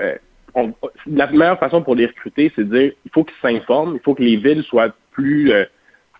la 1.08 1.28
meilleure 1.28 1.60
façon 1.60 1.84
pour 1.84 1.94
les 1.94 2.08
recruter, 2.08 2.52
c'est 2.56 2.68
de 2.68 2.76
dire, 2.76 2.92
il 3.04 3.12
faut 3.12 3.26
qu'ils 3.26 3.36
s'informent, 3.42 3.96
il 3.96 4.00
faut 4.02 4.16
que 4.16 4.24
les 4.24 4.38
villes 4.38 4.64
soient 4.64 4.96
plus 5.12 5.52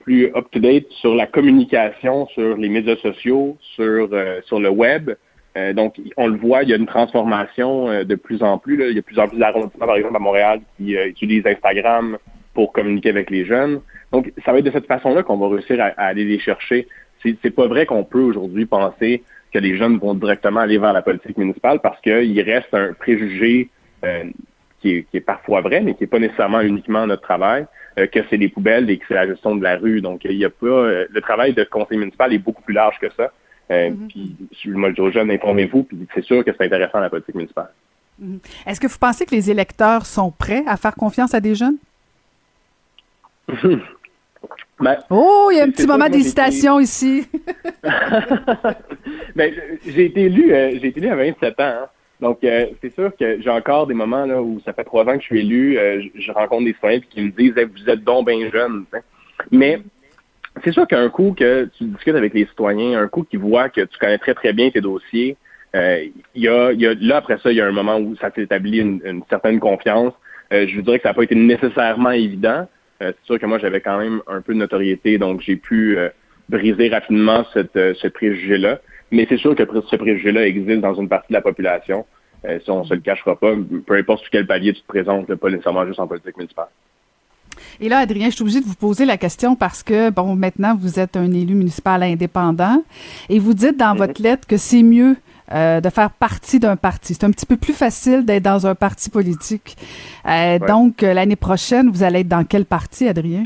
plus 0.02 0.28
up-to-date 0.36 0.86
sur 1.02 1.16
la 1.16 1.26
communication, 1.26 2.28
sur 2.28 2.56
les 2.58 2.70
médias 2.70 2.98
sociaux, 2.98 3.58
sur, 3.76 4.10
sur 4.44 4.60
le 4.60 4.70
web. 4.70 5.12
Euh, 5.58 5.74
donc, 5.74 6.00
on 6.18 6.28
le 6.28 6.38
voit, 6.38 6.64
il 6.64 6.70
y 6.70 6.74
a 6.74 6.76
une 6.76 6.86
transformation 6.86 8.04
de 8.04 8.16
plus 8.16 8.44
en 8.44 8.58
plus. 8.58 8.76
Il 8.76 8.88
y 8.88 8.92
a 8.92 8.94
de 8.94 9.02
plus 9.02 9.20
en 9.20 9.28
plus 9.28 9.38
d'arrondissements, 9.38 9.86
par 9.86 9.96
exemple, 9.96 10.16
à 10.16 10.20
Montréal, 10.20 10.62
qui 10.78 10.94
utilisent 10.94 11.48
Instagram 11.48 12.18
pour 12.54 12.74
communiquer 12.74 13.10
avec 13.10 13.30
les 13.30 13.46
jeunes. 13.46 13.82
Donc, 14.12 14.32
ça 14.44 14.52
va 14.52 14.60
être 14.60 14.66
de 14.66 14.72
cette 14.72 14.88
façon-là 14.88 15.24
qu'on 15.24 15.38
va 15.38 15.48
réussir 15.50 15.82
à, 15.82 15.88
aller 15.98 16.26
les 16.26 16.40
chercher. 16.40 16.88
C'est 17.24 17.56
pas 17.56 17.68
vrai 17.68 17.86
qu'on 17.86 18.04
peut 18.04 18.22
aujourd'hui 18.22 18.66
penser 18.66 19.24
que 19.54 19.60
les 19.60 19.78
jeunes 19.78 19.98
vont 19.98 20.14
directement 20.14 20.60
aller 20.60 20.78
vers 20.78 20.94
la 20.94 21.02
politique 21.02 21.38
municipale 21.38 21.80
parce 21.80 22.00
qu'il 22.02 22.42
reste 22.42 22.74
un 22.74 22.94
préjugé 22.94 23.70
qui 24.82 24.92
est, 24.92 25.04
qui, 25.10 25.18
est, 25.18 25.22
parfois 25.22 25.62
vrai, 25.62 25.82
mais 25.82 25.96
qui 25.96 26.04
n'est 26.04 26.08
pas 26.08 26.20
nécessairement 26.20 26.62
uniquement 26.62 27.08
notre 27.08 27.24
travail. 27.24 27.66
Euh, 27.98 28.08
que 28.08 28.20
c'est 28.30 28.36
les 28.36 28.50
poubelles 28.50 28.90
et 28.90 28.98
que 28.98 29.06
c'est 29.08 29.14
la 29.14 29.26
gestion 29.26 29.56
de 29.56 29.64
la 29.64 29.78
rue. 29.78 30.02
Donc, 30.02 30.26
il 30.26 30.34
y 30.34 30.44
a 30.44 30.50
pas 30.50 30.66
euh, 30.66 31.06
le 31.10 31.22
travail 31.22 31.54
de 31.54 31.64
conseil 31.64 31.98
municipal 31.98 32.34
est 32.34 32.40
beaucoup 32.40 32.62
plus 32.62 32.74
large 32.74 33.00
que 33.00 33.10
ça. 33.12 33.32
Euh, 33.72 33.90
mm-hmm. 33.90 34.08
Puis, 34.52 34.70
moi, 34.72 34.90
je 34.90 34.96
dis 34.96 35.02
aux 35.02 35.12
jeunes, 35.12 35.32
informez-vous, 35.32 35.84
puis 35.84 36.08
c'est 36.14 36.24
sûr 36.24 36.44
que 36.44 36.52
c'est 36.52 36.66
intéressant 36.66 37.00
la 37.00 37.10
politique 37.10 37.36
municipale. 37.36 37.72
Mm-hmm. 38.22 38.40
Est-ce 38.68 38.80
que 38.80 38.88
vous 38.88 38.98
pensez 39.00 39.26
que 39.26 39.36
les 39.36 39.50
électeurs 39.50 40.06
sont 40.06 40.32
prêts 40.32 40.64
à 40.68 40.78
faire 40.78 40.96
confiance 40.96 41.34
à 41.34 41.40
des 41.40 41.56
jeunes? 41.56 41.78
Ben, 44.78 44.98
oh, 45.10 45.48
il 45.52 45.58
y 45.58 45.62
a 45.62 45.64
un 45.64 45.70
petit 45.70 45.88
moment 45.88 46.10
d'hésitation 46.10 46.82
ici. 46.82 47.26
ben, 49.36 49.54
j'ai 49.86 50.06
été 50.06 50.24
élu, 50.24 50.50
j'ai 50.50 50.88
été 50.88 51.00
élu 51.00 51.08
à 51.08 51.16
27 51.16 51.60
ans. 51.62 51.64
Hein. 51.64 51.86
Donc, 52.22 52.44
euh, 52.44 52.68
c'est 52.82 52.94
sûr 52.94 53.16
que 53.16 53.42
j'ai 53.42 53.50
encore 53.50 53.88
des 53.88 53.94
moments 53.94 54.26
là, 54.26 54.42
où 54.42 54.60
ça 54.66 54.74
fait 54.74 54.84
trois 54.84 55.04
ans 55.04 55.16
que 55.16 55.22
je 55.22 55.26
suis 55.26 55.40
élu, 55.40 55.78
euh, 55.78 56.02
je, 56.16 56.32
rencontre 56.32 56.66
des 56.66 56.74
citoyens 56.74 57.00
qui 57.10 57.22
me 57.22 57.32
disent 57.32 57.54
Vous 57.54 57.90
êtes 57.90 58.04
donc 58.04 58.28
bien 58.28 58.50
jeune. 58.50 58.86
Mais 59.52 59.82
c'est 60.64 60.72
sûr 60.72 60.88
qu'un 60.88 61.10
coup 61.10 61.36
que 61.38 61.70
tu 61.78 61.86
discutes 61.86 62.16
avec 62.16 62.34
les 62.34 62.46
citoyens, 62.46 63.00
un 63.00 63.08
coup 63.08 63.24
qui 63.24 63.38
voit 63.38 63.70
que 63.70 63.82
tu 63.82 63.98
connais 64.00 64.18
très 64.18 64.34
très 64.34 64.54
bien 64.54 64.70
tes 64.70 64.82
dossiers, 64.82 65.38
euh, 65.76 66.06
y, 66.36 66.48
a, 66.48 66.72
y, 66.72 66.88
a, 66.88 66.94
là 67.02 67.18
après 67.18 67.38
ça, 67.40 67.52
il 67.52 67.58
y 67.58 67.62
a 67.62 67.68
un 67.68 67.72
moment 67.72 67.98
où 67.98 68.16
ça 68.16 68.32
s'établit 68.34 68.80
une, 68.80 69.02
une, 69.04 69.24
certaine 69.30 69.60
confiance. 69.60 70.14
je 70.52 70.74
vous 70.76 70.82
dirais 70.82 71.00
que 71.00 71.04
ça 71.04 71.10
n'a 71.10 71.14
pas 71.14 71.24
été 71.24 71.36
nécessairement 71.36 72.12
évident. 72.12 72.68
c'est 73.02 73.16
sûr 73.24 73.40
que 73.40 73.46
moi 73.46 73.60
j'avais 73.60 73.82
quand 73.82 73.98
même 73.98 74.22
un 74.28 74.42
peu 74.42 74.54
de 74.54 74.60
notoriété, 74.60 75.18
donc 75.18 75.42
j'ai 75.42 75.58
pu 75.58 75.98
briser 76.48 76.88
rapidement 76.90 77.46
cette, 77.54 77.74
ce 77.74 78.08
préjugé-là. 78.08 78.80
Mais 79.12 79.26
c'est 79.30 79.38
sûr 79.38 79.56
que 79.56 79.64
ce 79.64 79.96
préjugé-là 79.96 80.48
existe 80.48 80.82
dans 80.82 80.96
une 80.96 81.10
partie 81.10 81.30
de 81.30 81.38
la 81.38 81.42
population. 81.42 82.06
Euh, 82.46 82.60
si 82.60 82.70
on 82.70 82.82
ne 82.82 82.86
se 82.86 82.94
le 82.94 83.00
cachera 83.02 83.36
pas, 83.40 83.54
peu 83.86 83.96
importe 83.96 84.22
sur 84.22 84.30
quel 84.30 84.46
palier 84.46 84.74
tu 84.74 84.82
te 84.82 84.88
présentes, 84.88 85.34
pas 85.36 85.50
nécessairement 85.50 85.86
juste 85.86 86.00
en 86.00 86.08
politique 86.08 86.38
municipale. 86.38 86.68
Et 87.82 87.90
là, 87.90 88.00
Adrien, 88.00 88.30
je 88.30 88.36
suis 88.36 88.42
obligée 88.42 88.62
de 88.62 88.66
vous 88.66 88.76
poser 88.76 89.06
la 89.06 89.18
question 89.18 89.56
parce 89.56 89.84
que, 89.84 90.10
bon, 90.10 90.36
maintenant, 90.36 90.76
vous 90.80 91.00
êtes 91.00 91.16
un 91.18 91.32
élu 91.32 91.56
municipal 91.56 92.04
indépendant 92.04 92.84
et 93.30 93.40
vous 93.40 93.54
dites 93.54 93.78
dans 93.78 93.96
votre 93.96 94.22
lettre 94.22 94.48
que 94.48 94.58
c'est 94.58 94.84
mieux 94.84 95.16
euh, 95.52 95.82
de 95.82 95.90
faire 95.90 96.10
partie 96.10 96.60
d'un 96.60 96.76
parti. 96.76 97.14
C'est 97.14 97.26
un 97.26 97.32
petit 97.32 97.46
peu 97.46 97.58
plus 97.58 97.74
facile 97.74 98.26
d'être 98.26 98.44
dans 98.44 98.66
un 98.66 98.76
parti 98.76 99.10
politique. 99.10 99.76
Euh, 100.28 100.60
donc, 100.60 101.02
l'année 101.02 101.36
prochaine, 101.36 101.90
vous 101.90 102.04
allez 102.04 102.22
être 102.22 102.28
dans 102.28 102.46
quel 102.46 102.66
parti, 102.66 103.08
Adrien? 103.08 103.46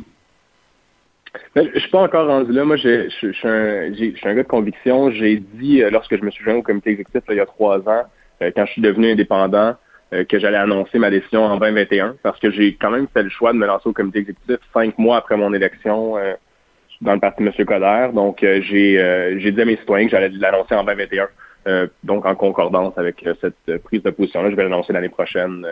Je 1.33 1.61
ben, 1.61 1.69
je 1.73 1.79
suis 1.79 1.89
pas 1.89 2.01
encore 2.01 2.27
rendu 2.27 2.51
là. 2.51 2.65
Moi, 2.65 2.75
je 2.77 3.09
suis 3.09 3.35
un, 3.43 3.91
un, 4.23 4.35
gars 4.35 4.43
de 4.43 4.47
conviction. 4.47 5.11
J'ai 5.11 5.37
dit, 5.37 5.81
euh, 5.81 5.89
lorsque 5.89 6.17
je 6.17 6.23
me 6.23 6.31
suis 6.31 6.43
joint 6.43 6.55
au 6.55 6.61
comité 6.61 6.91
exécutif 6.91 7.21
il 7.29 7.35
y 7.35 7.39
a 7.39 7.45
trois 7.45 7.79
ans, 7.87 8.03
euh, 8.41 8.51
quand 8.55 8.65
je 8.65 8.71
suis 8.73 8.81
devenu 8.81 9.11
indépendant, 9.11 9.69
euh, 9.69 9.73
que 10.12 10.39
j'allais 10.39 10.58
annoncer 10.58 10.98
ma 10.98 11.10
décision 11.10 11.43
en 11.43 11.58
2021, 11.58 12.15
parce 12.24 12.39
que 12.39 12.50
j'ai 12.52 12.76
quand 12.76 12.89
même 12.89 13.08
fait 13.13 13.24
le 13.24 13.30
choix 13.30 13.54
de 13.54 13.58
me 13.58 13.67
lancer 13.67 13.88
au 13.88 13.93
comité 13.93 14.19
exécutif 14.19 14.58
cinq 14.74 14.98
mois 14.98 15.17
après 15.17 15.38
mon 15.38 15.54
élection 15.54 16.15
dans 17.02 17.13
le 17.13 17.19
parti 17.19 17.43
M. 17.43 17.52
Coder. 17.65 18.10
Donc, 18.13 18.39
j'ai 18.41 19.38
j'ai 19.38 19.52
dit 19.52 19.62
à 19.62 19.65
mes 19.65 19.78
citoyens 19.78 20.08
que 20.08 20.12
j'allais 20.12 20.30
l'annoncer 20.30 20.74
en 20.74 20.84
2021. 20.84 21.89
donc, 22.04 22.26
en 22.26 22.36
concordance 22.36 22.98
avec 22.98 23.24
cette 23.39 23.84
prise 23.84 24.02
de 24.02 24.10
position-là, 24.10 24.50
je 24.50 24.56
vais 24.56 24.63
l'annoncer 24.63 24.93
l'année 24.93 25.10
prochaine 25.10 25.65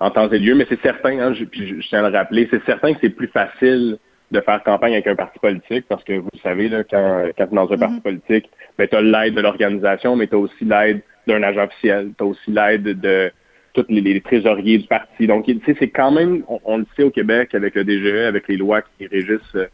en 0.00 0.10
temps 0.10 0.28
et 0.28 0.38
lieu. 0.38 0.54
Mais 0.54 0.66
c'est 0.68 0.80
certain, 0.80 1.18
hein, 1.18 1.34
je, 1.34 1.44
puis 1.44 1.80
je 1.80 1.88
tiens 1.88 2.04
à 2.04 2.10
le 2.10 2.16
rappeler, 2.16 2.48
c'est 2.50 2.64
certain 2.64 2.92
que 2.94 3.00
c'est 3.00 3.10
plus 3.10 3.28
facile 3.28 3.98
de 4.30 4.40
faire 4.40 4.62
campagne 4.62 4.94
avec 4.94 5.06
un 5.06 5.14
parti 5.14 5.38
politique, 5.38 5.86
parce 5.88 6.02
que 6.02 6.14
vous 6.14 6.30
savez, 6.42 6.68
là, 6.68 6.82
quand, 6.84 7.26
quand 7.36 7.46
tu 7.46 7.52
es 7.52 7.56
dans 7.56 7.72
un 7.72 7.78
parti 7.78 7.94
mhm. 7.96 8.02
politique, 8.02 8.50
ben, 8.76 8.88
tu 8.88 8.96
as 8.96 9.02
l'aide 9.02 9.34
de 9.34 9.40
l'organisation, 9.40 10.16
mais 10.16 10.26
tu 10.26 10.34
as 10.34 10.38
aussi 10.38 10.64
l'aide 10.64 11.02
d'un 11.26 11.42
agent 11.42 11.64
officiel, 11.64 12.10
tu 12.16 12.24
as 12.24 12.26
aussi 12.26 12.50
l'aide 12.50 13.00
de 13.00 13.30
tous 13.74 13.84
les, 13.88 14.20
trésoriers 14.20 14.78
du 14.78 14.86
parti. 14.86 15.26
Donc, 15.26 15.44
tu 15.44 15.60
sais, 15.66 15.76
c'est 15.78 15.90
quand 15.90 16.10
même, 16.10 16.44
on, 16.64 16.78
le 16.78 16.86
sait 16.96 17.02
au 17.02 17.10
Québec 17.10 17.54
avec 17.54 17.74
le 17.74 17.84
DGE, 17.84 18.26
avec 18.26 18.48
les 18.48 18.56
lois 18.56 18.82
qui 18.82 19.06
régissent 19.06 19.40
euh, 19.56 19.66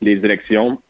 les 0.00 0.12
élections, 0.12 0.80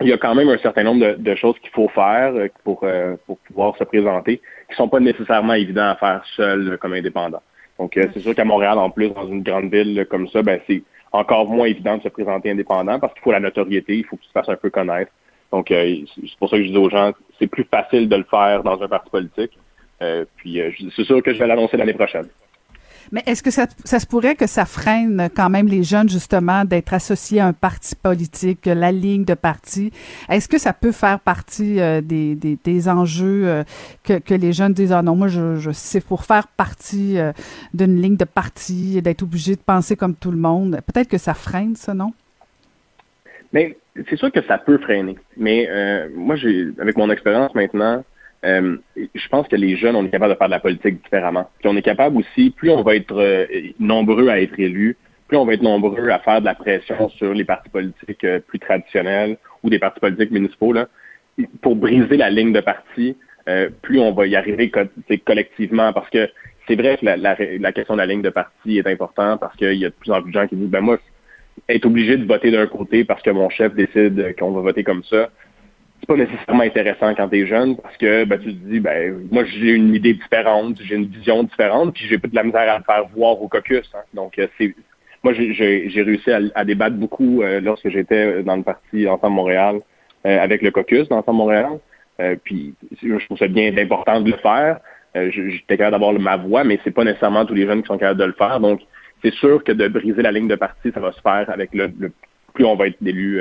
il 0.00 0.08
y 0.08 0.12
a 0.12 0.18
quand 0.18 0.34
même 0.34 0.48
un 0.48 0.58
certain 0.58 0.84
nombre 0.84 1.16
de, 1.16 1.34
choses 1.34 1.58
qu'il 1.58 1.70
faut 1.70 1.88
faire 1.88 2.34
euh, 2.34 2.48
pour, 2.64 2.80
euh, 2.84 3.16
pour 3.26 3.38
pouvoir 3.38 3.76
se 3.76 3.84
présenter, 3.84 4.40
qui 4.70 4.76
sont 4.76 4.88
pas 4.88 5.00
nécessairement 5.00 5.54
évidents 5.54 5.90
à 5.90 5.96
faire 5.96 6.24
seul 6.36 6.78
comme 6.78 6.92
indépendant. 6.92 7.42
Donc, 7.78 7.92
c'est 7.94 8.20
sûr 8.20 8.34
qu'à 8.34 8.44
Montréal, 8.44 8.78
en 8.78 8.88
plus, 8.88 9.10
dans 9.10 9.26
une 9.26 9.42
grande 9.42 9.70
ville 9.70 10.06
comme 10.08 10.28
ça, 10.28 10.42
ben 10.42 10.58
c'est 10.66 10.82
encore 11.12 11.46
moins 11.46 11.66
évident 11.66 11.98
de 11.98 12.02
se 12.02 12.08
présenter 12.08 12.50
indépendant 12.50 12.98
parce 12.98 13.12
qu'il 13.12 13.22
faut 13.22 13.32
la 13.32 13.40
notoriété, 13.40 13.98
il 13.98 14.04
faut 14.04 14.16
que 14.16 14.22
tu 14.22 14.28
te 14.28 14.32
fasses 14.32 14.48
un 14.48 14.56
peu 14.56 14.70
connaître. 14.70 15.12
Donc, 15.52 15.70
euh, 15.70 15.96
c'est 16.14 16.38
pour 16.38 16.50
ça 16.50 16.56
que 16.56 16.64
je 16.64 16.70
dis 16.70 16.76
aux 16.76 16.90
gens, 16.90 17.12
c'est 17.38 17.46
plus 17.46 17.64
facile 17.64 18.08
de 18.08 18.16
le 18.16 18.24
faire 18.24 18.62
dans 18.62 18.82
un 18.82 18.88
parti 18.88 19.10
politique. 19.10 19.58
Euh, 20.02 20.24
puis, 20.36 20.60
euh, 20.60 20.70
c'est 20.94 21.04
sûr 21.04 21.22
que 21.22 21.32
je 21.32 21.38
vais 21.38 21.46
l'annoncer 21.46 21.76
l'année 21.76 21.94
prochaine. 21.94 22.26
Mais 23.12 23.22
est-ce 23.26 23.42
que 23.42 23.50
ça, 23.50 23.66
ça, 23.84 24.00
se 24.00 24.06
pourrait 24.06 24.34
que 24.34 24.46
ça 24.46 24.64
freine 24.64 25.28
quand 25.34 25.48
même 25.48 25.68
les 25.68 25.82
jeunes, 25.82 26.08
justement, 26.08 26.64
d'être 26.64 26.92
associés 26.92 27.40
à 27.40 27.46
un 27.46 27.52
parti 27.52 27.94
politique, 27.94 28.66
la 28.66 28.90
ligne 28.90 29.24
de 29.24 29.34
parti? 29.34 29.92
Est-ce 30.28 30.48
que 30.48 30.58
ça 30.58 30.72
peut 30.72 30.92
faire 30.92 31.20
partie 31.20 31.80
euh, 31.80 32.00
des, 32.00 32.34
des, 32.34 32.58
des, 32.62 32.88
enjeux 32.88 33.46
euh, 33.46 33.64
que, 34.02 34.18
que, 34.18 34.34
les 34.34 34.52
jeunes 34.52 34.72
disent, 34.72 34.92
ah 34.92 35.02
non, 35.02 35.14
moi, 35.14 35.28
je, 35.28 35.56
je 35.56 35.70
c'est 35.72 36.04
pour 36.04 36.24
faire 36.24 36.48
partie 36.48 37.18
euh, 37.18 37.32
d'une 37.74 38.00
ligne 38.00 38.16
de 38.16 38.24
parti, 38.24 39.00
d'être 39.02 39.22
obligé 39.22 39.54
de 39.54 39.60
penser 39.60 39.96
comme 39.96 40.14
tout 40.14 40.30
le 40.30 40.38
monde? 40.38 40.80
Peut-être 40.92 41.08
que 41.08 41.18
ça 41.18 41.34
freine, 41.34 41.76
ça, 41.76 41.94
non? 41.94 42.12
Mais 43.52 43.76
c'est 44.10 44.16
sûr 44.16 44.32
que 44.32 44.42
ça 44.42 44.58
peut 44.58 44.78
freiner. 44.78 45.16
Mais 45.36 45.68
moi, 46.14 46.36
j'ai, 46.36 46.68
avec 46.78 46.98
mon 46.98 47.08
expérience 47.10 47.54
maintenant, 47.54 48.04
euh, 48.46 48.76
je 48.96 49.28
pense 49.28 49.48
que 49.48 49.56
les 49.56 49.76
jeunes, 49.76 49.96
on 49.96 50.04
est 50.04 50.10
capable 50.10 50.32
de 50.32 50.38
faire 50.38 50.48
de 50.48 50.52
la 50.52 50.60
politique 50.60 51.02
différemment. 51.02 51.50
Puis 51.58 51.68
on 51.68 51.76
est 51.76 51.82
capable 51.82 52.18
aussi, 52.18 52.50
plus 52.50 52.70
on 52.70 52.82
va 52.82 52.94
être 52.94 53.16
euh, 53.16 53.46
nombreux 53.80 54.28
à 54.28 54.40
être 54.40 54.58
élus, 54.58 54.96
plus 55.26 55.36
on 55.36 55.44
va 55.44 55.54
être 55.54 55.62
nombreux 55.62 56.08
à 56.10 56.20
faire 56.20 56.40
de 56.40 56.46
la 56.46 56.54
pression 56.54 57.08
sur 57.10 57.34
les 57.34 57.44
partis 57.44 57.70
politiques 57.70 58.24
euh, 58.24 58.40
plus 58.40 58.60
traditionnels 58.60 59.36
ou 59.62 59.70
des 59.70 59.78
partis 59.78 60.00
politiques 60.00 60.30
municipaux, 60.30 60.72
là, 60.72 60.86
pour 61.60 61.74
briser 61.74 62.16
la 62.16 62.30
ligne 62.30 62.52
de 62.52 62.60
parti, 62.60 63.16
plus 63.82 64.00
on 64.00 64.12
va 64.12 64.26
y 64.26 64.34
arriver 64.34 64.72
collectivement. 65.24 65.92
Parce 65.92 66.08
que 66.08 66.28
c'est 66.66 66.76
vrai 66.76 66.96
que 66.96 67.04
la, 67.04 67.16
la, 67.16 67.72
question 67.72 67.94
de 67.94 67.98
la 67.98 68.06
ligne 68.06 68.22
de 68.22 68.30
parti 68.30 68.78
est 68.78 68.86
importante 68.86 69.38
parce 69.38 69.54
qu'il 69.56 69.74
y 69.74 69.84
a 69.84 69.90
de 69.90 69.94
plus 69.94 70.10
en 70.10 70.22
plus 70.22 70.32
de 70.32 70.38
gens 70.38 70.48
qui 70.48 70.56
disent, 70.56 70.70
ben 70.70 70.80
moi, 70.80 70.98
être 71.68 71.84
obligé 71.84 72.16
de 72.16 72.24
voter 72.26 72.50
d'un 72.50 72.66
côté 72.66 73.04
parce 73.04 73.22
que 73.22 73.30
mon 73.30 73.50
chef 73.50 73.74
décide 73.74 74.34
qu'on 74.38 74.50
va 74.52 74.62
voter 74.62 74.82
comme 74.82 75.04
ça, 75.04 75.30
c'est 76.00 76.06
pas 76.06 76.16
nécessairement 76.16 76.62
intéressant 76.62 77.14
quand 77.14 77.28
tu 77.28 77.42
es 77.42 77.46
jeune 77.46 77.76
parce 77.76 77.96
que 77.96 78.24
ben, 78.24 78.38
tu 78.38 78.54
te 78.54 78.68
dis 78.68 78.80
ben 78.80 79.26
moi 79.30 79.44
j'ai 79.44 79.72
une 79.72 79.94
idée 79.94 80.14
différente, 80.14 80.76
j'ai 80.82 80.96
une 80.96 81.06
vision 81.06 81.42
différente, 81.42 81.94
puis 81.94 82.06
j'ai 82.08 82.18
pas 82.18 82.28
de 82.28 82.34
la 82.34 82.44
misère 82.44 82.70
à 82.70 82.78
le 82.78 82.84
faire 82.84 83.06
voir 83.14 83.40
au 83.40 83.48
caucus. 83.48 83.90
Hein. 83.94 84.02
Donc 84.14 84.38
euh, 84.38 84.46
c'est 84.58 84.74
moi 85.22 85.32
j'ai 85.32 86.02
réussi 86.02 86.30
à, 86.30 86.64
débattre 86.64 86.96
beaucoup 86.96 87.42
euh, 87.42 87.60
lorsque 87.60 87.88
j'étais 87.88 88.42
dans 88.42 88.56
le 88.56 88.62
parti 88.62 89.08
Ensemble 89.08 89.34
Montréal 89.34 89.80
avec 90.24 90.60
le 90.62 90.72
caucus 90.72 91.08
dans 91.08 91.22
Montréal. 91.32 91.78
puis 92.42 92.74
je 93.00 93.24
trouve 93.26 93.38
ça 93.38 93.46
bien 93.46 93.76
important 93.78 94.20
de 94.20 94.32
le 94.32 94.36
faire. 94.38 94.80
J'étais 95.14 95.76
capable 95.76 95.92
d'avoir 95.92 96.12
ma 96.14 96.36
voix, 96.36 96.64
mais 96.64 96.80
c'est 96.82 96.90
pas 96.90 97.04
nécessairement 97.04 97.46
tous 97.46 97.54
les 97.54 97.64
jeunes 97.64 97.82
qui 97.82 97.86
sont 97.86 97.96
capables 97.96 98.18
de 98.18 98.24
le 98.24 98.32
faire. 98.32 98.58
Donc, 98.58 98.80
c'est 99.22 99.32
sûr 99.34 99.62
que 99.62 99.70
de 99.70 99.86
briser 99.86 100.22
la 100.22 100.32
ligne 100.32 100.48
de 100.48 100.56
parti, 100.56 100.90
ça 100.92 100.98
va 100.98 101.12
se 101.12 101.20
faire 101.20 101.48
avec 101.48 101.72
le, 101.72 101.92
plus 102.54 102.64
on 102.64 102.74
va 102.74 102.88
être 102.88 103.00
d'élus 103.00 103.40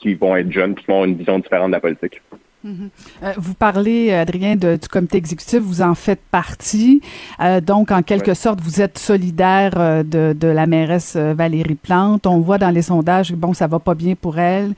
qui 0.00 0.14
vont 0.14 0.36
être 0.36 0.50
jeunes, 0.50 0.74
qui 0.74 0.86
vont 0.86 0.94
avoir 0.94 1.08
une 1.08 1.16
vision 1.16 1.38
différente 1.38 1.68
de 1.68 1.72
la 1.72 1.80
politique. 1.80 2.20
Mhm. 2.64 2.90
Euh, 3.22 3.32
vous 3.36 3.54
parlez, 3.54 4.12
Adrien, 4.12 4.56
de, 4.56 4.76
du 4.76 4.88
comité 4.88 5.18
exécutif, 5.18 5.60
vous 5.60 5.80
en 5.80 5.94
faites 5.94 6.20
partie. 6.30 7.00
Euh, 7.40 7.60
donc, 7.60 7.92
en 7.92 8.02
quelque 8.02 8.34
sorte, 8.34 8.60
vous 8.60 8.80
êtes 8.80 8.98
solidaire 8.98 9.74
euh, 9.76 10.02
de, 10.02 10.36
de, 10.38 10.48
la 10.48 10.66
mairesse 10.66 11.16
Valérie 11.16 11.76
Plante. 11.76 12.26
On 12.26 12.40
voit 12.40 12.58
dans 12.58 12.70
les 12.70 12.82
sondages, 12.82 13.32
bon, 13.32 13.54
ça 13.54 13.68
va 13.68 13.78
pas 13.78 13.94
bien 13.94 14.14
pour 14.16 14.38
elle. 14.38 14.74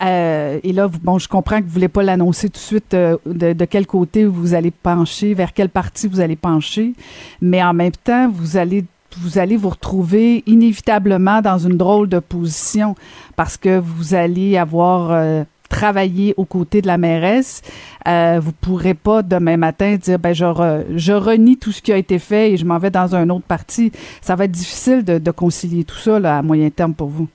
et 0.00 0.72
là, 0.72 0.88
bon, 1.02 1.18
je 1.18 1.28
comprends 1.28 1.58
que 1.58 1.64
vous 1.64 1.70
voulez 1.70 1.88
pas 1.88 2.02
l'annoncer 2.02 2.48
tout 2.48 2.54
de 2.54 2.58
suite 2.58 2.92
de, 2.92 3.18
de, 3.52 3.64
quel 3.64 3.86
côté 3.86 4.24
vous 4.24 4.54
allez 4.54 4.72
pencher, 4.72 5.34
vers 5.34 5.52
quel 5.52 5.68
parti 5.68 6.08
vous 6.08 6.20
allez 6.20 6.36
pencher. 6.36 6.94
Mais 7.40 7.62
en 7.62 7.74
même 7.74 7.92
temps, 7.92 8.28
vous 8.28 8.56
allez 8.56 8.84
vous 9.18 9.38
allez 9.38 9.56
vous 9.56 9.70
retrouver 9.70 10.42
inévitablement 10.46 11.40
dans 11.40 11.58
une 11.58 11.76
drôle 11.76 12.08
de 12.08 12.18
position 12.18 12.94
parce 13.36 13.56
que 13.56 13.78
vous 13.78 14.14
allez 14.14 14.56
avoir 14.56 15.46
travailler 15.70 16.34
aux 16.36 16.44
côtés 16.44 16.82
de 16.82 16.86
la 16.86 16.98
mairesse, 16.98 17.62
euh, 18.06 18.38
vous 18.42 18.52
pourrez 18.52 18.92
pas 18.92 19.22
demain 19.22 19.56
matin 19.56 19.96
dire 19.96 20.18
ben 20.18 20.34
je, 20.34 20.44
je 20.96 21.12
renie 21.12 21.56
tout 21.56 21.72
ce 21.72 21.80
qui 21.80 21.92
a 21.92 21.96
été 21.96 22.18
fait 22.18 22.52
et 22.52 22.56
je 22.58 22.66
m'en 22.66 22.76
vais 22.76 22.90
dans 22.90 23.14
un 23.14 23.30
autre 23.30 23.46
parti. 23.46 23.92
Ça 24.20 24.34
va 24.34 24.44
être 24.44 24.50
difficile 24.50 25.04
de, 25.04 25.30
concilier 25.30 25.84
tout 25.84 25.96
ça 25.96 26.16
à 26.16 26.42
moyen 26.42 26.68
terme 26.68 26.92
pour 26.92 27.08
vous. 27.08 27.28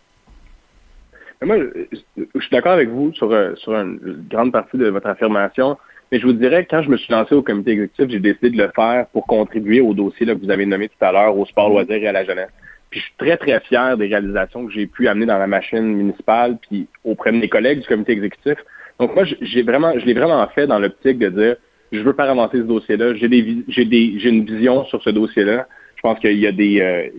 moi, 1.42 1.56
je, 1.58 1.98
suis 2.42 2.52
d'accord 2.52 2.74
avec 2.74 2.90
vous 2.90 3.14
sur, 3.14 3.32
euh, 3.32 3.56
sur 3.56 3.74
une 3.74 4.26
grande 4.30 4.52
partie 4.52 4.78
de 4.78 4.90
votre 4.90 5.08
affirmation. 5.08 5.78
Mais 6.12 6.20
je 6.20 6.26
vous 6.26 6.34
dirais, 6.34 6.68
quand 6.70 6.82
je 6.82 6.90
me 6.90 6.98
suis 6.98 7.12
lancé 7.12 7.34
au 7.34 7.42
comité 7.42 7.72
exécutif, 7.72 8.10
j'ai 8.10 8.20
décidé 8.20 8.52
de 8.52 8.58
le 8.58 8.72
faire 8.76 9.08
pour 9.12 9.26
contribuer 9.26 9.82
au 9.82 9.94
dossier 9.94 10.26
là, 10.26 10.36
que 10.36 10.40
vous 10.40 10.52
avez 10.52 10.66
nommé 10.66 10.88
tout 10.88 11.04
à 11.04 11.12
l'heure, 11.12 11.38
au 11.38 11.46
sport 11.46 11.70
loisir 11.70 11.96
et 11.96 12.08
à 12.08 12.12
la 12.12 12.24
jeunesse. 12.24 12.50
Puis 12.90 13.00
je 13.00 13.06
suis 13.06 13.16
très, 13.18 13.38
très 13.38 13.60
fier 13.62 13.98
des 13.98 14.08
réalisations 14.08 14.66
que 14.66 14.72
j'ai 14.72 14.86
pu 14.86 15.08
amener 15.08 15.26
dans 15.26 15.38
la 15.38 15.48
machine 15.48 15.82
municipale, 15.82 16.58
puis 16.62 16.88
auprès 17.04 17.32
de 17.32 17.38
mes 17.38 17.50
collègues 17.50 17.82
du 17.82 17.88
comité 17.88 18.14
exécutif. 18.14 18.56
Donc 19.00 19.16
moi, 19.16 19.26
j'ai 19.42 19.64
vraiment, 19.64 19.98
je 19.98 20.06
l'ai 20.06 20.14
vraiment 20.14 20.48
fait 20.50 20.68
dans 20.68 20.80
l'optique 20.80 21.18
de 21.18 21.30
dire, 21.30 21.56
je 21.92 22.00
veux 22.00 22.14
faire 22.14 22.30
avancer 22.30 22.58
ce 22.58 22.64
dossier-là. 22.64 23.16
J'ai 23.16 23.28
des, 23.28 23.64
j'ai 23.68 23.86
des, 23.86 24.20
j'ai 24.20 24.30
une 24.30 24.46
vision 24.46 24.86
sur 24.86 25.02
ce 25.02 25.10
dossier-là. 25.10 25.68
Je 25.96 26.02
pense 26.02 26.20
qu'il 26.20 26.38
y 26.38 26.48
a 26.48 26.52
des, 26.52 26.82
euh, 26.82 27.10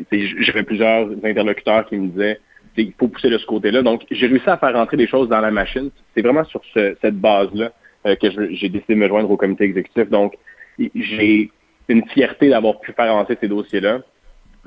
j'avais 0.40 0.62
plusieurs 0.62 1.08
interlocuteurs 1.24 1.86
qui 1.86 1.96
me 1.96 2.08
disaient, 2.08 2.38
il 2.76 2.92
faut 2.98 3.08
pousser 3.08 3.30
de 3.30 3.38
ce 3.38 3.46
côté-là. 3.46 3.82
Donc 3.82 4.02
j'ai 4.10 4.26
réussi 4.26 4.48
à 4.48 4.56
faire 4.58 4.74
rentrer 4.74 4.96
des 4.96 5.06
choses 5.06 5.28
dans 5.28 5.40
la 5.40 5.50
machine. 5.50 5.90
C'est 6.14 6.22
vraiment 6.22 6.44
sur 6.44 6.62
cette 6.72 7.16
base-là 7.16 7.72
que 8.14 8.30
j'ai 8.30 8.68
décidé 8.68 8.94
de 8.94 9.00
me 9.00 9.08
joindre 9.08 9.30
au 9.30 9.36
comité 9.36 9.64
exécutif. 9.64 10.08
Donc 10.08 10.34
j'ai 10.94 11.50
une 11.88 12.06
fierté 12.08 12.48
d'avoir 12.48 12.78
pu 12.80 12.92
faire 12.92 13.10
avancer 13.10 13.36
ces 13.40 13.48
dossiers-là. 13.48 14.00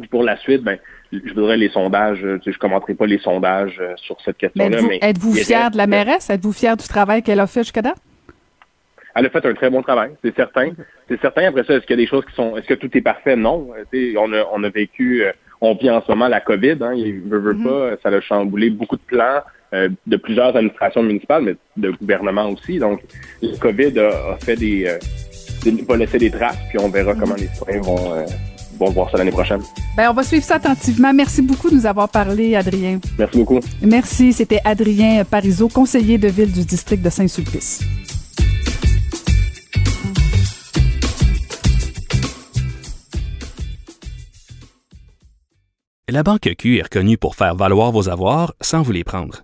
Pour 0.10 0.24
la 0.24 0.38
suite, 0.38 0.64
ben, 0.64 0.78
je 1.12 1.34
voudrais 1.34 1.58
les 1.58 1.70
sondages, 1.70 2.24
euh, 2.24 2.40
je 2.46 2.50
ne 2.52 2.56
commenterai 2.56 2.94
pas 2.94 3.06
les 3.06 3.18
sondages 3.18 3.78
euh, 3.82 3.94
sur 3.98 4.20
cette 4.22 4.38
question-là. 4.38 4.82
Mais 4.88 5.00
êtes-vous 5.02 5.34
fier 5.34 5.70
de 5.72 5.78
la 5.78 5.88
mairesse? 5.88 6.30
Êtes-vous 6.30 6.54
fier 6.54 6.78
du 6.78 6.88
travail 6.88 7.22
qu'elle 7.22 7.42
a 7.42 7.48
fait 7.48 7.64
jusqu'à 7.64 7.82
date? 7.82 7.98
Elle 9.14 9.26
a 9.26 9.30
fait 9.30 9.46
un 9.46 9.54
très 9.54 9.70
bon 9.70 9.82
travail, 9.82 10.12
c'est 10.24 10.34
certain. 10.34 10.72
C'est 11.10 11.20
certain. 11.20 11.48
Après 11.50 11.66
ça, 11.66 11.74
est-ce 11.74 11.86
qu'il 11.86 11.98
y 11.98 12.00
a 12.00 12.04
des 12.04 12.08
choses 12.08 12.24
qui 12.26 12.34
sont. 12.34 12.56
Est-ce 12.56 12.68
que 12.68 12.76
tout 12.76 12.96
est 12.98 13.02
parfait? 13.02 13.36
Non. 13.36 13.70
on, 13.92 14.34
a, 14.34 14.46
on 14.54 14.64
a 14.64 14.70
vécu. 14.70 15.26
Euh, 15.26 15.34
on 15.60 15.76
vit 15.76 15.90
en 15.90 16.02
ce 16.02 16.10
moment 16.10 16.30
la 16.30 16.40
COVID. 16.40 16.78
Hein, 16.80 16.94
il 16.94 17.20
veut, 17.22 17.40
veut 17.40 17.54
mm-hmm. 17.56 17.98
pas. 17.98 18.10
Ça 18.10 18.16
a 18.16 18.22
chamboulé 18.22 18.70
beaucoup 18.70 18.96
de 18.96 19.02
plans 19.02 19.42
de 19.72 20.18
plusieurs 20.18 20.56
administrations 20.56 21.04
municipales, 21.04 21.44
mais 21.44 21.56
de 21.78 21.92
gouvernement 21.92 22.50
aussi. 22.50 22.80
Donc, 22.80 23.02
le 23.42 23.58
COVID 23.58 24.00
a, 24.00 24.38
fait 24.40 24.56
des. 24.56 24.98
va 25.88 25.98
laisser 25.98 26.18
des 26.18 26.32
traces, 26.32 26.58
puis 26.70 26.80
on 26.80 26.90
verra 26.90 27.14
comment 27.16 27.36
les 27.36 27.48
citoyens 27.48 27.82
vont 27.82 28.26
bon 28.80 28.90
voir 28.92 29.12
ça 29.12 29.18
l'année 29.18 29.32
prochaine. 29.32 29.62
Ben, 29.96 30.10
on 30.10 30.14
va 30.14 30.24
suivre 30.24 30.44
ça 30.44 30.56
attentivement. 30.56 31.14
Merci 31.14 31.42
beaucoup 31.42 31.70
de 31.70 31.76
nous 31.76 31.86
avoir 31.86 32.10
parlé, 32.10 32.56
Adrien. 32.56 33.00
Merci 33.18 33.38
beaucoup. 33.38 33.60
Merci. 33.82 34.34
C'était 34.34 34.62
Adrien 34.64 35.24
Parizeau, 35.26 35.68
conseiller 35.68 36.18
de 36.18 36.30
ville 36.30 36.52
du 36.52 36.64
district 36.64 37.04
de 37.04 37.10
Saint-Sulpice. 37.10 37.82
La 46.12 46.24
Banque 46.24 46.50
Q 46.58 46.80
est 46.80 46.84
reconnue 46.84 47.20
pour 47.20 47.36
faire 47.36 47.56
valoir 47.56 47.92
vos 47.92 48.10
avoirs 48.10 48.56
sans 48.62 48.82
vous 48.82 48.94
les 48.94 49.04
prendre. 49.04 49.44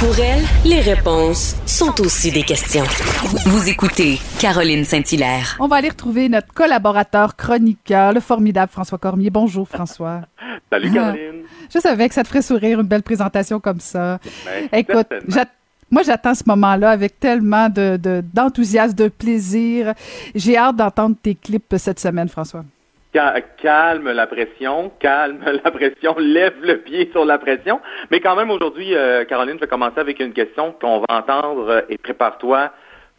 Pour 0.00 0.18
elle, 0.18 0.42
les 0.64 0.80
réponses 0.80 1.56
sont 1.66 2.00
aussi 2.00 2.30
des 2.30 2.42
questions. 2.42 2.84
Vous 3.46 3.68
écoutez 3.68 4.18
Caroline 4.40 4.84
Saint-Hilaire. 4.84 5.56
On 5.60 5.68
va 5.68 5.76
aller 5.76 5.88
retrouver 5.88 6.28
notre 6.28 6.52
collaborateur 6.52 7.36
chroniqueur, 7.36 8.12
le 8.12 8.20
formidable 8.20 8.70
François 8.70 8.98
Cormier. 8.98 9.30
Bonjour 9.30 9.68
François. 9.68 10.22
Salut 10.70 10.92
Caroline. 10.92 11.42
Je 11.72 11.78
savais 11.78 12.08
que 12.08 12.14
ça 12.14 12.22
te 12.22 12.28
ferait 12.28 12.42
sourire 12.42 12.80
une 12.80 12.86
belle 12.86 13.02
présentation 13.02 13.60
comme 13.60 13.80
ça. 13.80 14.18
Ben, 14.44 14.68
Écoute, 14.72 15.08
moi, 15.90 16.02
j'attends 16.02 16.34
ce 16.34 16.44
moment-là 16.46 16.90
avec 16.90 17.20
tellement 17.20 17.68
d'enthousiasme, 17.68 18.94
de, 18.94 19.04
de 19.04 19.08
plaisir. 19.08 19.94
J'ai 20.34 20.56
hâte 20.56 20.76
d'entendre 20.76 21.16
tes 21.22 21.34
clips 21.34 21.74
cette 21.78 22.00
semaine, 22.00 22.28
François 22.28 22.64
calme 23.62 24.10
la 24.10 24.26
pression, 24.26 24.92
calme 24.98 25.44
la 25.64 25.70
pression, 25.70 26.16
lève 26.18 26.56
le 26.62 26.78
pied 26.78 27.08
sur 27.12 27.24
la 27.24 27.38
pression. 27.38 27.80
Mais 28.10 28.20
quand 28.20 28.36
même, 28.36 28.50
aujourd'hui, 28.50 28.94
euh, 28.94 29.24
Caroline, 29.24 29.54
je 29.56 29.60
vais 29.60 29.66
commencer 29.66 30.00
avec 30.00 30.20
une 30.20 30.32
question 30.32 30.74
qu'on 30.80 31.00
va 31.00 31.18
entendre 31.18 31.68
euh, 31.68 31.80
et 31.88 31.98
prépare-toi 31.98 32.72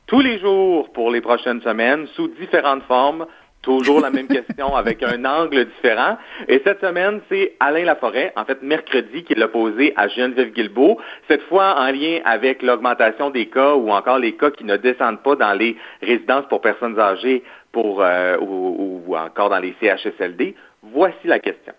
tous 0.07 0.19
les 0.19 0.39
jours 0.39 0.91
pour 0.91 1.09
les 1.09 1.21
prochaines 1.21 1.61
semaines 1.61 2.07
sous 2.15 2.27
différentes 2.27 2.83
formes. 2.83 3.25
Toujours 3.61 3.99
la 3.99 4.11
même 4.11 4.27
question 4.39 4.75
avec 4.75 5.01
un 5.01 5.25
angle 5.25 5.65
différent. 5.65 6.17
Et 6.47 6.61
cette 6.63 6.81
semaine, 6.81 7.21
c'est 7.29 7.53
Alain 7.59 7.85
Laforêt, 7.85 8.31
en 8.35 8.45
fait 8.45 8.61
mercredi, 8.61 9.23
qui 9.23 9.33
l'a 9.33 9.47
posé 9.47 9.93
à 9.95 10.07
Geneviève 10.07 10.51
Guilbeault, 10.51 10.99
cette 11.27 11.41
fois 11.43 11.75
en 11.79 11.91
lien 11.91 12.19
avec 12.25 12.61
l'augmentation 12.61 13.31
des 13.31 13.47
cas 13.47 13.73
ou 13.73 13.89
encore 13.91 14.19
les 14.19 14.33
cas 14.33 14.51
qui 14.51 14.65
ne 14.65 14.77
descendent 14.77 15.23
pas 15.23 15.35
dans 15.35 15.53
les 15.53 15.75
résidences 16.03 16.45
pour 16.47 16.61
personnes 16.61 16.99
âgées 16.99 17.43
pour, 17.75 18.01
euh, 18.01 18.37
ou, 18.39 19.03
ou 19.05 19.17
encore 19.17 19.49
dans 19.49 19.59
les 19.59 19.75
CHSLD. 19.81 20.55
Voici 20.93 21.25
la 21.25 21.39
question. 21.39 21.73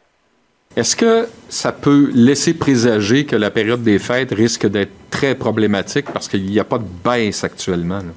Est-ce 0.77 0.95
que 0.95 1.27
ça 1.49 1.73
peut 1.73 2.11
laisser 2.13 2.53
présager 2.53 3.25
que 3.25 3.35
la 3.35 3.51
période 3.51 3.83
des 3.83 3.99
fêtes 3.99 4.35
risque 4.35 4.67
d'être 4.67 4.93
très 5.09 5.35
problématique 5.35 6.05
parce 6.13 6.29
qu'il 6.29 6.45
n'y 6.45 6.61
a 6.61 6.65
pas 6.65 6.77
de 6.77 6.85
baisse 7.03 7.45
actuellement? 7.45 8.01
Là? 8.01 8.13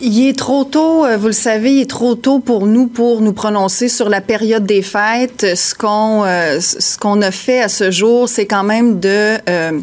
Il 0.00 0.28
est 0.28 0.36
trop 0.36 0.64
tôt, 0.64 1.06
euh, 1.06 1.16
vous 1.16 1.28
le 1.28 1.32
savez, 1.32 1.76
il 1.76 1.80
est 1.82 1.90
trop 1.90 2.16
tôt 2.16 2.40
pour 2.40 2.66
nous 2.66 2.88
pour 2.88 3.22
nous 3.22 3.32
prononcer 3.32 3.88
sur 3.88 4.08
la 4.08 4.20
période 4.20 4.66
des 4.66 4.82
fêtes. 4.82 5.56
Ce 5.56 5.72
qu'on 5.74 6.24
euh, 6.24 6.58
ce 6.60 6.98
qu'on 6.98 7.22
a 7.22 7.30
fait 7.30 7.62
à 7.62 7.68
ce 7.68 7.90
jour, 7.92 8.28
c'est 8.28 8.46
quand 8.46 8.64
même 8.64 8.98
de 8.98 9.38
euh, 9.48 9.80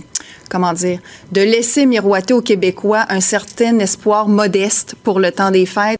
comment 0.54 0.74
dire, 0.74 1.00
de 1.32 1.42
laisser 1.42 1.88
miroiter 1.88 2.34
aux 2.34 2.42
Québécois 2.42 3.06
un 3.10 3.20
certain 3.20 3.80
espoir 3.80 4.28
modeste 4.28 4.96
pour 5.04 5.20
le 5.20 5.32
temps 5.32 5.50
des 5.50 5.66
fêtes. 5.66 5.98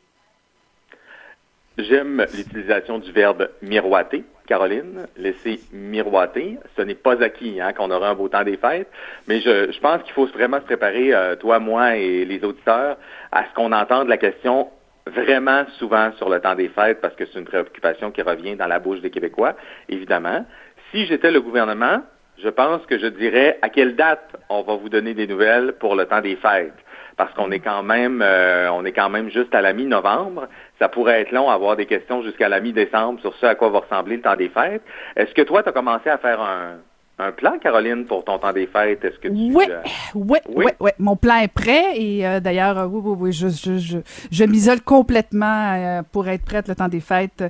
J'aime 1.80 2.24
l'utilisation 2.36 3.00
du 3.00 3.12
verbe 3.12 3.50
miroiter. 3.64 4.24
Caroline, 4.46 5.08
laisser 5.18 5.60
miroiter. 5.72 6.60
Ce 6.78 6.84
n'est 6.84 6.96
pas 6.96 7.24
acquis 7.24 7.60
hein, 7.60 7.74
qu'on 7.74 7.90
aura 7.90 8.10
un 8.10 8.14
beau 8.14 8.28
temps 8.28 8.44
des 8.44 8.58
fêtes, 8.58 8.90
mais 9.28 9.40
je, 9.40 9.80
pense 9.80 10.04
qu'il 10.04 10.14
faut 10.14 10.28
vraiment 10.28 10.58
se 10.58 10.66
préparer, 10.66 11.14
euh, 11.14 11.36
toi, 11.36 11.60
moi 11.60 11.96
et 11.96 12.26
les 12.26 12.44
auditeurs, 12.44 12.98
à 13.32 13.46
ce 13.46 13.56
qu'on 13.56 13.72
entende 13.72 14.08
la 14.08 14.18
question 14.18 14.68
vraiment 15.08 15.66
souvent 15.80 16.12
sur 16.18 16.30
le 16.30 16.40
temps 16.40 16.56
des 16.56 16.70
fêtes, 16.70 17.02
parce 17.02 17.16
que 17.16 17.26
c'est 17.26 17.40
une 17.40 17.46
préoccupation 17.46 18.12
qui 18.12 18.22
revient 18.22 18.56
dans 18.56 18.68
la 18.68 18.80
bouche 18.80 19.02
des 19.02 19.10
Québécois, 19.10 19.56
évidemment. 19.90 20.46
Si 20.92 21.06
j'étais 21.08 21.32
le 21.32 21.42
gouvernement, 21.42 22.02
je 22.42 22.50
pense 22.50 22.86
que 22.86 22.98
je 22.98 23.08
dirais 23.08 23.60
à 23.62 23.70
quelle 23.70 23.96
date 23.96 24.36
on 24.50 24.62
va 24.62 24.76
vous 24.76 24.90
donner 24.90 25.14
des 25.14 25.28
nouvelles 25.28 25.74
pour 25.74 25.96
le 25.96 26.06
temps 26.06 26.22
des 26.22 26.36
fêtes 26.36 26.74
parce 27.16 27.34
qu'on 27.34 27.52
est 27.52 27.60
quand 27.60 27.84
même 27.84 28.22
euh, 28.22 28.70
on 28.72 28.86
est 28.86 28.92
quand 28.92 29.10
même 29.10 29.30
juste 29.30 29.54
à 29.54 29.62
la 29.62 29.74
mi-novembre. 29.74 30.48
Ça 30.80 30.90
pourrait 30.90 31.22
être 31.22 31.32
long 31.32 31.50
avoir 31.50 31.76
des 31.76 31.86
questions 31.86 32.24
jusqu'à 32.24 32.50
la 32.50 32.60
mi-décembre 32.60 33.20
sur 33.22 33.36
ce 33.36 33.46
à 33.46 33.56
quoi 33.56 33.70
va 33.70 33.80
ressembler 33.80 34.18
le 34.18 34.22
temps 34.22 34.36
des 34.36 34.50
fêtes. 34.50 34.82
Est-ce 35.16 35.34
que 35.34 35.44
toi, 35.44 35.64
tu 35.64 35.70
as 35.70 35.72
commencé 35.72 36.10
à 36.10 36.18
faire 36.18 36.42
un, 36.42 36.78
un 37.24 37.32
plan, 37.32 37.58
Caroline, 37.62 38.06
pour 38.06 38.24
ton 38.26 38.38
temps 38.38 38.52
des 38.52 38.68
fêtes? 38.68 39.04
Est-ce 39.06 39.18
que 39.18 39.28
tu... 39.28 39.34
Oui, 39.34 39.66
oui, 40.14 40.40
oui, 40.50 40.66
oui. 40.80 40.92
Mon 41.00 41.16
plan 41.16 41.38
est 41.38 41.48
prêt 41.48 41.96
et 41.96 42.28
euh, 42.28 42.40
d'ailleurs, 42.40 42.78
euh, 42.78 42.86
oui, 42.86 43.02
oui, 43.04 43.18
oui, 43.20 43.32
je, 43.32 43.48
je, 43.48 43.78
je, 43.78 43.98
je 44.32 44.44
m'isole 44.44 44.82
complètement 44.82 45.74
euh, 45.74 46.02
pour 46.12 46.28
être 46.28 46.44
prête 46.44 46.68
le 46.68 46.76
temps 46.76 46.90
des 46.90 47.00
fêtes. 47.00 47.44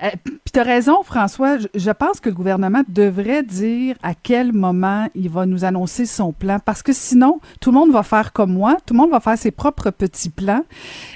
Puis 0.00 0.52
tu 0.52 0.60
as 0.60 0.62
raison, 0.62 1.02
François. 1.02 1.56
Je, 1.74 1.90
pense 1.90 2.20
que 2.20 2.28
le 2.28 2.34
gouvernement 2.34 2.82
devrait 2.88 3.42
dire 3.42 3.96
à 4.02 4.12
quel 4.14 4.52
moment 4.52 5.08
il 5.14 5.28
va 5.30 5.46
nous 5.46 5.64
annoncer 5.64 6.06
son 6.06 6.32
plan 6.32 6.58
parce 6.64 6.82
que 6.82 6.92
sinon, 6.92 7.40
tout 7.60 7.70
le 7.70 7.78
monde 7.78 7.90
va 7.90 8.02
faire 8.02 8.32
comme 8.32 8.52
moi. 8.52 8.76
Tout 8.86 8.94
le 8.94 8.98
monde 8.98 9.10
va 9.10 9.20
faire 9.20 9.38
ses 9.38 9.50
propres 9.50 9.90
petits 9.90 10.30
plans. 10.30 10.62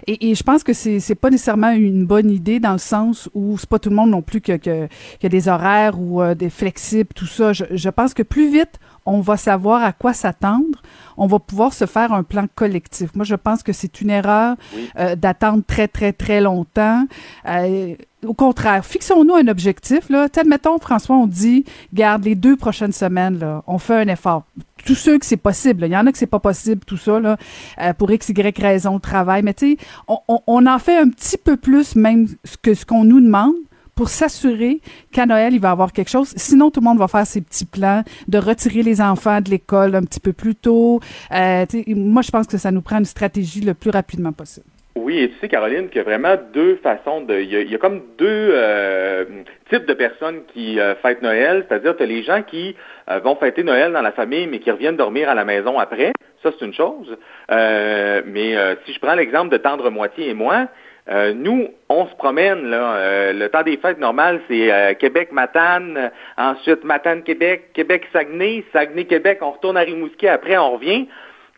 Et, 0.06 0.30
et 0.30 0.34
je 0.34 0.42
pense 0.42 0.64
que 0.64 0.72
c'est, 0.72 1.00
c'est 1.00 1.14
pas 1.14 1.30
nécessairement 1.30 1.70
une 1.70 2.06
bonne 2.06 2.30
idée 2.30 2.60
dans 2.60 2.72
le 2.72 2.78
sens 2.78 3.28
où 3.34 3.58
c'est 3.58 3.68
pas 3.68 3.78
tout 3.78 3.90
le 3.90 3.96
monde 3.96 4.10
non 4.10 4.22
plus 4.22 4.40
que, 4.40 4.56
que 4.56 5.26
des 5.26 5.48
horaires 5.48 6.00
ou 6.00 6.22
des 6.34 6.50
flexibles, 6.50 7.10
tout 7.14 7.26
ça. 7.26 7.52
Je, 7.52 7.64
je 7.70 7.90
pense 8.00 8.14
que 8.14 8.22
plus 8.22 8.50
vite 8.50 8.78
on 9.06 9.20
va 9.20 9.36
savoir 9.36 9.82
à 9.82 9.92
quoi 9.92 10.12
s'attendre, 10.12 10.78
on 11.16 11.26
va 11.26 11.38
pouvoir 11.38 11.72
se 11.72 11.86
faire 11.86 12.12
un 12.12 12.22
plan 12.22 12.46
collectif. 12.54 13.14
Moi, 13.14 13.24
je 13.24 13.34
pense 13.34 13.62
que 13.62 13.72
c'est 13.72 14.00
une 14.00 14.10
erreur 14.10 14.56
euh, 14.98 15.16
d'attendre 15.16 15.62
très, 15.66 15.88
très, 15.88 16.12
très 16.12 16.40
longtemps. 16.40 17.06
Euh, 17.46 17.94
au 18.24 18.34
contraire, 18.34 18.84
fixons-nous 18.84 19.34
un 19.34 19.48
objectif. 19.48 20.08
Là. 20.10 20.28
Admettons, 20.36 20.78
François, 20.78 21.16
on 21.16 21.26
dit, 21.26 21.64
garde 21.92 22.24
les 22.24 22.34
deux 22.34 22.56
prochaines 22.56 22.92
semaines, 22.92 23.38
là, 23.38 23.62
on 23.66 23.78
fait 23.78 23.96
un 23.96 24.08
effort. 24.08 24.44
Tous 24.84 24.94
ceux 24.94 25.18
que 25.18 25.26
c'est 25.26 25.36
possible, 25.36 25.86
il 25.86 25.92
y 25.92 25.96
en 25.96 26.06
a 26.06 26.12
que 26.12 26.18
c'est 26.18 26.26
pas 26.26 26.38
possible, 26.38 26.82
tout 26.86 26.96
ça, 26.96 27.18
là, 27.20 27.36
euh, 27.80 27.92
pour 27.94 28.10
X, 28.10 28.28
Y 28.28 28.58
raison 28.58 28.96
de 28.96 29.00
travail. 29.00 29.42
Mais 29.42 29.54
tu 29.54 29.72
sais, 29.72 29.76
on, 30.08 30.20
on, 30.46 30.66
en 30.66 30.78
fait 30.78 30.96
un 30.96 31.08
petit 31.08 31.38
peu 31.38 31.56
plus 31.56 31.96
même 31.96 32.28
que 32.62 32.74
ce 32.74 32.84
qu'on 32.86 33.04
nous 33.04 33.20
demande 33.20 33.54
pour 34.00 34.08
s'assurer 34.08 34.80
qu'à 35.12 35.26
Noël, 35.26 35.52
il 35.52 35.60
va 35.60 35.68
y 35.68 35.72
avoir 35.72 35.92
quelque 35.92 36.08
chose. 36.08 36.32
Sinon, 36.34 36.70
tout 36.70 36.80
le 36.80 36.86
monde 36.86 36.98
va 36.98 37.06
faire 37.06 37.26
ses 37.26 37.42
petits 37.42 37.66
plans 37.66 38.02
de 38.28 38.38
retirer 38.38 38.82
les 38.82 39.02
enfants 39.02 39.42
de 39.42 39.50
l'école 39.50 39.94
un 39.94 40.00
petit 40.00 40.20
peu 40.20 40.32
plus 40.32 40.54
tôt. 40.54 41.00
Euh, 41.34 41.66
moi, 41.88 42.22
je 42.22 42.30
pense 42.30 42.46
que 42.46 42.56
ça 42.56 42.70
nous 42.70 42.80
prend 42.80 42.96
une 42.96 43.04
stratégie 43.04 43.60
le 43.60 43.74
plus 43.74 43.90
rapidement 43.90 44.32
possible. 44.32 44.64
Oui, 44.94 45.18
et 45.18 45.28
tu 45.28 45.38
sais, 45.38 45.48
Caroline, 45.48 45.88
qu'il 45.88 45.98
y 45.98 46.00
a 46.00 46.04
vraiment 46.04 46.34
deux 46.54 46.76
façons 46.76 47.20
de. 47.20 47.40
Il 47.40 47.70
y 47.70 47.74
a, 47.74 47.78
comme 47.78 48.00
deux 48.16 48.48
euh, 48.54 49.26
types 49.68 49.84
de 49.84 49.92
personnes 49.92 50.44
qui 50.54 50.80
euh, 50.80 50.94
fêtent 51.02 51.20
Noël, 51.20 51.66
c'est-à-dire 51.68 51.94
tu 51.94 52.02
as 52.02 52.06
les 52.06 52.22
gens 52.22 52.42
qui 52.42 52.74
vont 53.22 53.36
fêter 53.36 53.64
Noël 53.64 53.92
dans 53.92 54.02
la 54.02 54.12
famille, 54.12 54.46
mais 54.46 54.60
qui 54.60 54.70
reviennent 54.70 54.96
dormir 54.96 55.28
à 55.28 55.34
la 55.34 55.44
maison 55.44 55.78
après. 55.78 56.12
Ça, 56.42 56.52
c'est 56.58 56.64
une 56.64 56.72
chose. 56.72 57.18
mais 57.50 58.54
si 58.86 58.94
je 58.94 58.98
prends 58.98 59.14
l'exemple 59.14 59.50
de 59.50 59.58
Tendre 59.58 59.90
Moitié 59.90 60.30
et 60.30 60.34
moi, 60.34 60.68
euh, 61.10 61.34
nous, 61.34 61.68
on 61.88 62.06
se 62.06 62.14
promène, 62.14 62.66
là. 62.66 62.94
Euh, 62.94 63.32
le 63.32 63.48
temps 63.48 63.62
des 63.62 63.76
fêtes 63.78 63.98
normal, 63.98 64.40
c'est 64.46 64.72
euh, 64.72 64.94
Québec-Matane, 64.94 66.12
ensuite 66.36 66.84
Matane-Québec, 66.84 67.72
Québec-Saguenay, 67.74 68.64
Saguenay-Québec, 68.72 69.38
on 69.40 69.50
retourne 69.50 69.76
à 69.76 69.80
Rimouski, 69.80 70.28
après 70.28 70.56
on 70.56 70.74
revient. 70.74 71.08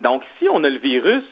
Donc, 0.01 0.23
si 0.39 0.49
on 0.49 0.65
a 0.65 0.71
le 0.71 0.79
virus, 0.79 1.25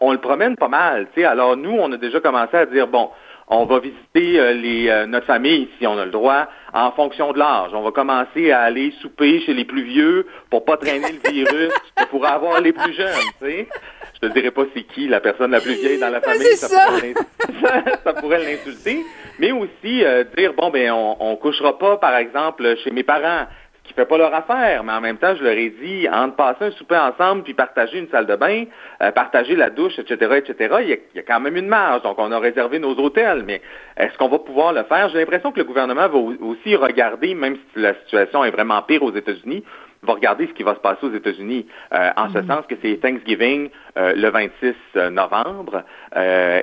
on 0.00 0.12
le 0.12 0.18
promène 0.18 0.56
pas 0.56 0.68
mal, 0.68 1.06
tu 1.14 1.20
sais. 1.20 1.26
Alors, 1.26 1.56
nous, 1.56 1.72
on 1.72 1.90
a 1.90 1.96
déjà 1.96 2.20
commencé 2.20 2.56
à 2.56 2.66
dire, 2.66 2.86
bon, 2.86 3.10
on 3.48 3.64
va 3.64 3.78
visiter 3.78 4.54
les, 4.54 5.06
notre 5.06 5.26
famille, 5.26 5.68
si 5.78 5.86
on 5.86 5.98
a 5.98 6.04
le 6.04 6.10
droit, 6.10 6.48
en 6.72 6.90
fonction 6.92 7.32
de 7.32 7.38
l'âge. 7.38 7.70
On 7.74 7.82
va 7.82 7.92
commencer 7.92 8.50
à 8.50 8.62
aller 8.62 8.92
souper 9.00 9.40
chez 9.40 9.54
les 9.54 9.64
plus 9.64 9.84
vieux 9.84 10.26
pour 10.50 10.64
pas 10.64 10.76
traîner 10.76 11.12
le 11.12 11.30
virus, 11.30 11.72
pour 12.10 12.26
avoir 12.26 12.60
les 12.60 12.72
plus 12.72 12.92
jeunes, 12.94 13.14
tu 13.40 13.46
sais. 13.46 13.68
Je 14.14 14.28
te 14.28 14.32
dirais 14.32 14.50
pas 14.50 14.62
c'est 14.74 14.82
qui 14.82 15.08
la 15.08 15.20
personne 15.20 15.50
la 15.50 15.60
plus 15.60 15.74
vieille 15.74 16.00
dans 16.00 16.08
la 16.08 16.20
famille, 16.20 16.56
ça, 16.56 18.14
Pourrait 18.20 18.42
l'insulter, 18.42 19.04
mais 19.38 19.52
aussi 19.52 20.04
euh, 20.04 20.24
dire 20.36 20.54
bon 20.54 20.70
ben 20.70 20.90
on, 20.90 21.16
on 21.20 21.36
couchera 21.36 21.78
pas 21.78 21.98
par 21.98 22.16
exemple 22.16 22.76
chez 22.82 22.90
mes 22.90 23.02
parents, 23.02 23.46
qui 23.86 23.94
fait 23.94 24.06
pas 24.06 24.18
leur 24.18 24.34
affaire, 24.34 24.84
mais 24.84 24.92
en 24.92 25.00
même 25.00 25.16
temps 25.16 25.34
je 25.36 25.42
leur 25.42 25.52
ai 25.52 25.70
dit 25.70 26.08
entre 26.08 26.36
passer 26.36 26.64
un 26.66 26.70
souper 26.72 26.96
ensemble 26.96 27.42
puis 27.42 27.54
partager 27.54 27.98
une 27.98 28.08
salle 28.08 28.26
de 28.26 28.36
bain, 28.36 28.64
euh, 29.02 29.10
partager 29.12 29.56
la 29.56 29.70
douche, 29.70 29.98
etc., 29.98 30.14
etc. 30.36 30.76
Il 30.80 30.88
y, 30.88 30.92
a, 30.92 30.96
il 31.14 31.16
y, 31.16 31.18
a, 31.18 31.22
quand 31.22 31.40
même 31.40 31.56
une 31.56 31.68
marge, 31.68 32.02
donc 32.02 32.18
on 32.18 32.32
a 32.32 32.38
réservé 32.38 32.78
nos 32.78 32.94
hôtels, 32.94 33.44
mais 33.46 33.60
est-ce 33.96 34.16
qu'on 34.18 34.28
va 34.28 34.38
pouvoir 34.38 34.72
le 34.72 34.82
faire? 34.84 35.08
J'ai 35.10 35.18
l'impression 35.18 35.52
que 35.52 35.58
le 35.58 35.64
gouvernement 35.64 36.08
va 36.08 36.18
aussi 36.18 36.76
regarder, 36.76 37.34
même 37.34 37.56
si 37.56 37.80
la 37.80 37.94
situation 38.04 38.44
est 38.44 38.50
vraiment 38.50 38.82
pire 38.82 39.02
aux 39.02 39.14
États-Unis 39.14 39.64
va 40.06 40.14
regarder 40.14 40.46
ce 40.46 40.52
qui 40.52 40.62
va 40.62 40.74
se 40.74 40.80
passer 40.80 41.04
aux 41.04 41.12
États-Unis, 41.12 41.66
euh, 41.92 42.10
en 42.16 42.30
ce 42.32 42.38
mm. 42.38 42.46
sens 42.46 42.66
que 42.66 42.74
c'est 42.82 42.96
Thanksgiving 43.00 43.68
euh, 43.98 44.14
le 44.14 44.28
26 44.30 44.74
euh, 44.96 45.10
novembre, 45.10 45.84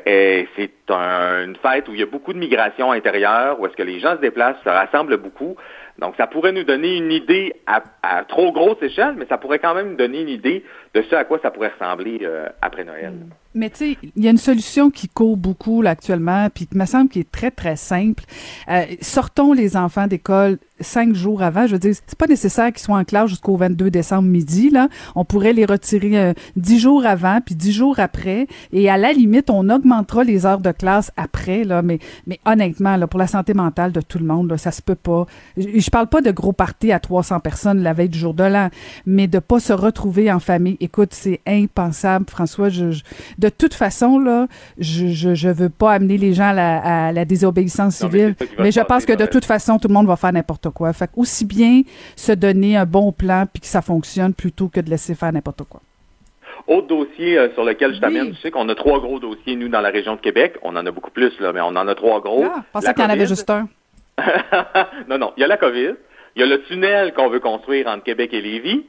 et 0.05 0.47
c'est 0.55 0.71
une 0.89 1.55
fête 1.57 1.87
où 1.87 1.93
il 1.93 1.99
y 1.99 2.03
a 2.03 2.07
beaucoup 2.07 2.33
de 2.33 2.39
migration 2.39 2.91
intérieure, 2.91 3.59
où 3.59 3.65
est-ce 3.65 3.75
que 3.75 3.83
les 3.83 3.99
gens 3.99 4.15
se 4.15 4.21
déplacent, 4.21 4.61
se 4.63 4.69
rassemblent 4.69 5.17
beaucoup. 5.17 5.55
Donc, 5.99 6.15
ça 6.17 6.27
pourrait 6.27 6.51
nous 6.51 6.63
donner 6.63 6.97
une 6.97 7.11
idée 7.11 7.53
à, 7.67 8.23
trop 8.25 8.51
grosse 8.51 8.81
échelle, 8.81 9.15
mais 9.17 9.25
ça 9.27 9.37
pourrait 9.37 9.59
quand 9.59 9.75
même 9.75 9.91
nous 9.91 9.95
donner 9.95 10.21
une 10.21 10.29
idée 10.29 10.63
de 10.93 11.01
ce 11.03 11.15
à 11.15 11.23
quoi 11.23 11.39
ça 11.39 11.51
pourrait 11.51 11.71
ressembler 11.79 12.27
après 12.61 12.83
Noël. 12.83 13.11
Mm. 13.11 13.42
Mais 13.55 13.69
tu 13.69 13.77
sais, 13.77 13.97
il 14.15 14.23
y 14.23 14.27
a 14.27 14.31
une 14.31 14.37
solution 14.37 14.89
qui 14.89 15.07
court 15.07 15.37
beaucoup 15.37 15.83
actuellement, 15.85 16.49
puis 16.53 16.65
qui 16.65 16.77
me 16.77 16.85
semble 16.85 17.09
qui 17.09 17.19
est 17.19 17.31
très, 17.31 17.51
très 17.51 17.75
simple. 17.75 18.23
Euh, 18.69 18.85
sortons 19.01 19.53
les 19.53 19.77
enfants 19.77 20.07
d'école 20.07 20.57
cinq 20.79 21.13
jours 21.13 21.43
avant. 21.43 21.67
Je 21.67 21.73
veux 21.73 21.79
dire, 21.79 21.93
c'est 21.93 22.17
pas 22.17 22.25
nécessaire 22.27 22.71
qu'ils 22.71 22.81
soient 22.81 22.97
en 22.97 23.03
classe 23.03 23.29
jusqu'au 23.29 23.55
22 23.55 23.91
décembre 23.91 24.27
midi. 24.27 24.69
Là, 24.69 24.89
on 25.15 25.23
pourrait 25.23 25.53
les 25.53 25.65
retirer 25.65 26.17
euh, 26.19 26.33
dix 26.55 26.79
jours 26.79 27.05
avant, 27.05 27.39
puis 27.45 27.55
dix 27.55 27.71
jours 27.71 27.99
après, 27.99 28.47
et 28.71 28.89
à 28.89 28.97
la 28.97 29.13
limite, 29.13 29.49
on 29.49 29.69
augmentera 29.69 30.23
les 30.23 30.45
heures 30.45 30.59
de 30.59 30.71
classe 30.71 31.11
après. 31.15 31.63
Là, 31.63 31.81
mais, 31.81 31.99
mais 32.25 32.39
honnêtement, 32.45 32.97
là, 32.97 33.07
pour 33.07 33.19
la 33.19 33.27
santé 33.27 33.53
mentale 33.53 33.91
de 33.91 34.01
tout 34.01 34.17
le 34.17 34.25
monde, 34.25 34.49
là, 34.49 34.57
ça 34.57 34.71
se 34.71 34.81
peut 34.81 34.95
pas. 34.95 35.25
Je, 35.57 35.79
je 35.79 35.89
parle 35.89 36.07
pas 36.07 36.21
de 36.21 36.31
gros 36.31 36.53
parties 36.53 36.91
à 36.91 36.99
300 36.99 37.39
personnes 37.39 37.83
la 37.83 37.93
veille 37.93 38.09
du 38.09 38.19
jour 38.19 38.33
de 38.33 38.43
l'an, 38.43 38.69
mais 39.05 39.27
de 39.27 39.39
pas 39.39 39.59
se 39.59 39.73
retrouver 39.73 40.31
en 40.31 40.39
famille. 40.39 40.77
Écoute, 40.79 41.09
c'est 41.13 41.41
impensable, 41.45 42.25
François. 42.29 42.69
Je 42.69 42.93
de 43.45 43.49
toute 43.49 43.73
façon, 43.73 44.19
là, 44.19 44.47
je, 44.77 45.07
je, 45.07 45.35
je 45.35 45.49
veux 45.49 45.69
pas 45.69 45.91
amener 45.91 46.17
les 46.17 46.33
gens 46.33 46.49
à 46.49 46.53
la, 46.53 47.07
à 47.07 47.11
la 47.11 47.25
désobéissance 47.25 47.95
civile, 47.95 48.35
mais, 48.59 48.71
je 48.71 48.79
pense 48.81 49.05
que 49.05 49.13
de 49.13 49.25
toute 49.25 49.45
façon, 49.45 49.77
tout 49.77 49.87
le 49.87 49.93
monde 49.93 50.07
va 50.07 50.15
faire 50.15 50.33
n'importe 50.33 50.69
quoi. 50.69 50.93
Fait 50.93 51.09
aussi 51.15 51.45
bien 51.45 51.81
se 52.15 52.31
donner 52.31 52.77
un 52.77 52.85
bon 52.85 53.11
plan 53.11 53.45
puis 53.51 53.61
que 53.61 53.67
ça 53.67 53.81
fonctionne 53.81 54.33
plutôt 54.33 54.67
que 54.67 54.79
de 54.79 54.89
laisser 54.89 55.15
faire 55.15 55.31
n'importe 55.31 55.63
quoi. 55.63 55.81
Autre 56.67 56.87
dossier 56.87 57.37
euh, 57.37 57.49
sur 57.53 57.63
lequel 57.63 57.93
je 57.93 57.99
t'amène, 57.99 58.31
tu 58.31 58.41
sais 58.41 58.51
qu'on 58.51 58.69
a 58.69 58.75
trois 58.75 58.99
gros 58.99 59.19
dossiers, 59.19 59.55
nous, 59.55 59.67
dans 59.67 59.81
la 59.81 59.89
région 59.89 60.15
de 60.15 60.21
Québec. 60.21 60.55
On 60.61 60.75
en 60.75 60.85
a 60.85 60.91
beaucoup 60.91 61.11
plus, 61.11 61.37
là, 61.39 61.51
mais 61.51 61.61
on 61.61 61.67
en 61.67 61.87
a 61.87 61.95
trois 61.95 62.21
gros. 62.21 62.45
Ah, 62.45 62.63
je 62.67 62.71
pensais 62.71 62.93
qu'il 62.93 63.03
y 63.03 63.07
en 63.07 63.09
avait 63.09 63.25
juste 63.27 63.49
un. 63.49 63.67
non, 65.09 65.17
non. 65.17 65.33
Il 65.35 65.41
y 65.41 65.43
a 65.43 65.47
la 65.47 65.57
COVID. 65.57 65.95
Il 66.35 66.39
y 66.39 66.43
a 66.43 66.45
le 66.45 66.61
tunnel 66.63 67.13
qu'on 67.13 67.29
veut 67.29 67.39
construire 67.39 67.87
entre 67.87 68.03
Québec 68.03 68.33
et 68.33 68.41
Lévis. 68.41 68.85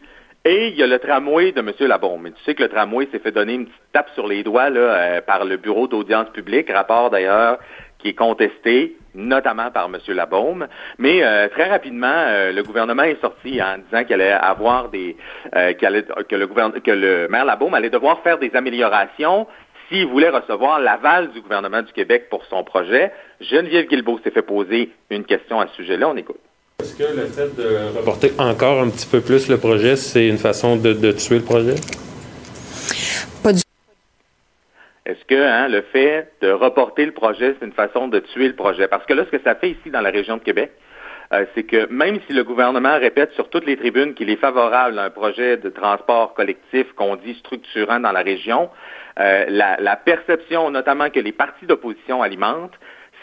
Et 0.47 0.69
il 0.69 0.77
y 0.77 0.83
a 0.83 0.87
le 0.87 0.99
tramway 0.99 1.53
de 1.53 1.61
M. 1.61 1.73
Labaume. 1.81 2.21
Mais 2.23 2.33
tu 2.33 2.43
sais 2.45 2.55
que 2.55 2.63
le 2.63 2.69
tramway 2.69 3.09
s'est 3.11 3.19
fait 3.19 3.33
donner 3.33 3.55
une 3.55 3.65
petite 3.65 3.93
tape 3.95 4.11
sur 4.15 4.27
les 4.27 4.43
doigts 4.43 4.69
là, 4.69 4.81
euh, 4.81 5.21
par 5.23 5.47
le 5.47 5.57
Bureau 5.57 5.89
d'audience 5.89 6.29
publique, 6.31 6.71
rapport 6.71 7.09
d'ailleurs 7.09 7.59
qui 7.99 8.09
est 8.09 8.15
contesté, 8.15 8.99
notamment 9.15 9.71
par 9.71 9.87
M. 9.87 9.97
Labaume. 10.09 10.69
Mais 10.99 11.25
euh, 11.25 11.49
très 11.49 11.71
rapidement, 11.71 12.13
euh, 12.13 12.53
le 12.53 12.63
gouvernement 12.63 13.05
est 13.05 13.19
sorti 13.23 13.63
en 13.63 13.79
disant 13.79 14.05
qu'il 14.05 14.21
allait 14.21 14.33
avoir 14.33 14.91
des 14.91 15.17
que 15.53 15.87
le 15.87 16.81
que 16.81 16.91
le 16.91 17.29
maire 17.29 17.47
Labaume 17.47 17.73
allait 17.73 17.89
devoir 17.89 18.21
faire 18.21 18.37
des 18.37 18.55
améliorations 18.55 19.47
s'il 19.89 20.07
voulait 20.09 20.29
recevoir 20.29 20.79
l'aval 20.79 21.31
du 21.31 21.41
gouvernement 21.41 21.81
du 21.81 21.93
Québec 21.95 22.29
pour 22.29 22.45
son 22.47 22.65
projet. 22.65 23.13
Geneviève 23.41 23.87
Guilbeault 23.87 24.21
s'est 24.23 24.31
fait 24.31 24.43
poser 24.43 24.91
une 25.09 25.25
question 25.25 25.59
à 25.61 25.69
ce 25.69 25.75
sujet-là. 25.77 26.11
On 26.11 26.17
écoute. 26.17 26.41
Est-ce 26.85 26.99
que 26.99 27.17
le 27.17 27.27
fait 27.29 27.57
de 27.57 27.97
reporter 27.97 28.33
encore 28.37 28.79
un 28.83 28.91
petit 28.91 29.07
peu 29.07 29.23
plus 29.23 29.49
le 29.49 29.57
projet, 29.57 29.97
c'est 29.97 30.29
une 30.29 30.37
façon 30.37 30.77
de, 30.77 31.13
tuer 31.13 31.37
le 31.37 31.43
projet? 31.43 31.77
Pas 33.43 33.55
du 33.55 33.63
est-ce 35.07 35.25
que 35.25 35.35
hein, 35.35 35.69
le 35.69 35.81
fait 35.81 36.31
de 36.43 36.51
reporter 36.51 37.07
le 37.07 37.13
projet, 37.13 37.57
c'est 37.59 37.65
une 37.65 37.73
façon 37.73 38.09
de 38.09 38.19
tuer 38.19 38.49
le 38.49 38.55
projet? 38.55 38.87
Parce 38.87 39.07
que 39.07 39.15
là, 39.15 39.25
ce 39.25 39.35
que 39.35 39.43
ça 39.43 39.55
fait 39.55 39.71
ici 39.71 39.91
dans 39.91 40.03
la 40.03 40.11
région 40.11 40.37
de 40.37 40.43
Québec, 40.43 40.73
euh, 41.33 41.47
c'est 41.55 41.63
que 41.63 41.91
même 41.91 42.19
si 42.27 42.35
le 42.35 42.45
gouvernement 42.45 42.99
répète 42.99 43.33
sur 43.33 43.49
toutes 43.49 43.65
les 43.65 43.79
tribunes 43.79 44.13
qu'il 44.13 44.29
est 44.29 44.37
favorable 44.37 44.99
à 44.99 45.05
un 45.05 45.11
projet 45.11 45.57
de 45.57 45.71
transport 45.71 46.35
collectif 46.35 46.93
qu'on 46.97 47.17
dit 47.17 47.35
structurant 47.37 47.99
dans 47.99 48.13
la 48.13 48.21
région, 48.21 48.69
euh, 49.21 49.47
la, 49.49 49.79
la, 49.81 49.97
perception 49.97 50.71
notamment 50.71 51.09
que 51.09 51.21
les 51.21 51.33
partis 51.33 51.65
d'opposition 51.65 52.21
alimentent, 52.21 52.79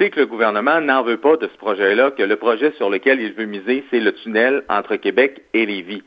que 0.10 0.20
le 0.20 0.26
gouvernement 0.26 0.82
n'en 0.82 1.04
veut 1.04 1.18
pas 1.18 1.38
de 1.38 1.48
ce 1.48 1.58
projet-là, 1.58 2.12
que 2.12 2.24
le 2.24 2.36
projet 2.36 2.72
sur 2.78 2.90
lequel 2.90 3.22
il 3.22 3.34
veut 3.34 3.46
miser, 3.46 3.84
c'est 3.92 4.00
le 4.00 4.14
tunnel 4.14 4.64
entre 4.70 4.96
Québec 4.96 5.42
et 5.54 5.66
Lévis. 5.66 6.04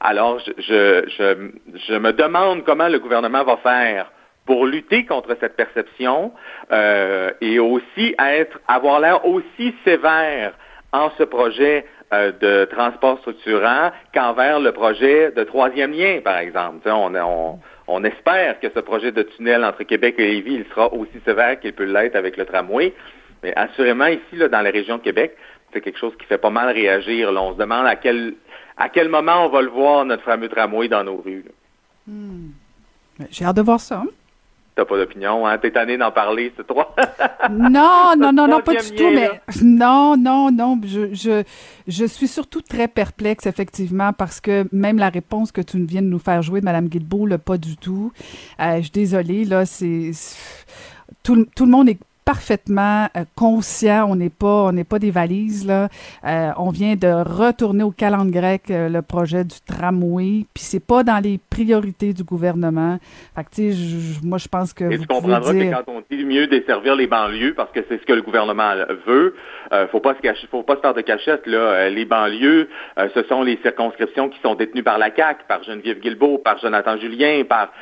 Alors, 0.00 0.38
je, 0.38 0.52
je, 0.58 1.50
je, 1.88 1.94
me 1.94 2.12
demande 2.12 2.64
comment 2.64 2.88
le 2.88 2.98
gouvernement 2.98 3.44
va 3.44 3.56
faire 3.58 4.12
pour 4.44 4.66
lutter 4.66 5.04
contre 5.04 5.36
cette 5.40 5.56
perception 5.56 6.32
euh, 6.70 7.30
et 7.40 7.58
aussi 7.58 8.14
être, 8.18 8.60
avoir 8.68 9.00
l'air 9.00 9.26
aussi 9.26 9.74
sévère 9.84 10.52
en 10.92 11.10
ce 11.18 11.24
projet 11.24 11.84
euh, 12.12 12.30
de 12.40 12.66
transport 12.66 13.18
structurant 13.18 13.90
qu'envers 14.14 14.60
le 14.60 14.72
projet 14.72 15.32
de 15.32 15.42
troisième 15.42 15.92
lien, 15.92 16.20
par 16.22 16.38
exemple. 16.38 16.88
On, 16.88 17.12
on, 17.14 17.58
on, 17.88 18.04
espère 18.04 18.60
que 18.60 18.68
ce 18.72 18.80
projet 18.80 19.10
de 19.10 19.22
tunnel 19.22 19.64
entre 19.64 19.82
Québec 19.82 20.14
et 20.18 20.28
Lévis, 20.28 20.54
il 20.54 20.64
sera 20.66 20.92
aussi 20.92 21.18
sévère 21.24 21.58
qu'il 21.58 21.72
peut 21.72 21.84
l'être 21.84 22.14
avec 22.14 22.36
le 22.36 22.44
tramway. 22.44 22.94
Mais 23.42 23.54
assurément, 23.56 24.06
ici, 24.06 24.36
là, 24.36 24.48
dans 24.48 24.62
la 24.62 24.70
région 24.70 24.96
de 24.96 25.02
Québec, 25.02 25.36
c'est 25.72 25.80
quelque 25.80 25.98
chose 25.98 26.14
qui 26.18 26.26
fait 26.26 26.38
pas 26.38 26.50
mal 26.50 26.74
réagir. 26.74 27.32
Là. 27.32 27.42
On 27.42 27.52
se 27.52 27.58
demande 27.58 27.86
à 27.86 27.96
quel 27.96 28.34
à 28.76 28.88
quel 28.88 29.08
moment 29.08 29.46
on 29.46 29.48
va 29.48 29.62
le 29.62 29.70
voir, 29.70 30.04
notre 30.04 30.22
fameux 30.22 30.48
tramway 30.48 30.88
dans 30.88 31.02
nos 31.02 31.16
rues. 31.16 31.44
Hmm. 32.06 32.48
J'ai 33.30 33.44
hâte 33.44 33.56
de 33.56 33.62
voir 33.62 33.80
ça. 33.80 34.02
Hein. 34.04 34.08
T'as 34.74 34.84
pas 34.84 34.98
d'opinion, 34.98 35.46
hein? 35.46 35.56
T'es 35.56 35.70
tanné 35.70 35.96
d'en 35.96 36.12
parler, 36.12 36.52
c'est 36.54 36.66
toi? 36.66 36.94
non, 37.50 38.12
non, 38.18 38.30
non, 38.30 38.46
non, 38.46 38.60
pas 38.60 38.74
du 38.74 38.94
tout, 38.94 39.10
mais 39.10 39.40
non, 39.62 40.18
non, 40.18 40.50
non. 40.52 40.78
Je, 40.84 41.14
je, 41.14 41.42
je 41.88 42.04
suis 42.04 42.28
surtout 42.28 42.60
très 42.60 42.86
perplexe, 42.86 43.46
effectivement, 43.46 44.12
parce 44.12 44.38
que 44.38 44.66
même 44.72 44.98
la 44.98 45.08
réponse 45.08 45.50
que 45.50 45.62
tu 45.62 45.82
viens 45.82 46.02
de 46.02 46.08
nous 46.08 46.18
faire 46.18 46.42
jouer 46.42 46.60
de 46.60 46.66
Mme 46.66 46.88
Guilbeault, 46.88 47.38
pas 47.38 47.56
du 47.56 47.78
tout. 47.78 48.12
Euh, 48.60 48.76
je 48.76 48.82
suis 48.82 48.90
désolée, 48.90 49.46
là, 49.46 49.64
c'est. 49.64 50.10
Tout, 51.22 51.46
tout 51.56 51.64
le 51.64 51.70
monde 51.70 51.88
est 51.88 51.98
parfaitement 52.26 53.06
euh, 53.16 53.24
conscient. 53.36 54.08
On 54.10 54.16
n'est 54.16 54.30
pas, 54.30 54.64
on 54.64 54.72
n'est 54.72 54.84
pas 54.84 54.98
des 54.98 55.12
valises 55.12 55.66
là. 55.66 55.88
Euh, 56.26 56.50
on 56.58 56.70
vient 56.70 56.96
de 56.96 57.08
retourner 57.08 57.84
au 57.84 57.92
calendrier 57.92 58.26
grec 58.26 58.62
euh, 58.70 58.88
le 58.88 59.02
projet 59.02 59.44
du 59.44 59.54
tramway, 59.66 60.44
puis 60.52 60.64
c'est 60.64 60.84
pas 60.84 61.04
dans 61.04 61.22
les 61.22 61.38
priorités 61.48 62.12
du 62.12 62.24
gouvernement. 62.24 62.98
Fait 63.36 63.44
que 63.44 63.50
tu 63.54 63.72
sais, 63.72 64.26
moi 64.26 64.38
je 64.38 64.48
pense 64.48 64.72
que 64.72 64.84
Et 64.84 64.96
vous 64.96 65.04
tu 65.04 65.06
comprendras 65.06 65.52
dire... 65.52 65.70
que 65.70 65.76
quand 65.76 65.92
on 65.92 66.02
dit 66.10 66.24
mieux 66.24 66.48
desservir 66.48 66.96
les 66.96 67.06
banlieues, 67.06 67.54
parce 67.54 67.70
que 67.70 67.80
c'est 67.88 67.98
ce 68.00 68.04
que 68.04 68.12
le 68.12 68.22
gouvernement 68.22 68.72
veut, 69.06 69.36
euh, 69.72 69.86
faut 69.88 70.00
pas 70.00 70.14
se 70.16 70.20
cacher, 70.20 70.48
faut 70.50 70.64
pas 70.64 70.74
se 70.74 70.80
faire 70.80 70.94
de 70.94 71.02
cachette 71.02 71.46
là. 71.46 71.88
les 71.88 72.04
banlieues, 72.04 72.68
ce 73.14 73.22
sont 73.28 73.42
les 73.42 73.58
circonscriptions 73.62 74.28
qui 74.28 74.40
sont 74.40 74.56
détenues 74.56 74.82
par 74.82 74.98
la 74.98 75.10
CAC, 75.10 75.46
par 75.46 75.62
Geneviève 75.62 76.00
Guilbeault, 76.00 76.38
par 76.38 76.58
Jonathan 76.58 76.96
Julien, 76.98 77.44
par 77.48 77.72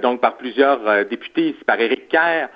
donc 0.00 0.20
par 0.20 0.38
plusieurs 0.38 1.04
députés, 1.10 1.54
par 1.66 1.78
Éric 1.78 2.08
Kerr. 2.08 2.48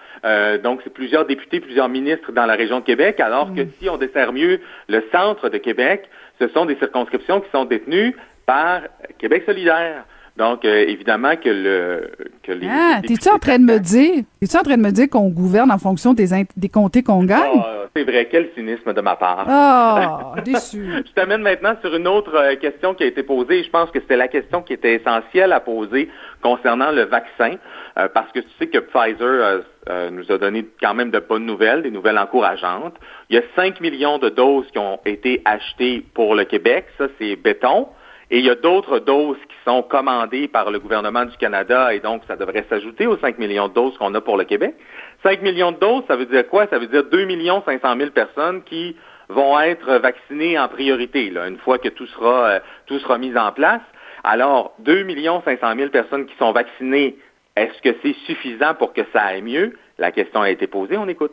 Donc 0.63 0.81
c'est 0.83 0.93
plusieurs 0.93 1.27
députés, 1.27 1.61
plusieurs 1.61 1.89
ministres 1.89 2.33
dans 2.33 2.47
la 2.47 2.55
région 2.55 2.81
de 2.81 2.85
Québec, 2.85 3.21
alors 3.21 3.55
que 3.55 3.67
si 3.79 3.89
on 3.91 3.99
dessert 3.99 4.33
mieux 4.33 4.61
le 4.89 5.05
centre 5.13 5.49
de 5.51 5.59
Québec, 5.59 6.09
ce 6.41 6.49
sont 6.49 6.65
des 6.65 6.77
circonscriptions 6.77 7.41
qui 7.41 7.51
sont 7.51 7.65
détenues 7.65 8.17
par 8.47 8.83
Québec 9.19 9.45
solidaire. 9.47 10.05
Donc, 10.37 10.65
euh, 10.65 10.85
évidemment 10.89 11.37
que 11.37 11.49
le 11.49 12.11
que 12.43 12.51
les. 12.51 12.67
Ah, 12.69 13.01
t'es-tu 13.07 13.29
en 13.29 13.39
train 13.39 13.57
de 13.59 13.65
me 13.65 13.79
dire, 13.79 14.25
es-tu 14.43 14.57
en 14.57 14.63
train 14.63 14.77
de 14.77 14.83
me 14.83 14.91
dire 14.91 15.09
qu'on 15.09 15.29
gouverne 15.29 15.71
en 15.71 15.79
fonction 15.79 16.13
des, 16.13 16.31
des 16.57 16.69
comtés 16.69 17.05
qu'on 17.05 17.23
gagne? 17.23 17.61
Ah, 17.61 17.85
c'est 17.95 18.03
vrai, 18.03 18.27
quel 18.29 18.49
cynisme 18.57 18.93
de 18.93 19.01
ma 19.01 19.15
part. 19.15 19.47
Ah, 19.49 20.35
déçu. 20.45 20.91
Je 21.07 21.13
t'amène 21.13 21.43
maintenant 21.43 21.77
sur 21.81 21.95
une 21.95 22.09
autre 22.09 22.35
euh, 22.35 22.57
question 22.57 22.95
qui 22.95 23.05
a 23.05 23.07
été 23.07 23.23
posée. 23.23 23.63
Je 23.63 23.71
pense 23.71 23.93
que 23.93 24.01
c'était 24.01 24.17
la 24.17 24.27
question 24.27 24.63
qui 24.63 24.73
était 24.73 24.95
essentielle 24.95 25.53
à 25.53 25.61
poser 25.61 26.09
concernant 26.43 26.91
le 26.91 27.03
vaccin, 27.03 27.55
euh, 27.99 28.09
parce 28.13 28.31
que 28.33 28.41
tu 28.41 28.49
sais 28.59 28.69
que 28.69 28.79
Pfizer 28.79 29.63
nous 30.11 30.33
a 30.33 30.39
donné 30.39 30.67
quand 30.81 30.95
même 30.95 31.11
de 31.11 31.19
bonnes 31.19 31.47
nouvelles, 31.47 31.83
des 31.83 31.91
nouvelles 31.91 32.19
encourageantes. 32.19 32.95
Il 33.29 33.37
y 33.37 33.39
a 33.39 33.43
5 33.55 33.81
millions 33.81 34.19
de 34.19 34.31
doses 34.31 34.67
qui 34.71 34.79
ont 34.79 34.99
été 35.05 35.43
achetées 35.45 36.03
pour 36.15 36.35
le 36.35 36.45
Québec. 36.45 36.87
Ça, 36.97 37.07
c'est 37.19 37.37
béton. 37.37 37.89
Et 38.31 38.39
il 38.39 38.45
y 38.45 38.51
a 38.51 38.55
d'autres 38.55 38.99
doses 38.99 39.39
qui 39.49 39.57
sont 39.65 39.83
commandées 39.83 40.49
par 40.49 40.71
le 40.71 40.79
gouvernement 40.79 41.25
du 41.25 41.37
Canada 41.37 41.93
et 41.93 42.01
donc 42.01 42.23
ça 42.27 42.37
devrait 42.37 42.65
s'ajouter 42.69 43.07
aux 43.07 43.19
5 43.19 43.39
millions 43.39 43.69
de 43.69 43.75
doses 43.75 43.97
qu'on 43.99 44.15
a 44.15 44.21
pour 44.21 44.37
le 44.37 44.45
Québec. 44.45 44.75
5 45.23 45.43
millions 45.43 45.73
de 45.73 45.79
doses, 45.79 46.05
ça 46.09 46.17
veut 46.17 46.27
dire 46.27 46.47
quoi? 46.49 46.67
Ça 46.69 46.79
veut 46.79 46.87
dire 46.87 47.05
2 47.05 47.29
500 47.65 47.97
000 47.97 48.11
personnes 48.11 48.63
qui 48.63 48.97
vont 49.29 49.59
être 49.61 49.99
vaccinées 49.99 50.59
en 50.59 50.69
priorité, 50.69 51.31
là, 51.31 51.49
une 51.49 51.59
fois 51.59 51.79
que 51.79 51.89
tout 51.89 52.07
sera, 52.07 52.47
euh, 52.47 52.59
tout 52.87 52.99
sera 52.99 53.19
mis 53.19 53.37
en 53.37 53.53
place. 53.53 53.83
Alors, 54.23 54.75
2 54.81 55.07
500 55.45 55.75
000 55.77 55.91
personnes 55.91 56.27
qui 56.27 56.37
sont 56.37 56.53
vaccinées, 56.53 57.17
est-ce 57.57 57.81
que 57.83 57.97
c'est 58.03 58.17
suffisant 58.27 58.75
pour 58.75 58.93
que 58.93 59.03
ça 59.13 59.23
aille 59.23 59.43
mieux? 59.43 59.75
La 59.99 60.11
question 60.11 60.43
a 60.43 60.51
été 60.51 60.67
posée, 60.67 60.97
on 60.97 61.09
écoute. 61.09 61.33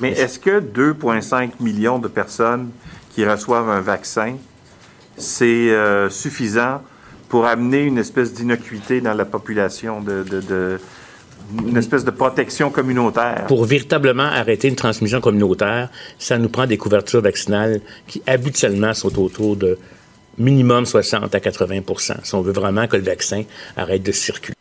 Mais 0.00 0.12
est-ce 0.12 0.38
que 0.38 0.60
2,5 0.60 1.52
millions 1.60 1.98
de 1.98 2.08
personnes 2.08 2.70
qui 3.10 3.24
reçoivent 3.24 3.70
un 3.70 3.80
vaccin 3.80 4.36
c'est 5.16 5.70
euh, 5.70 6.08
suffisant 6.08 6.82
pour 7.28 7.46
amener 7.46 7.82
une 7.82 7.98
espèce 7.98 8.32
d'innocuité 8.32 9.00
dans 9.00 9.14
la 9.14 9.24
population, 9.24 10.00
de, 10.00 10.78
une 11.66 11.76
espèce 11.76 12.04
de 12.04 12.10
protection 12.10 12.70
communautaire? 12.70 13.46
Pour 13.48 13.64
véritablement 13.64 14.24
arrêter 14.24 14.68
une 14.68 14.76
transmission 14.76 15.20
communautaire, 15.20 15.90
ça 16.18 16.38
nous 16.38 16.48
prend 16.48 16.66
des 16.66 16.78
couvertures 16.78 17.22
vaccinales 17.22 17.80
qui 18.06 18.22
habituellement 18.26 18.94
sont 18.94 19.18
autour 19.18 19.56
de 19.56 19.78
minimum 20.38 20.86
60 20.86 21.34
à 21.34 21.40
80 21.40 21.80
si 22.22 22.34
on 22.34 22.40
veut 22.42 22.52
vraiment 22.52 22.86
que 22.86 22.96
le 22.96 23.02
vaccin 23.02 23.44
arrête 23.76 24.02
de 24.02 24.12
circuler. 24.12 24.54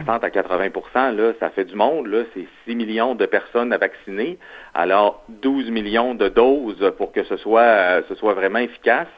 60 0.00 0.24
à 0.24 0.30
80 0.30 1.12
là, 1.12 1.32
ça 1.38 1.50
fait 1.50 1.64
du 1.64 1.74
monde, 1.74 2.06
là, 2.06 2.24
c'est 2.34 2.46
6 2.66 2.74
millions 2.74 3.14
de 3.14 3.26
personnes 3.26 3.72
à 3.72 3.78
vacciner. 3.78 4.38
Alors, 4.74 5.24
12 5.28 5.70
millions 5.70 6.14
de 6.14 6.28
doses 6.28 6.92
pour 6.96 7.12
que 7.12 7.24
ce 7.24 7.36
soit, 7.36 7.60
euh, 7.60 8.02
ce 8.08 8.14
soit 8.14 8.34
vraiment 8.34 8.58
efficace. 8.58 9.08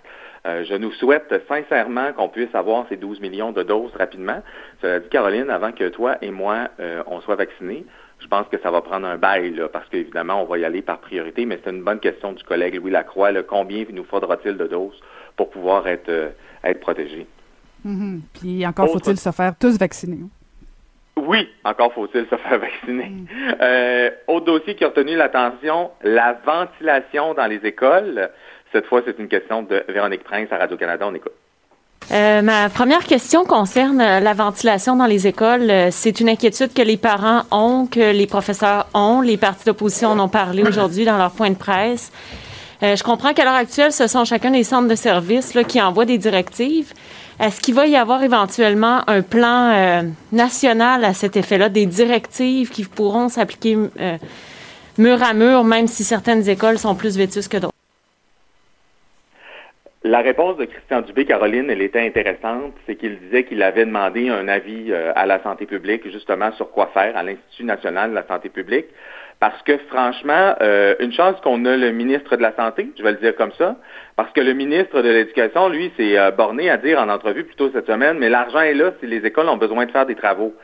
Euh, 0.46 0.64
je 0.64 0.74
nous 0.74 0.92
souhaite 0.92 1.34
sincèrement 1.48 2.12
qu'on 2.12 2.28
puisse 2.28 2.54
avoir 2.54 2.86
ces 2.88 2.96
12 2.96 3.20
millions 3.20 3.52
de 3.52 3.62
doses 3.62 3.92
rapidement. 3.96 4.42
Cela 4.82 5.00
dit, 5.00 5.08
Caroline, 5.08 5.48
avant 5.48 5.72
que 5.72 5.88
toi 5.88 6.16
et 6.20 6.30
moi, 6.30 6.68
euh, 6.80 7.02
on 7.06 7.20
soit 7.20 7.36
vaccinés, 7.36 7.86
je 8.18 8.26
pense 8.26 8.46
que 8.48 8.58
ça 8.58 8.70
va 8.70 8.82
prendre 8.82 9.06
un 9.06 9.16
bail, 9.16 9.54
là, 9.54 9.68
parce 9.68 9.88
qu'évidemment, 9.88 10.42
on 10.42 10.44
va 10.44 10.58
y 10.58 10.64
aller 10.64 10.82
par 10.82 10.98
priorité, 10.98 11.46
mais 11.46 11.58
c'est 11.64 11.70
une 11.70 11.82
bonne 11.82 12.00
question 12.00 12.32
du 12.32 12.42
collègue 12.44 12.74
Louis 12.74 12.90
Lacroix. 12.90 13.32
Là, 13.32 13.42
combien 13.42 13.84
nous 13.90 14.04
faudra-t-il 14.04 14.56
de 14.56 14.66
doses 14.66 15.00
pour 15.36 15.50
pouvoir 15.50 15.86
être, 15.86 16.32
être 16.62 16.80
protégés? 16.80 17.26
Mm-hmm. 17.86 18.20
Puis 18.34 18.66
encore 18.66 18.90
faut-il 18.90 19.18
se 19.18 19.30
faire 19.30 19.54
tous 19.58 19.78
vacciner. 19.78 20.18
Oui, 21.16 21.48
encore 21.64 21.92
faut-il 21.92 22.26
se 22.28 22.36
faire 22.36 22.58
vacciner. 22.58 23.12
Euh, 23.60 24.10
autre 24.26 24.46
dossier 24.46 24.74
qui 24.74 24.84
a 24.84 24.88
retenu 24.88 25.16
l'attention, 25.16 25.90
la 26.02 26.36
ventilation 26.44 27.34
dans 27.34 27.46
les 27.46 27.60
écoles. 27.64 28.30
Cette 28.72 28.86
fois, 28.86 29.02
c'est 29.06 29.18
une 29.18 29.28
question 29.28 29.62
de 29.62 29.84
Véronique 29.88 30.24
Prince 30.24 30.48
à 30.50 30.58
Radio-Canada. 30.58 31.06
On 31.08 31.14
écoute. 31.14 31.32
Euh, 32.12 32.42
ma 32.42 32.68
première 32.68 33.04
question 33.04 33.44
concerne 33.44 33.98
la 33.98 34.32
ventilation 34.34 34.96
dans 34.96 35.06
les 35.06 35.26
écoles. 35.26 35.72
C'est 35.90 36.20
une 36.20 36.28
inquiétude 36.28 36.74
que 36.74 36.82
les 36.82 36.98
parents 36.98 37.44
ont, 37.50 37.86
que 37.86 38.12
les 38.12 38.26
professeurs 38.26 38.88
ont. 38.92 39.20
Les 39.20 39.38
partis 39.38 39.64
d'opposition 39.64 40.10
en 40.10 40.18
ont 40.18 40.28
parlé 40.28 40.62
aujourd'hui 40.68 41.04
dans 41.04 41.16
leur 41.16 41.30
point 41.30 41.50
de 41.50 41.56
presse. 41.56 42.12
Euh, 42.82 42.96
je 42.96 43.02
comprends 43.02 43.32
qu'à 43.32 43.44
l'heure 43.44 43.54
actuelle, 43.54 43.92
ce 43.92 44.06
sont 44.06 44.24
chacun 44.24 44.50
des 44.50 44.64
centres 44.64 44.88
de 44.88 44.94
services 44.94 45.56
qui 45.68 45.80
envoient 45.80 46.04
des 46.04 46.18
directives. 46.18 46.92
Est-ce 47.40 47.60
qu'il 47.60 47.74
va 47.74 47.86
y 47.86 47.96
avoir 47.96 48.22
éventuellement 48.22 49.00
un 49.08 49.22
plan 49.22 49.72
euh, 49.72 50.02
national 50.30 51.04
à 51.04 51.14
cet 51.14 51.36
effet-là, 51.36 51.68
des 51.68 51.86
directives 51.86 52.70
qui 52.70 52.84
pourront 52.84 53.28
s'appliquer 53.28 53.76
euh, 54.00 54.16
mur 54.98 55.20
à 55.22 55.34
mur, 55.34 55.64
même 55.64 55.88
si 55.88 56.04
certaines 56.04 56.48
écoles 56.48 56.78
sont 56.78 56.94
plus 56.94 57.18
vétustes 57.18 57.50
que 57.50 57.56
d'autres? 57.56 57.74
La 60.06 60.20
réponse 60.20 60.58
de 60.58 60.66
Christian 60.66 61.00
Dubé, 61.00 61.24
Caroline, 61.24 61.70
elle 61.70 61.80
était 61.80 62.06
intéressante. 62.06 62.74
C'est 62.86 62.94
qu'il 62.94 63.18
disait 63.18 63.44
qu'il 63.44 63.62
avait 63.62 63.86
demandé 63.86 64.28
un 64.28 64.46
avis 64.48 64.92
euh, 64.92 65.12
à 65.16 65.26
la 65.26 65.42
santé 65.42 65.66
publique, 65.66 66.08
justement, 66.10 66.52
sur 66.52 66.70
quoi 66.70 66.90
faire 66.92 67.16
à 67.16 67.22
l'Institut 67.22 67.64
national 67.64 68.10
de 68.10 68.14
la 68.14 68.26
santé 68.26 68.50
publique. 68.50 68.86
Parce 69.40 69.60
que 69.62 69.76
franchement, 69.88 70.54
euh, 70.62 70.94
une 71.00 71.12
chance 71.12 71.36
qu'on 71.42 71.64
a 71.64 71.76
le 71.76 71.90
ministre 71.90 72.36
de 72.36 72.42
la 72.42 72.54
Santé, 72.54 72.88
je 72.96 73.02
vais 73.02 73.12
le 73.12 73.18
dire 73.18 73.34
comme 73.36 73.52
ça, 73.58 73.76
parce 74.16 74.32
que 74.32 74.40
le 74.40 74.54
ministre 74.54 75.02
de 75.02 75.08
l'Éducation, 75.08 75.68
lui, 75.68 75.92
s'est 75.96 76.18
euh, 76.18 76.30
borné 76.30 76.70
à 76.70 76.76
dire 76.76 76.98
en 76.98 77.08
entrevue 77.08 77.44
plus 77.44 77.56
tôt 77.56 77.70
cette 77.72 77.86
semaine, 77.86 78.18
mais 78.18 78.28
l'argent 78.28 78.60
est 78.60 78.74
là 78.74 78.92
si 79.00 79.06
les 79.06 79.24
écoles 79.26 79.48
ont 79.48 79.56
besoin 79.56 79.86
de 79.86 79.90
faire 79.90 80.06
des 80.06 80.14
travaux. 80.14 80.54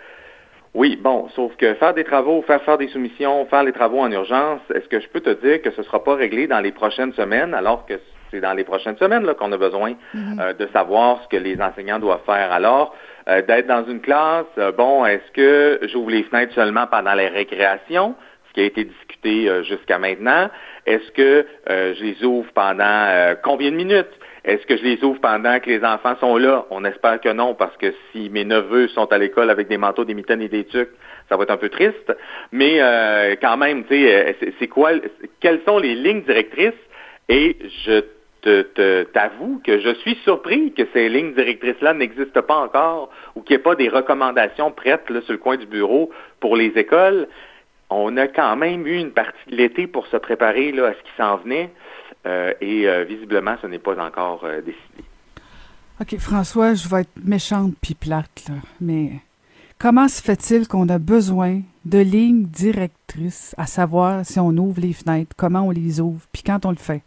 Oui, 0.72 0.96
bon, 0.96 1.28
sauf 1.34 1.54
que 1.56 1.74
faire 1.74 1.94
des 1.94 2.04
travaux, 2.04 2.42
faire 2.42 2.62
faire 2.62 2.78
des 2.78 2.86
soumissions, 2.88 3.44
faire 3.46 3.64
les 3.64 3.72
travaux 3.72 3.98
en 3.98 4.10
urgence, 4.10 4.60
est-ce 4.72 4.88
que 4.88 5.00
je 5.00 5.08
peux 5.08 5.20
te 5.20 5.30
dire 5.44 5.60
que 5.62 5.72
ce 5.72 5.80
ne 5.80 5.86
sera 5.86 6.04
pas 6.04 6.14
réglé 6.14 6.46
dans 6.46 6.60
les 6.60 6.70
prochaines 6.70 7.12
semaines, 7.14 7.54
alors 7.54 7.86
que 7.86 7.94
c'est 8.30 8.40
dans 8.40 8.52
les 8.52 8.62
prochaines 8.62 8.96
semaines 8.96 9.26
qu'on 9.34 9.50
a 9.50 9.58
besoin 9.58 9.94
mm-hmm. 10.14 10.40
euh, 10.40 10.52
de 10.52 10.68
savoir 10.68 11.20
ce 11.24 11.28
que 11.28 11.42
les 11.42 11.60
enseignants 11.60 11.98
doivent 11.98 12.24
faire? 12.24 12.52
Alors, 12.52 12.94
d'être 13.26 13.66
dans 13.68 13.84
une 13.84 14.00
classe, 14.00 14.46
bon, 14.76 15.04
est-ce 15.04 15.30
que 15.32 15.86
j'ouvre 15.92 16.10
les 16.10 16.24
fenêtres 16.24 16.52
seulement 16.54 16.88
pendant 16.88 17.14
les 17.14 17.28
récréations? 17.28 18.16
Ce 18.50 18.54
qui 18.54 18.60
a 18.60 18.64
été 18.64 18.84
discuté 18.84 19.48
euh, 19.48 19.62
jusqu'à 19.62 19.98
maintenant. 19.98 20.50
Est-ce 20.86 21.10
que 21.12 21.46
euh, 21.68 21.94
je 21.94 22.04
les 22.04 22.24
ouvre 22.24 22.50
pendant 22.52 22.84
euh, 22.84 23.34
combien 23.42 23.70
de 23.70 23.76
minutes? 23.76 24.10
Est-ce 24.44 24.66
que 24.66 24.76
je 24.76 24.82
les 24.82 25.04
ouvre 25.04 25.20
pendant 25.20 25.60
que 25.60 25.68
les 25.68 25.84
enfants 25.84 26.16
sont 26.18 26.36
là? 26.36 26.66
On 26.70 26.84
espère 26.84 27.20
que 27.20 27.28
non, 27.28 27.54
parce 27.54 27.76
que 27.76 27.92
si 28.10 28.28
mes 28.30 28.44
neveux 28.44 28.88
sont 28.88 29.12
à 29.12 29.18
l'école 29.18 29.50
avec 29.50 29.68
des 29.68 29.76
manteaux, 29.76 30.04
des 30.04 30.14
mitaines 30.14 30.42
et 30.42 30.48
des 30.48 30.64
tucs, 30.64 30.90
ça 31.28 31.36
va 31.36 31.44
être 31.44 31.50
un 31.50 31.58
peu 31.58 31.68
triste. 31.68 32.12
Mais 32.50 32.78
quand 33.42 33.58
même, 33.58 33.84
tu 33.84 33.94
sais, 33.94 34.34
c'est 34.58 34.66
quoi, 34.66 34.92
quelles 35.40 35.60
sont 35.66 35.78
les 35.78 35.94
lignes 35.94 36.22
directrices? 36.22 36.72
Et 37.28 37.54
je 37.84 38.02
t'avoue 39.12 39.60
que 39.62 39.78
je 39.78 39.94
suis 39.96 40.14
surpris 40.24 40.72
que 40.72 40.84
ces 40.94 41.10
lignes 41.10 41.34
directrices-là 41.34 41.92
n'existent 41.92 42.42
pas 42.42 42.56
encore 42.56 43.10
ou 43.36 43.42
qu'il 43.42 43.56
n'y 43.56 43.60
ait 43.60 43.62
pas 43.62 43.74
des 43.74 43.90
recommandations 43.90 44.70
prêtes 44.70 45.10
là, 45.10 45.20
sur 45.20 45.32
le 45.32 45.38
coin 45.38 45.58
du 45.58 45.66
bureau 45.66 46.10
pour 46.40 46.56
les 46.56 46.72
écoles 46.76 47.28
on 47.90 48.16
a 48.16 48.28
quand 48.28 48.56
même 48.56 48.86
eu 48.86 48.98
une 48.98 49.10
partie 49.12 49.50
de 49.50 49.56
l'été 49.56 49.86
pour 49.86 50.06
se 50.06 50.16
préparer 50.16 50.72
là, 50.72 50.88
à 50.88 50.92
ce 50.94 50.98
qui 50.98 51.10
s'en 51.16 51.36
venait. 51.38 51.70
Euh, 52.26 52.52
et 52.60 52.88
euh, 52.88 53.04
visiblement, 53.04 53.56
ce 53.62 53.66
n'est 53.66 53.78
pas 53.78 53.96
encore 53.98 54.44
euh, 54.44 54.60
décidé. 54.60 55.04
OK, 56.00 56.18
François, 56.18 56.74
je 56.74 56.88
vais 56.88 57.02
être 57.02 57.24
méchante 57.24 57.74
puis 57.80 57.94
plate, 57.94 58.44
là, 58.48 58.54
mais 58.80 59.12
comment 59.78 60.08
se 60.08 60.22
fait-il 60.22 60.66
qu'on 60.68 60.88
a 60.88 60.98
besoin 60.98 61.60
de 61.84 61.98
lignes 61.98 62.44
directrices 62.44 63.54
à 63.58 63.66
savoir 63.66 64.24
si 64.24 64.38
on 64.38 64.50
ouvre 64.50 64.80
les 64.80 64.92
fenêtres, 64.92 65.34
comment 65.36 65.62
on 65.62 65.70
les 65.70 66.00
ouvre, 66.00 66.20
puis 66.32 66.42
quand 66.42 66.64
on 66.64 66.70
le 66.70 66.76
fait? 66.76 67.02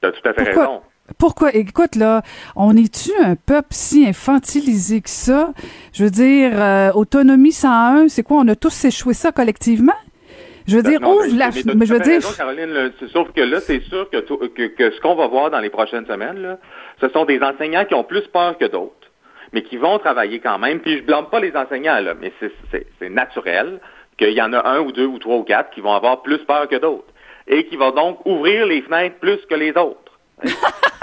Tu 0.00 0.08
as 0.08 0.12
tout 0.12 0.28
à 0.28 0.32
fait 0.32 0.44
Pourquoi? 0.44 0.62
raison. 0.66 0.82
Pourquoi? 1.18 1.54
Écoute, 1.54 1.96
là, 1.96 2.22
on 2.56 2.74
est-tu 2.76 3.10
un 3.22 3.36
peuple 3.36 3.68
si 3.72 4.06
infantilisé 4.06 5.00
que 5.02 5.10
ça? 5.10 5.50
Je 5.92 6.04
veux 6.04 6.10
dire, 6.10 6.52
euh, 6.54 6.92
autonomie 6.92 7.52
101, 7.52 8.08
c'est 8.08 8.22
quoi? 8.22 8.38
On 8.38 8.48
a 8.48 8.56
tous 8.56 8.84
échoué 8.86 9.12
ça 9.14 9.30
collectivement? 9.30 9.92
Je 10.66 10.76
veux 10.76 10.82
dire, 10.82 10.98
Ben 11.00 11.06
Non, 11.06 11.16
ouvre 11.16 11.26
mais- 11.30 11.36
la... 11.38 11.50
mais 11.50 11.74
Mais 11.76 11.86
je 11.86 11.92
veux 11.92 12.00
dire... 12.00 12.14
raison, 12.14 12.30
Caroline, 12.34 12.70
là, 12.70 12.88
sauf 13.12 13.30
que 13.32 13.42
là, 13.42 13.60
c'est 13.60 13.80
sûr 13.82 14.08
que, 14.08 14.16
tout- 14.20 14.38
que, 14.38 14.66
que 14.68 14.90
ce 14.92 15.00
qu'on 15.02 15.14
va 15.14 15.26
voir 15.26 15.50
dans 15.50 15.58
les 15.60 15.68
prochaines 15.68 16.06
semaines, 16.06 16.40
là, 16.40 16.58
ce 17.02 17.08
sont 17.10 17.26
des 17.26 17.38
enseignants 17.42 17.84
qui 17.84 17.94
ont 17.94 18.04
plus 18.04 18.26
peur 18.32 18.56
que 18.56 18.64
d'autres, 18.64 19.10
mais 19.52 19.62
qui 19.62 19.76
vont 19.76 19.98
travailler 19.98 20.40
quand 20.40 20.58
même. 20.58 20.80
Puis 20.80 20.98
je 20.98 21.02
blâme 21.02 21.26
pas 21.30 21.38
les 21.40 21.54
enseignants, 21.54 22.00
là, 22.00 22.14
mais 22.18 22.32
c'est 22.70 23.10
naturel 23.10 23.78
qu'il 24.16 24.30
y 24.32 24.40
en 24.40 24.54
a 24.54 24.66
un 24.66 24.80
ou 24.80 24.90
deux 24.90 25.04
ou 25.06 25.18
trois 25.18 25.36
ou 25.36 25.42
quatre 25.42 25.68
qui 25.70 25.82
vont 25.82 25.92
avoir 25.92 26.22
plus 26.22 26.38
peur 26.38 26.66
que 26.66 26.76
d'autres 26.76 27.12
et 27.46 27.66
qui 27.66 27.76
vont 27.76 27.90
donc 27.90 28.24
ouvrir 28.24 28.64
les 28.64 28.80
fenêtres 28.80 29.16
plus 29.20 29.36
que 29.50 29.54
les 29.54 29.72
autres. 29.76 30.03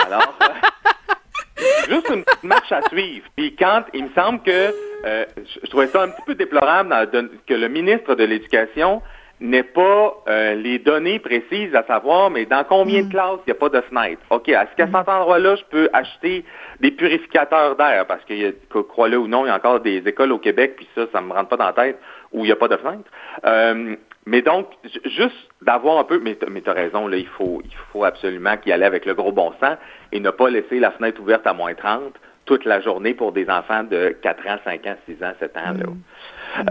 Alors, 0.05 0.33
euh, 0.43 1.63
juste 1.89 2.09
une 2.09 2.23
petite 2.23 2.43
marche 2.43 2.71
à 2.71 2.81
suivre. 2.89 3.25
Puis 3.35 3.55
quand 3.55 3.83
il 3.93 4.05
me 4.05 4.09
semble 4.15 4.41
que 4.43 4.73
euh, 5.05 5.25
je, 5.63 5.67
trouvais 5.69 5.87
ça 5.87 6.03
un 6.03 6.09
petit 6.09 6.21
peu 6.25 6.35
déplorable 6.35 6.89
dans- 6.89 7.09
de- 7.09 7.31
que 7.47 7.53
le 7.53 7.67
ministre 7.69 8.15
de 8.15 8.23
l'Éducation 8.23 9.01
n'ait 9.39 9.63
pas 9.63 10.13
euh, 10.27 10.53
les 10.53 10.77
données 10.77 11.17
précises 11.17 11.73
à 11.73 11.83
savoir, 11.85 12.29
mais 12.29 12.45
dans 12.45 12.63
combien 12.63 13.01
de 13.01 13.09
classes 13.09 13.39
il 13.47 13.49
n'y 13.49 13.57
a 13.57 13.59
pas 13.59 13.69
de 13.69 13.81
fenêtre. 13.81 14.21
OK, 14.29 14.49
est-ce 14.49 14.75
qu'à 14.77 14.85
cet 14.85 15.09
endroit-là, 15.09 15.55
je 15.55 15.63
peux 15.71 15.89
acheter 15.93 16.45
des 16.79 16.91
purificateurs 16.91 17.75
d'air? 17.75 18.05
Parce 18.05 18.23
que, 18.25 18.51
crois-le 18.83 19.17
ou 19.17 19.27
non, 19.27 19.45
il 19.45 19.47
y 19.47 19.51
a 19.51 19.55
encore 19.55 19.79
des 19.79 19.97
écoles 20.05 20.31
au 20.31 20.37
Québec, 20.37 20.75
puis 20.77 20.87
ça, 20.93 21.05
ça 21.11 21.21
me 21.21 21.33
rentre 21.33 21.49
pas 21.49 21.57
dans 21.57 21.65
la 21.65 21.73
tête, 21.73 21.97
où 22.31 22.41
il 22.43 22.47
n'y 22.47 22.51
a 22.51 22.55
pas 22.55 22.67
de 22.67 22.77
fenêtre. 22.77 23.09
Euh, 23.43 23.95
mais 24.25 24.41
donc, 24.41 24.67
ju- 24.83 25.01
juste 25.05 25.35
d'avoir 25.61 25.97
un 25.99 26.03
peu, 26.03 26.19
mais 26.19 26.35
tu 26.35 26.69
as 26.69 26.73
raison, 26.73 27.07
là, 27.07 27.17
il 27.17 27.27
faut, 27.27 27.61
il 27.65 27.71
faut 27.91 28.03
absolument 28.03 28.57
qu'il 28.57 28.69
y 28.69 28.73
allait 28.73 28.85
avec 28.85 29.05
le 29.05 29.13
gros 29.13 29.31
bon 29.31 29.51
sens 29.59 29.77
et 30.11 30.19
ne 30.19 30.29
pas 30.29 30.49
laisser 30.49 30.79
la 30.79 30.91
fenêtre 30.91 31.19
ouverte 31.21 31.45
à 31.47 31.53
moins 31.53 31.73
30 31.73 32.13
toute 32.45 32.65
la 32.65 32.81
journée 32.81 33.13
pour 33.13 33.31
des 33.31 33.47
enfants 33.49 33.83
de 33.83 34.15
4 34.21 34.47
ans, 34.47 34.57
5 34.63 34.85
ans, 34.87 34.95
6 35.07 35.23
ans, 35.23 35.31
7 35.39 35.57
ans. 35.57 35.73
Là. 35.77 35.85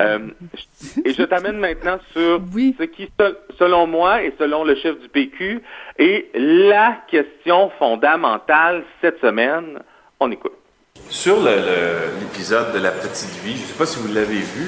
Euh, 0.01 0.19
et 1.05 1.13
je 1.15 1.23
t'amène 1.23 1.59
maintenant 1.59 1.99
sur 2.13 2.41
ce 2.79 2.85
qui, 2.85 3.11
se- 3.19 3.37
selon 3.59 3.87
moi 3.87 4.23
et 4.23 4.35
selon 4.39 4.65
le 4.65 4.75
chef 4.75 4.99
du 5.01 5.09
PQ, 5.09 5.63
est 5.99 6.29
la 6.35 6.99
question 7.09 7.71
fondamentale 7.79 8.83
cette 9.01 9.21
semaine. 9.21 9.79
On 10.19 10.31
écoute. 10.31 10.53
Sur 11.09 11.37
l'épisode 11.41 12.73
de 12.75 12.79
la 12.81 12.91
petite 12.91 13.43
vie, 13.45 13.57
je 13.57 13.63
ne 13.63 13.67
sais 13.67 13.79
pas 13.79 13.87
si 13.87 13.99
vous 14.01 14.13
l'avez 14.13 14.41
vu, 14.41 14.67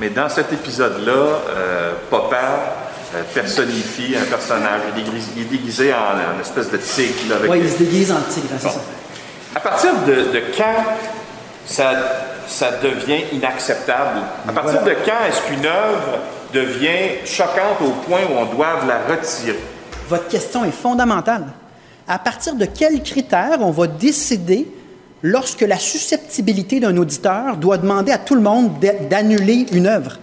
mais 0.00 0.08
dans 0.08 0.28
cet 0.28 0.52
épisode-là, 0.52 1.12
euh, 1.12 1.92
Papa 2.10 2.74
euh, 3.14 3.22
personnifie 3.34 4.16
un 4.16 4.24
personnage. 4.24 4.80
Il 4.96 5.00
est 5.00 5.04
déguisé, 5.04 5.28
il 5.36 5.42
est 5.42 5.44
déguisé 5.46 5.92
en, 5.92 6.36
en 6.36 6.40
espèce 6.40 6.70
de 6.70 6.78
tigre. 6.78 7.36
Oui, 7.48 7.60
il 7.62 7.70
se 7.70 7.78
déguise 7.78 8.10
en 8.10 8.20
tigre, 8.32 8.48
c'est 8.58 8.68
ça. 8.68 8.80
À 9.54 9.60
partir 9.60 9.92
de, 10.06 10.12
de 10.32 10.42
quand 10.56 10.84
ça, 11.66 11.92
ça 12.46 12.70
devient 12.82 13.24
inacceptable? 13.32 14.20
À 14.48 14.52
partir 14.52 14.82
de 14.82 14.94
quand 15.04 15.24
est-ce 15.28 15.42
qu'une 15.42 15.66
œuvre 15.66 16.18
devient 16.52 17.24
choquante 17.24 17.80
au 17.80 17.90
point 18.08 18.20
où 18.30 18.38
on 18.38 18.46
doit 18.46 18.80
la 18.88 19.14
retirer? 19.14 19.60
Votre 20.08 20.28
question 20.28 20.64
est 20.64 20.72
fondamentale. 20.72 21.44
À 22.08 22.18
partir 22.18 22.54
de 22.54 22.64
quels 22.64 23.00
critères 23.02 23.58
on 23.60 23.70
va 23.70 23.86
décider 23.86 24.66
lorsque 25.22 25.62
la 25.62 25.76
susceptibilité 25.76 26.80
d'un 26.80 26.96
auditeur 26.96 27.56
doit 27.56 27.78
demander 27.78 28.12
à 28.12 28.18
tout 28.18 28.34
le 28.34 28.40
monde 28.40 28.78
d'a- 28.80 28.94
d'annuler 28.94 29.66
une 29.72 29.86
œuvre? 29.86 30.18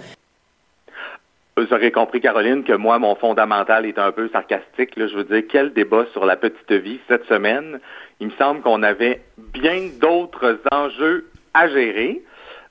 Vous 1.57 1.73
aurez 1.73 1.91
compris, 1.91 2.21
Caroline, 2.21 2.63
que 2.63 2.73
moi, 2.73 2.99
mon 2.99 3.15
fondamental 3.15 3.85
est 3.87 3.97
un 3.97 4.11
peu 4.11 4.29
sarcastique. 4.29 4.91
Je 4.95 5.15
veux 5.15 5.23
dire, 5.23 5.41
quel 5.49 5.73
débat 5.73 6.05
sur 6.13 6.23
la 6.25 6.35
petite 6.35 6.71
vie 6.71 6.99
cette 7.07 7.25
semaine? 7.25 7.79
Il 8.19 8.27
me 8.27 8.31
semble 8.37 8.61
qu'on 8.61 8.83
avait 8.83 9.21
bien 9.53 9.89
d'autres 9.99 10.59
enjeux 10.71 11.25
à 11.55 11.67
gérer. 11.67 12.21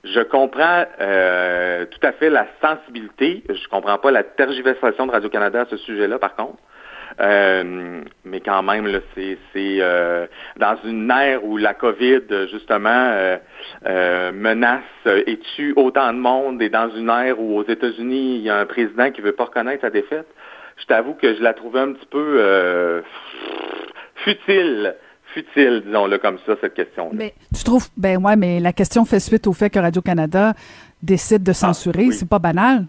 Je 0.05 0.21
comprends 0.21 0.85
euh, 1.01 1.85
tout 1.85 1.99
à 2.07 2.13
fait 2.13 2.29
la 2.29 2.47
sensibilité. 2.61 3.43
Je 3.49 3.67
comprends 3.67 3.97
pas 3.97 4.11
la 4.11 4.23
tergiversation 4.23 5.05
de 5.05 5.11
Radio-Canada 5.11 5.61
à 5.61 5.65
ce 5.69 5.75
sujet-là, 5.75 6.17
par 6.17 6.35
contre. 6.37 6.57
Euh, 7.19 8.01
mais 8.25 8.41
quand 8.41 8.61
même, 8.61 8.85
là, 8.85 8.99
c'est, 9.15 9.37
c'est 9.53 9.77
euh, 9.81 10.27
dans 10.57 10.77
une 10.83 11.09
ère 11.09 11.43
où 11.43 11.57
la 11.57 11.73
COVID, 11.73 12.21
justement, 12.51 12.89
euh, 12.89 13.37
euh, 13.87 14.31
menace 14.31 14.83
et 15.05 15.39
tue 15.55 15.73
autant 15.75 16.13
de 16.13 16.19
monde, 16.19 16.61
et 16.61 16.69
dans 16.69 16.89
une 16.95 17.09
ère 17.09 17.39
où 17.39 17.57
aux 17.57 17.65
États-Unis, 17.67 18.35
il 18.37 18.41
y 18.43 18.49
a 18.49 18.57
un 18.59 18.65
président 18.65 19.11
qui 19.11 19.21
veut 19.21 19.31
pas 19.31 19.45
reconnaître 19.45 19.81
sa 19.81 19.89
défaite, 19.89 20.27
je 20.79 20.85
t'avoue 20.85 21.13
que 21.15 21.35
je 21.35 21.41
la 21.41 21.53
trouvais 21.53 21.79
un 21.79 21.93
petit 21.93 22.05
peu 22.05 22.35
euh, 22.39 23.01
futile, 24.15 24.95
futile, 25.33 25.83
disons-le 25.85 26.17
comme 26.19 26.37
ça, 26.45 26.53
cette 26.61 26.75
question. 26.75 27.09
Mais 27.13 27.33
tu 27.55 27.63
trouves, 27.63 27.87
ben 27.97 28.23
ouais, 28.23 28.35
mais 28.35 28.59
la 28.59 28.73
question 28.73 29.05
fait 29.05 29.19
suite 29.19 29.47
au 29.47 29.53
fait 29.53 29.69
que 29.71 29.79
Radio-Canada 29.79 30.53
décide 31.01 31.41
Ah, 31.41 31.49
de 31.49 31.53
censurer. 31.53 32.11
C'est 32.11 32.29
pas 32.29 32.39
banal. 32.39 32.85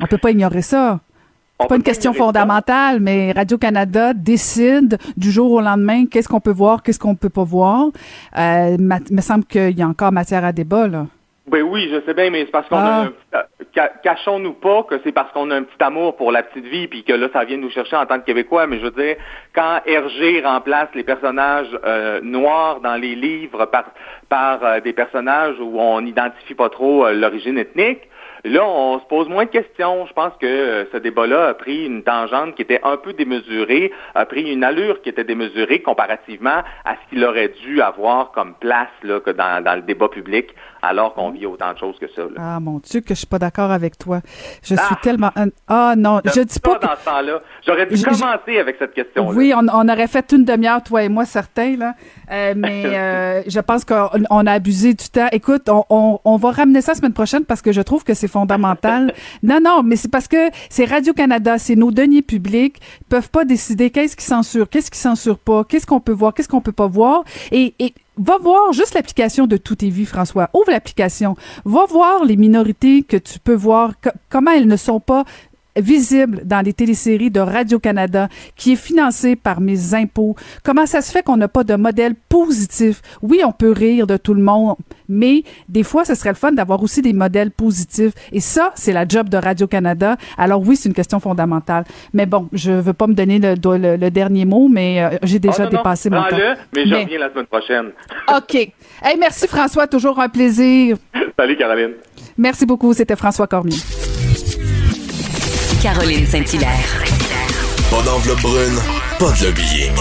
On 0.00 0.06
peut 0.06 0.18
pas 0.18 0.30
ignorer 0.30 0.62
ça. 0.62 1.00
C'est 1.58 1.68
pas 1.68 1.76
une 1.76 1.82
question 1.82 2.12
fondamentale, 2.12 3.00
mais 3.00 3.32
Radio-Canada 3.32 4.12
décide 4.12 4.98
du 5.16 5.30
jour 5.30 5.52
au 5.52 5.60
lendemain 5.62 6.04
qu'est-ce 6.06 6.28
qu'on 6.28 6.40
peut 6.40 6.50
voir, 6.52 6.82
qu'est-ce 6.82 6.98
qu'on 6.98 7.14
peut 7.14 7.30
pas 7.30 7.44
voir. 7.44 7.86
Euh, 8.38 8.76
me 8.78 9.20
semble 9.22 9.44
qu'il 9.46 9.76
y 9.78 9.82
a 9.82 9.86
encore 9.88 10.12
matière 10.12 10.44
à 10.44 10.52
débat, 10.52 10.86
là. 10.86 11.06
Ben 11.50 11.62
oui, 11.62 11.88
je 11.92 12.00
sais 12.04 12.12
bien, 12.12 12.28
mais 12.30 12.40
c'est 12.44 12.50
parce 12.50 12.68
qu'on 12.68 12.76
Ah. 12.76 12.80
a 12.84 13.00
un 13.02 13.06
petit- 13.06 13.14
euh, 13.36 13.42
ca- 13.74 13.92
cachons-nous 14.02 14.54
pas 14.54 14.82
que 14.82 14.96
c'est 15.04 15.12
parce 15.12 15.30
qu'on 15.32 15.50
a 15.52 15.54
un 15.56 15.62
petit 15.62 15.80
amour 15.82 16.16
pour 16.16 16.32
la 16.32 16.42
petite 16.42 16.66
vie, 16.66 16.88
puis 16.88 17.04
que 17.04 17.12
là, 17.12 17.28
ça 17.32 17.44
vient 17.44 17.56
nous 17.56 17.70
chercher 17.70 17.94
en 17.96 18.04
tant 18.04 18.18
que 18.18 18.24
Québécois. 18.26 18.66
Mais 18.66 18.78
je 18.80 18.84
veux 18.86 18.90
dire, 18.90 19.14
quand 19.54 19.78
Hergé 19.86 20.42
remplace 20.44 20.88
les 20.94 21.04
personnages 21.04 21.68
euh, 21.84 22.20
noirs 22.20 22.80
dans 22.80 22.96
les 22.96 23.14
livres 23.14 23.64
par 23.66 23.84
par 24.28 24.58
euh, 24.64 24.80
des 24.80 24.92
personnages 24.92 25.54
où 25.60 25.78
on 25.80 26.00
n'identifie 26.00 26.54
pas 26.54 26.68
trop 26.68 27.08
l'origine 27.12 27.56
ethnique, 27.58 28.00
là, 28.48 28.64
on 28.64 28.98
se 29.00 29.04
pose 29.06 29.28
moins 29.28 29.44
de 29.44 29.50
questions. 29.50 30.06
Je 30.06 30.12
pense 30.12 30.32
que 30.40 30.46
euh, 30.46 30.84
ce 30.92 30.96
débat-là 30.98 31.48
a 31.48 31.54
pris 31.54 31.86
une 31.86 32.02
tangente 32.02 32.54
qui 32.54 32.62
était 32.62 32.80
un 32.82 32.96
peu 32.96 33.12
démesurée, 33.12 33.92
a 34.14 34.24
pris 34.26 34.50
une 34.52 34.64
allure 34.64 35.02
qui 35.02 35.08
était 35.08 35.24
démesurée 35.24 35.82
comparativement 35.82 36.62
à 36.84 36.94
ce 36.94 37.10
qu'il 37.10 37.24
aurait 37.24 37.52
dû 37.62 37.80
avoir 37.82 38.32
comme 38.32 38.54
place 38.54 38.88
là, 39.02 39.20
que 39.20 39.30
dans, 39.30 39.62
dans 39.62 39.74
le 39.74 39.82
débat 39.82 40.08
public, 40.08 40.48
alors 40.82 41.14
qu'on 41.14 41.30
vit 41.30 41.46
autant 41.46 41.72
de 41.72 41.78
choses 41.78 41.98
que 41.98 42.06
ça. 42.14 42.22
là. 42.22 42.28
Ah 42.38 42.60
mon 42.60 42.78
Dieu, 42.78 43.00
que 43.00 43.10
je 43.10 43.14
suis 43.14 43.26
pas 43.26 43.38
d'accord 43.38 43.70
avec 43.70 43.98
toi. 43.98 44.20
Je 44.62 44.74
suis 44.76 44.96
tellement. 45.02 45.30
Ah 45.68 45.94
non, 45.96 46.20
je 46.24 46.40
dis 46.42 46.60
pas. 46.60 46.76
que- 46.78 46.86
dans 46.86 46.96
ce 46.98 47.04
temps-là. 47.04 47.40
J'aurais 47.66 47.86
dû 47.86 47.96
Je- 47.96 48.02
je- 48.02 48.04
commencer 48.20 48.58
avec 48.58 48.76
cette 48.78 48.94
question-là. 48.94 49.30
Oui, 49.34 49.52
on, 49.56 49.66
on 49.72 49.88
aurait 49.88 50.06
fait 50.06 50.30
une 50.32 50.44
demi-heure, 50.44 50.82
toi 50.82 51.02
et 51.02 51.08
moi, 51.08 51.24
certains, 51.24 51.76
là. 51.76 51.94
Euh, 52.30 52.54
mais 52.56 52.82
euh, 52.86 53.42
je 53.46 53.60
pense 53.60 53.84
qu'on 53.84 54.08
on 54.30 54.46
a 54.46 54.52
abusé 54.52 54.94
du 54.94 55.08
temps. 55.08 55.26
Écoute, 55.32 55.68
on, 55.68 55.84
on, 55.90 56.20
on 56.24 56.36
va 56.36 56.50
ramener 56.52 56.80
ça 56.80 56.92
la 56.92 56.96
semaine 56.96 57.12
prochaine 57.12 57.44
parce 57.44 57.62
que 57.62 57.72
je 57.72 57.80
trouve 57.80 58.04
que 58.04 58.14
c'est 58.14 58.28
non, 59.42 59.58
non, 59.62 59.82
mais 59.82 59.96
c'est 59.96 60.10
parce 60.10 60.28
que 60.28 60.50
c'est 60.68 60.84
Radio-Canada, 60.84 61.58
c'est 61.58 61.76
nos 61.76 61.90
deniers 61.90 62.22
publics. 62.22 62.76
Ils 63.00 63.04
peuvent 63.08 63.30
pas 63.30 63.44
décider 63.44 63.90
qu'est-ce 63.90 64.16
qui 64.16 64.24
censure, 64.24 64.68
qu'est-ce 64.68 64.90
qui 64.90 64.98
censure 64.98 65.38
pas, 65.38 65.64
qu'est-ce 65.64 65.86
qu'on 65.86 66.00
peut 66.00 66.12
voir, 66.12 66.34
qu'est-ce 66.34 66.48
qu'on 66.48 66.60
peut 66.60 66.72
pas 66.72 66.86
voir. 66.88 67.24
Et, 67.52 67.74
va 68.18 68.38
voir 68.38 68.72
juste 68.72 68.94
l'application 68.94 69.46
de 69.46 69.56
Tout 69.58 69.84
est 69.84 69.90
vie, 69.90 70.06
François. 70.06 70.48
Ouvre 70.54 70.70
l'application. 70.70 71.36
Va 71.66 71.84
voir 71.86 72.24
les 72.24 72.36
minorités 72.36 73.02
que 73.02 73.18
tu 73.18 73.38
peux 73.38 73.54
voir, 73.54 73.92
co- 74.02 74.10
comment 74.30 74.52
elles 74.52 74.66
ne 74.68 74.76
sont 74.76 75.00
pas 75.00 75.24
visible 75.76 76.42
dans 76.44 76.60
les 76.64 76.72
téléséries 76.72 77.30
de 77.30 77.40
Radio-Canada, 77.40 78.28
qui 78.56 78.72
est 78.72 78.76
financé 78.76 79.36
par 79.36 79.60
mes 79.60 79.94
impôts. 79.94 80.34
Comment 80.62 80.86
ça 80.86 81.00
se 81.02 81.10
fait 81.12 81.22
qu'on 81.22 81.36
n'a 81.36 81.48
pas 81.48 81.64
de 81.64 81.74
modèle 81.74 82.14
positif? 82.28 83.02
Oui, 83.22 83.40
on 83.44 83.52
peut 83.52 83.72
rire 83.72 84.06
de 84.06 84.16
tout 84.16 84.34
le 84.34 84.42
monde, 84.42 84.76
mais 85.08 85.42
des 85.68 85.82
fois, 85.82 86.04
ce 86.04 86.14
serait 86.14 86.30
le 86.30 86.34
fun 86.36 86.52
d'avoir 86.52 86.82
aussi 86.82 87.02
des 87.02 87.12
modèles 87.12 87.50
positifs. 87.50 88.12
Et 88.32 88.40
ça, 88.40 88.72
c'est 88.74 88.92
la 88.92 89.06
job 89.06 89.28
de 89.28 89.36
Radio-Canada. 89.36 90.16
Alors 90.38 90.60
oui, 90.66 90.76
c'est 90.76 90.88
une 90.88 90.94
question 90.94 91.20
fondamentale. 91.20 91.84
Mais 92.12 92.26
bon, 92.26 92.48
je 92.52 92.72
veux 92.72 92.92
pas 92.92 93.06
me 93.06 93.14
donner 93.14 93.38
le, 93.38 93.54
le- 93.78 93.96
le 93.96 94.10
dernier 94.10 94.44
mot, 94.44 94.68
mais 94.68 95.02
euh, 95.02 95.16
j'ai 95.22 95.38
déjà 95.38 95.54
Ah, 95.58 95.64
non, 95.64 95.70
non, 95.72 95.76
dépassé 95.78 96.10
mon 96.10 96.22
temps. 96.22 96.36
mais 96.74 96.84
je 96.86 96.90
Mais- 96.90 97.02
reviens 97.04 97.18
la 97.18 97.30
semaine 97.30 97.46
prochaine. 97.46 97.86
OK. 98.36 98.54
Hey, 98.54 99.16
merci 99.18 99.46
François, 99.46 99.86
toujours 99.86 100.18
un 100.20 100.28
plaisir. 100.28 100.96
Salut, 101.38 101.56
Caroline. 101.56 101.92
Merci 102.38 102.66
beaucoup, 102.66 102.92
c'était 102.92 103.16
François 103.16 103.46
Cormier. 103.46 103.76
Caroline 105.86 106.26
Saint-Hilaire. 106.26 107.04
Pas 107.92 108.02
d'enveloppe 108.02 108.40
brune, 108.40 108.74
pas 109.20 109.30
de 109.30 109.44
lobbying. 109.44 109.92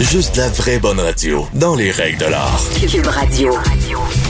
Juste 0.00 0.34
de 0.34 0.40
la 0.40 0.48
vraie 0.48 0.80
bonne 0.80 0.98
radio, 0.98 1.46
dans 1.54 1.76
les 1.76 1.92
règles 1.92 2.18
de 2.18 2.24
l'art. 2.24 2.60
Cube 2.90 3.06
Radio. 3.06 3.56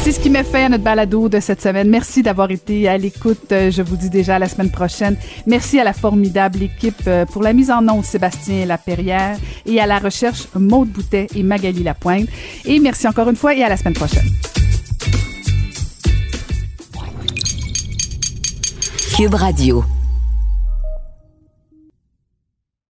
C'est 0.02 0.12
ce 0.12 0.20
qui 0.20 0.28
met 0.28 0.44
fin 0.44 0.66
à 0.66 0.68
notre 0.68 0.84
balado 0.84 1.30
de 1.30 1.40
cette 1.40 1.62
semaine. 1.62 1.88
Merci 1.88 2.22
d'avoir 2.22 2.50
été 2.50 2.86
à 2.90 2.98
l'écoute. 2.98 3.52
Euh, 3.52 3.70
Je 3.70 3.80
vous 3.80 3.96
dis 3.96 4.10
déjà 4.10 4.34
à 4.36 4.38
la 4.38 4.50
semaine 4.50 4.70
prochaine. 4.70 5.16
Merci 5.46 5.80
à 5.80 5.84
la 5.84 5.94
formidable 5.94 6.62
équipe 6.62 7.00
euh, 7.06 7.24
pour 7.24 7.42
la 7.42 7.54
mise 7.54 7.70
en 7.70 7.88
onde 7.88 8.04
Sébastien 8.04 8.66
Laperrière 8.66 9.38
et 9.64 9.80
à 9.80 9.86
la 9.86 9.98
recherche 9.98 10.46
Maude 10.54 10.90
Boutet 10.90 11.28
et 11.34 11.42
Magali 11.42 11.82
Lapointe. 11.82 12.28
Et 12.66 12.80
merci 12.80 13.08
encore 13.08 13.30
une 13.30 13.36
fois 13.36 13.54
et 13.54 13.62
à 13.62 13.70
la 13.70 13.78
semaine 13.78 13.94
prochaine. 13.94 14.28
Cube 19.16 19.32
Radio. 19.34 19.82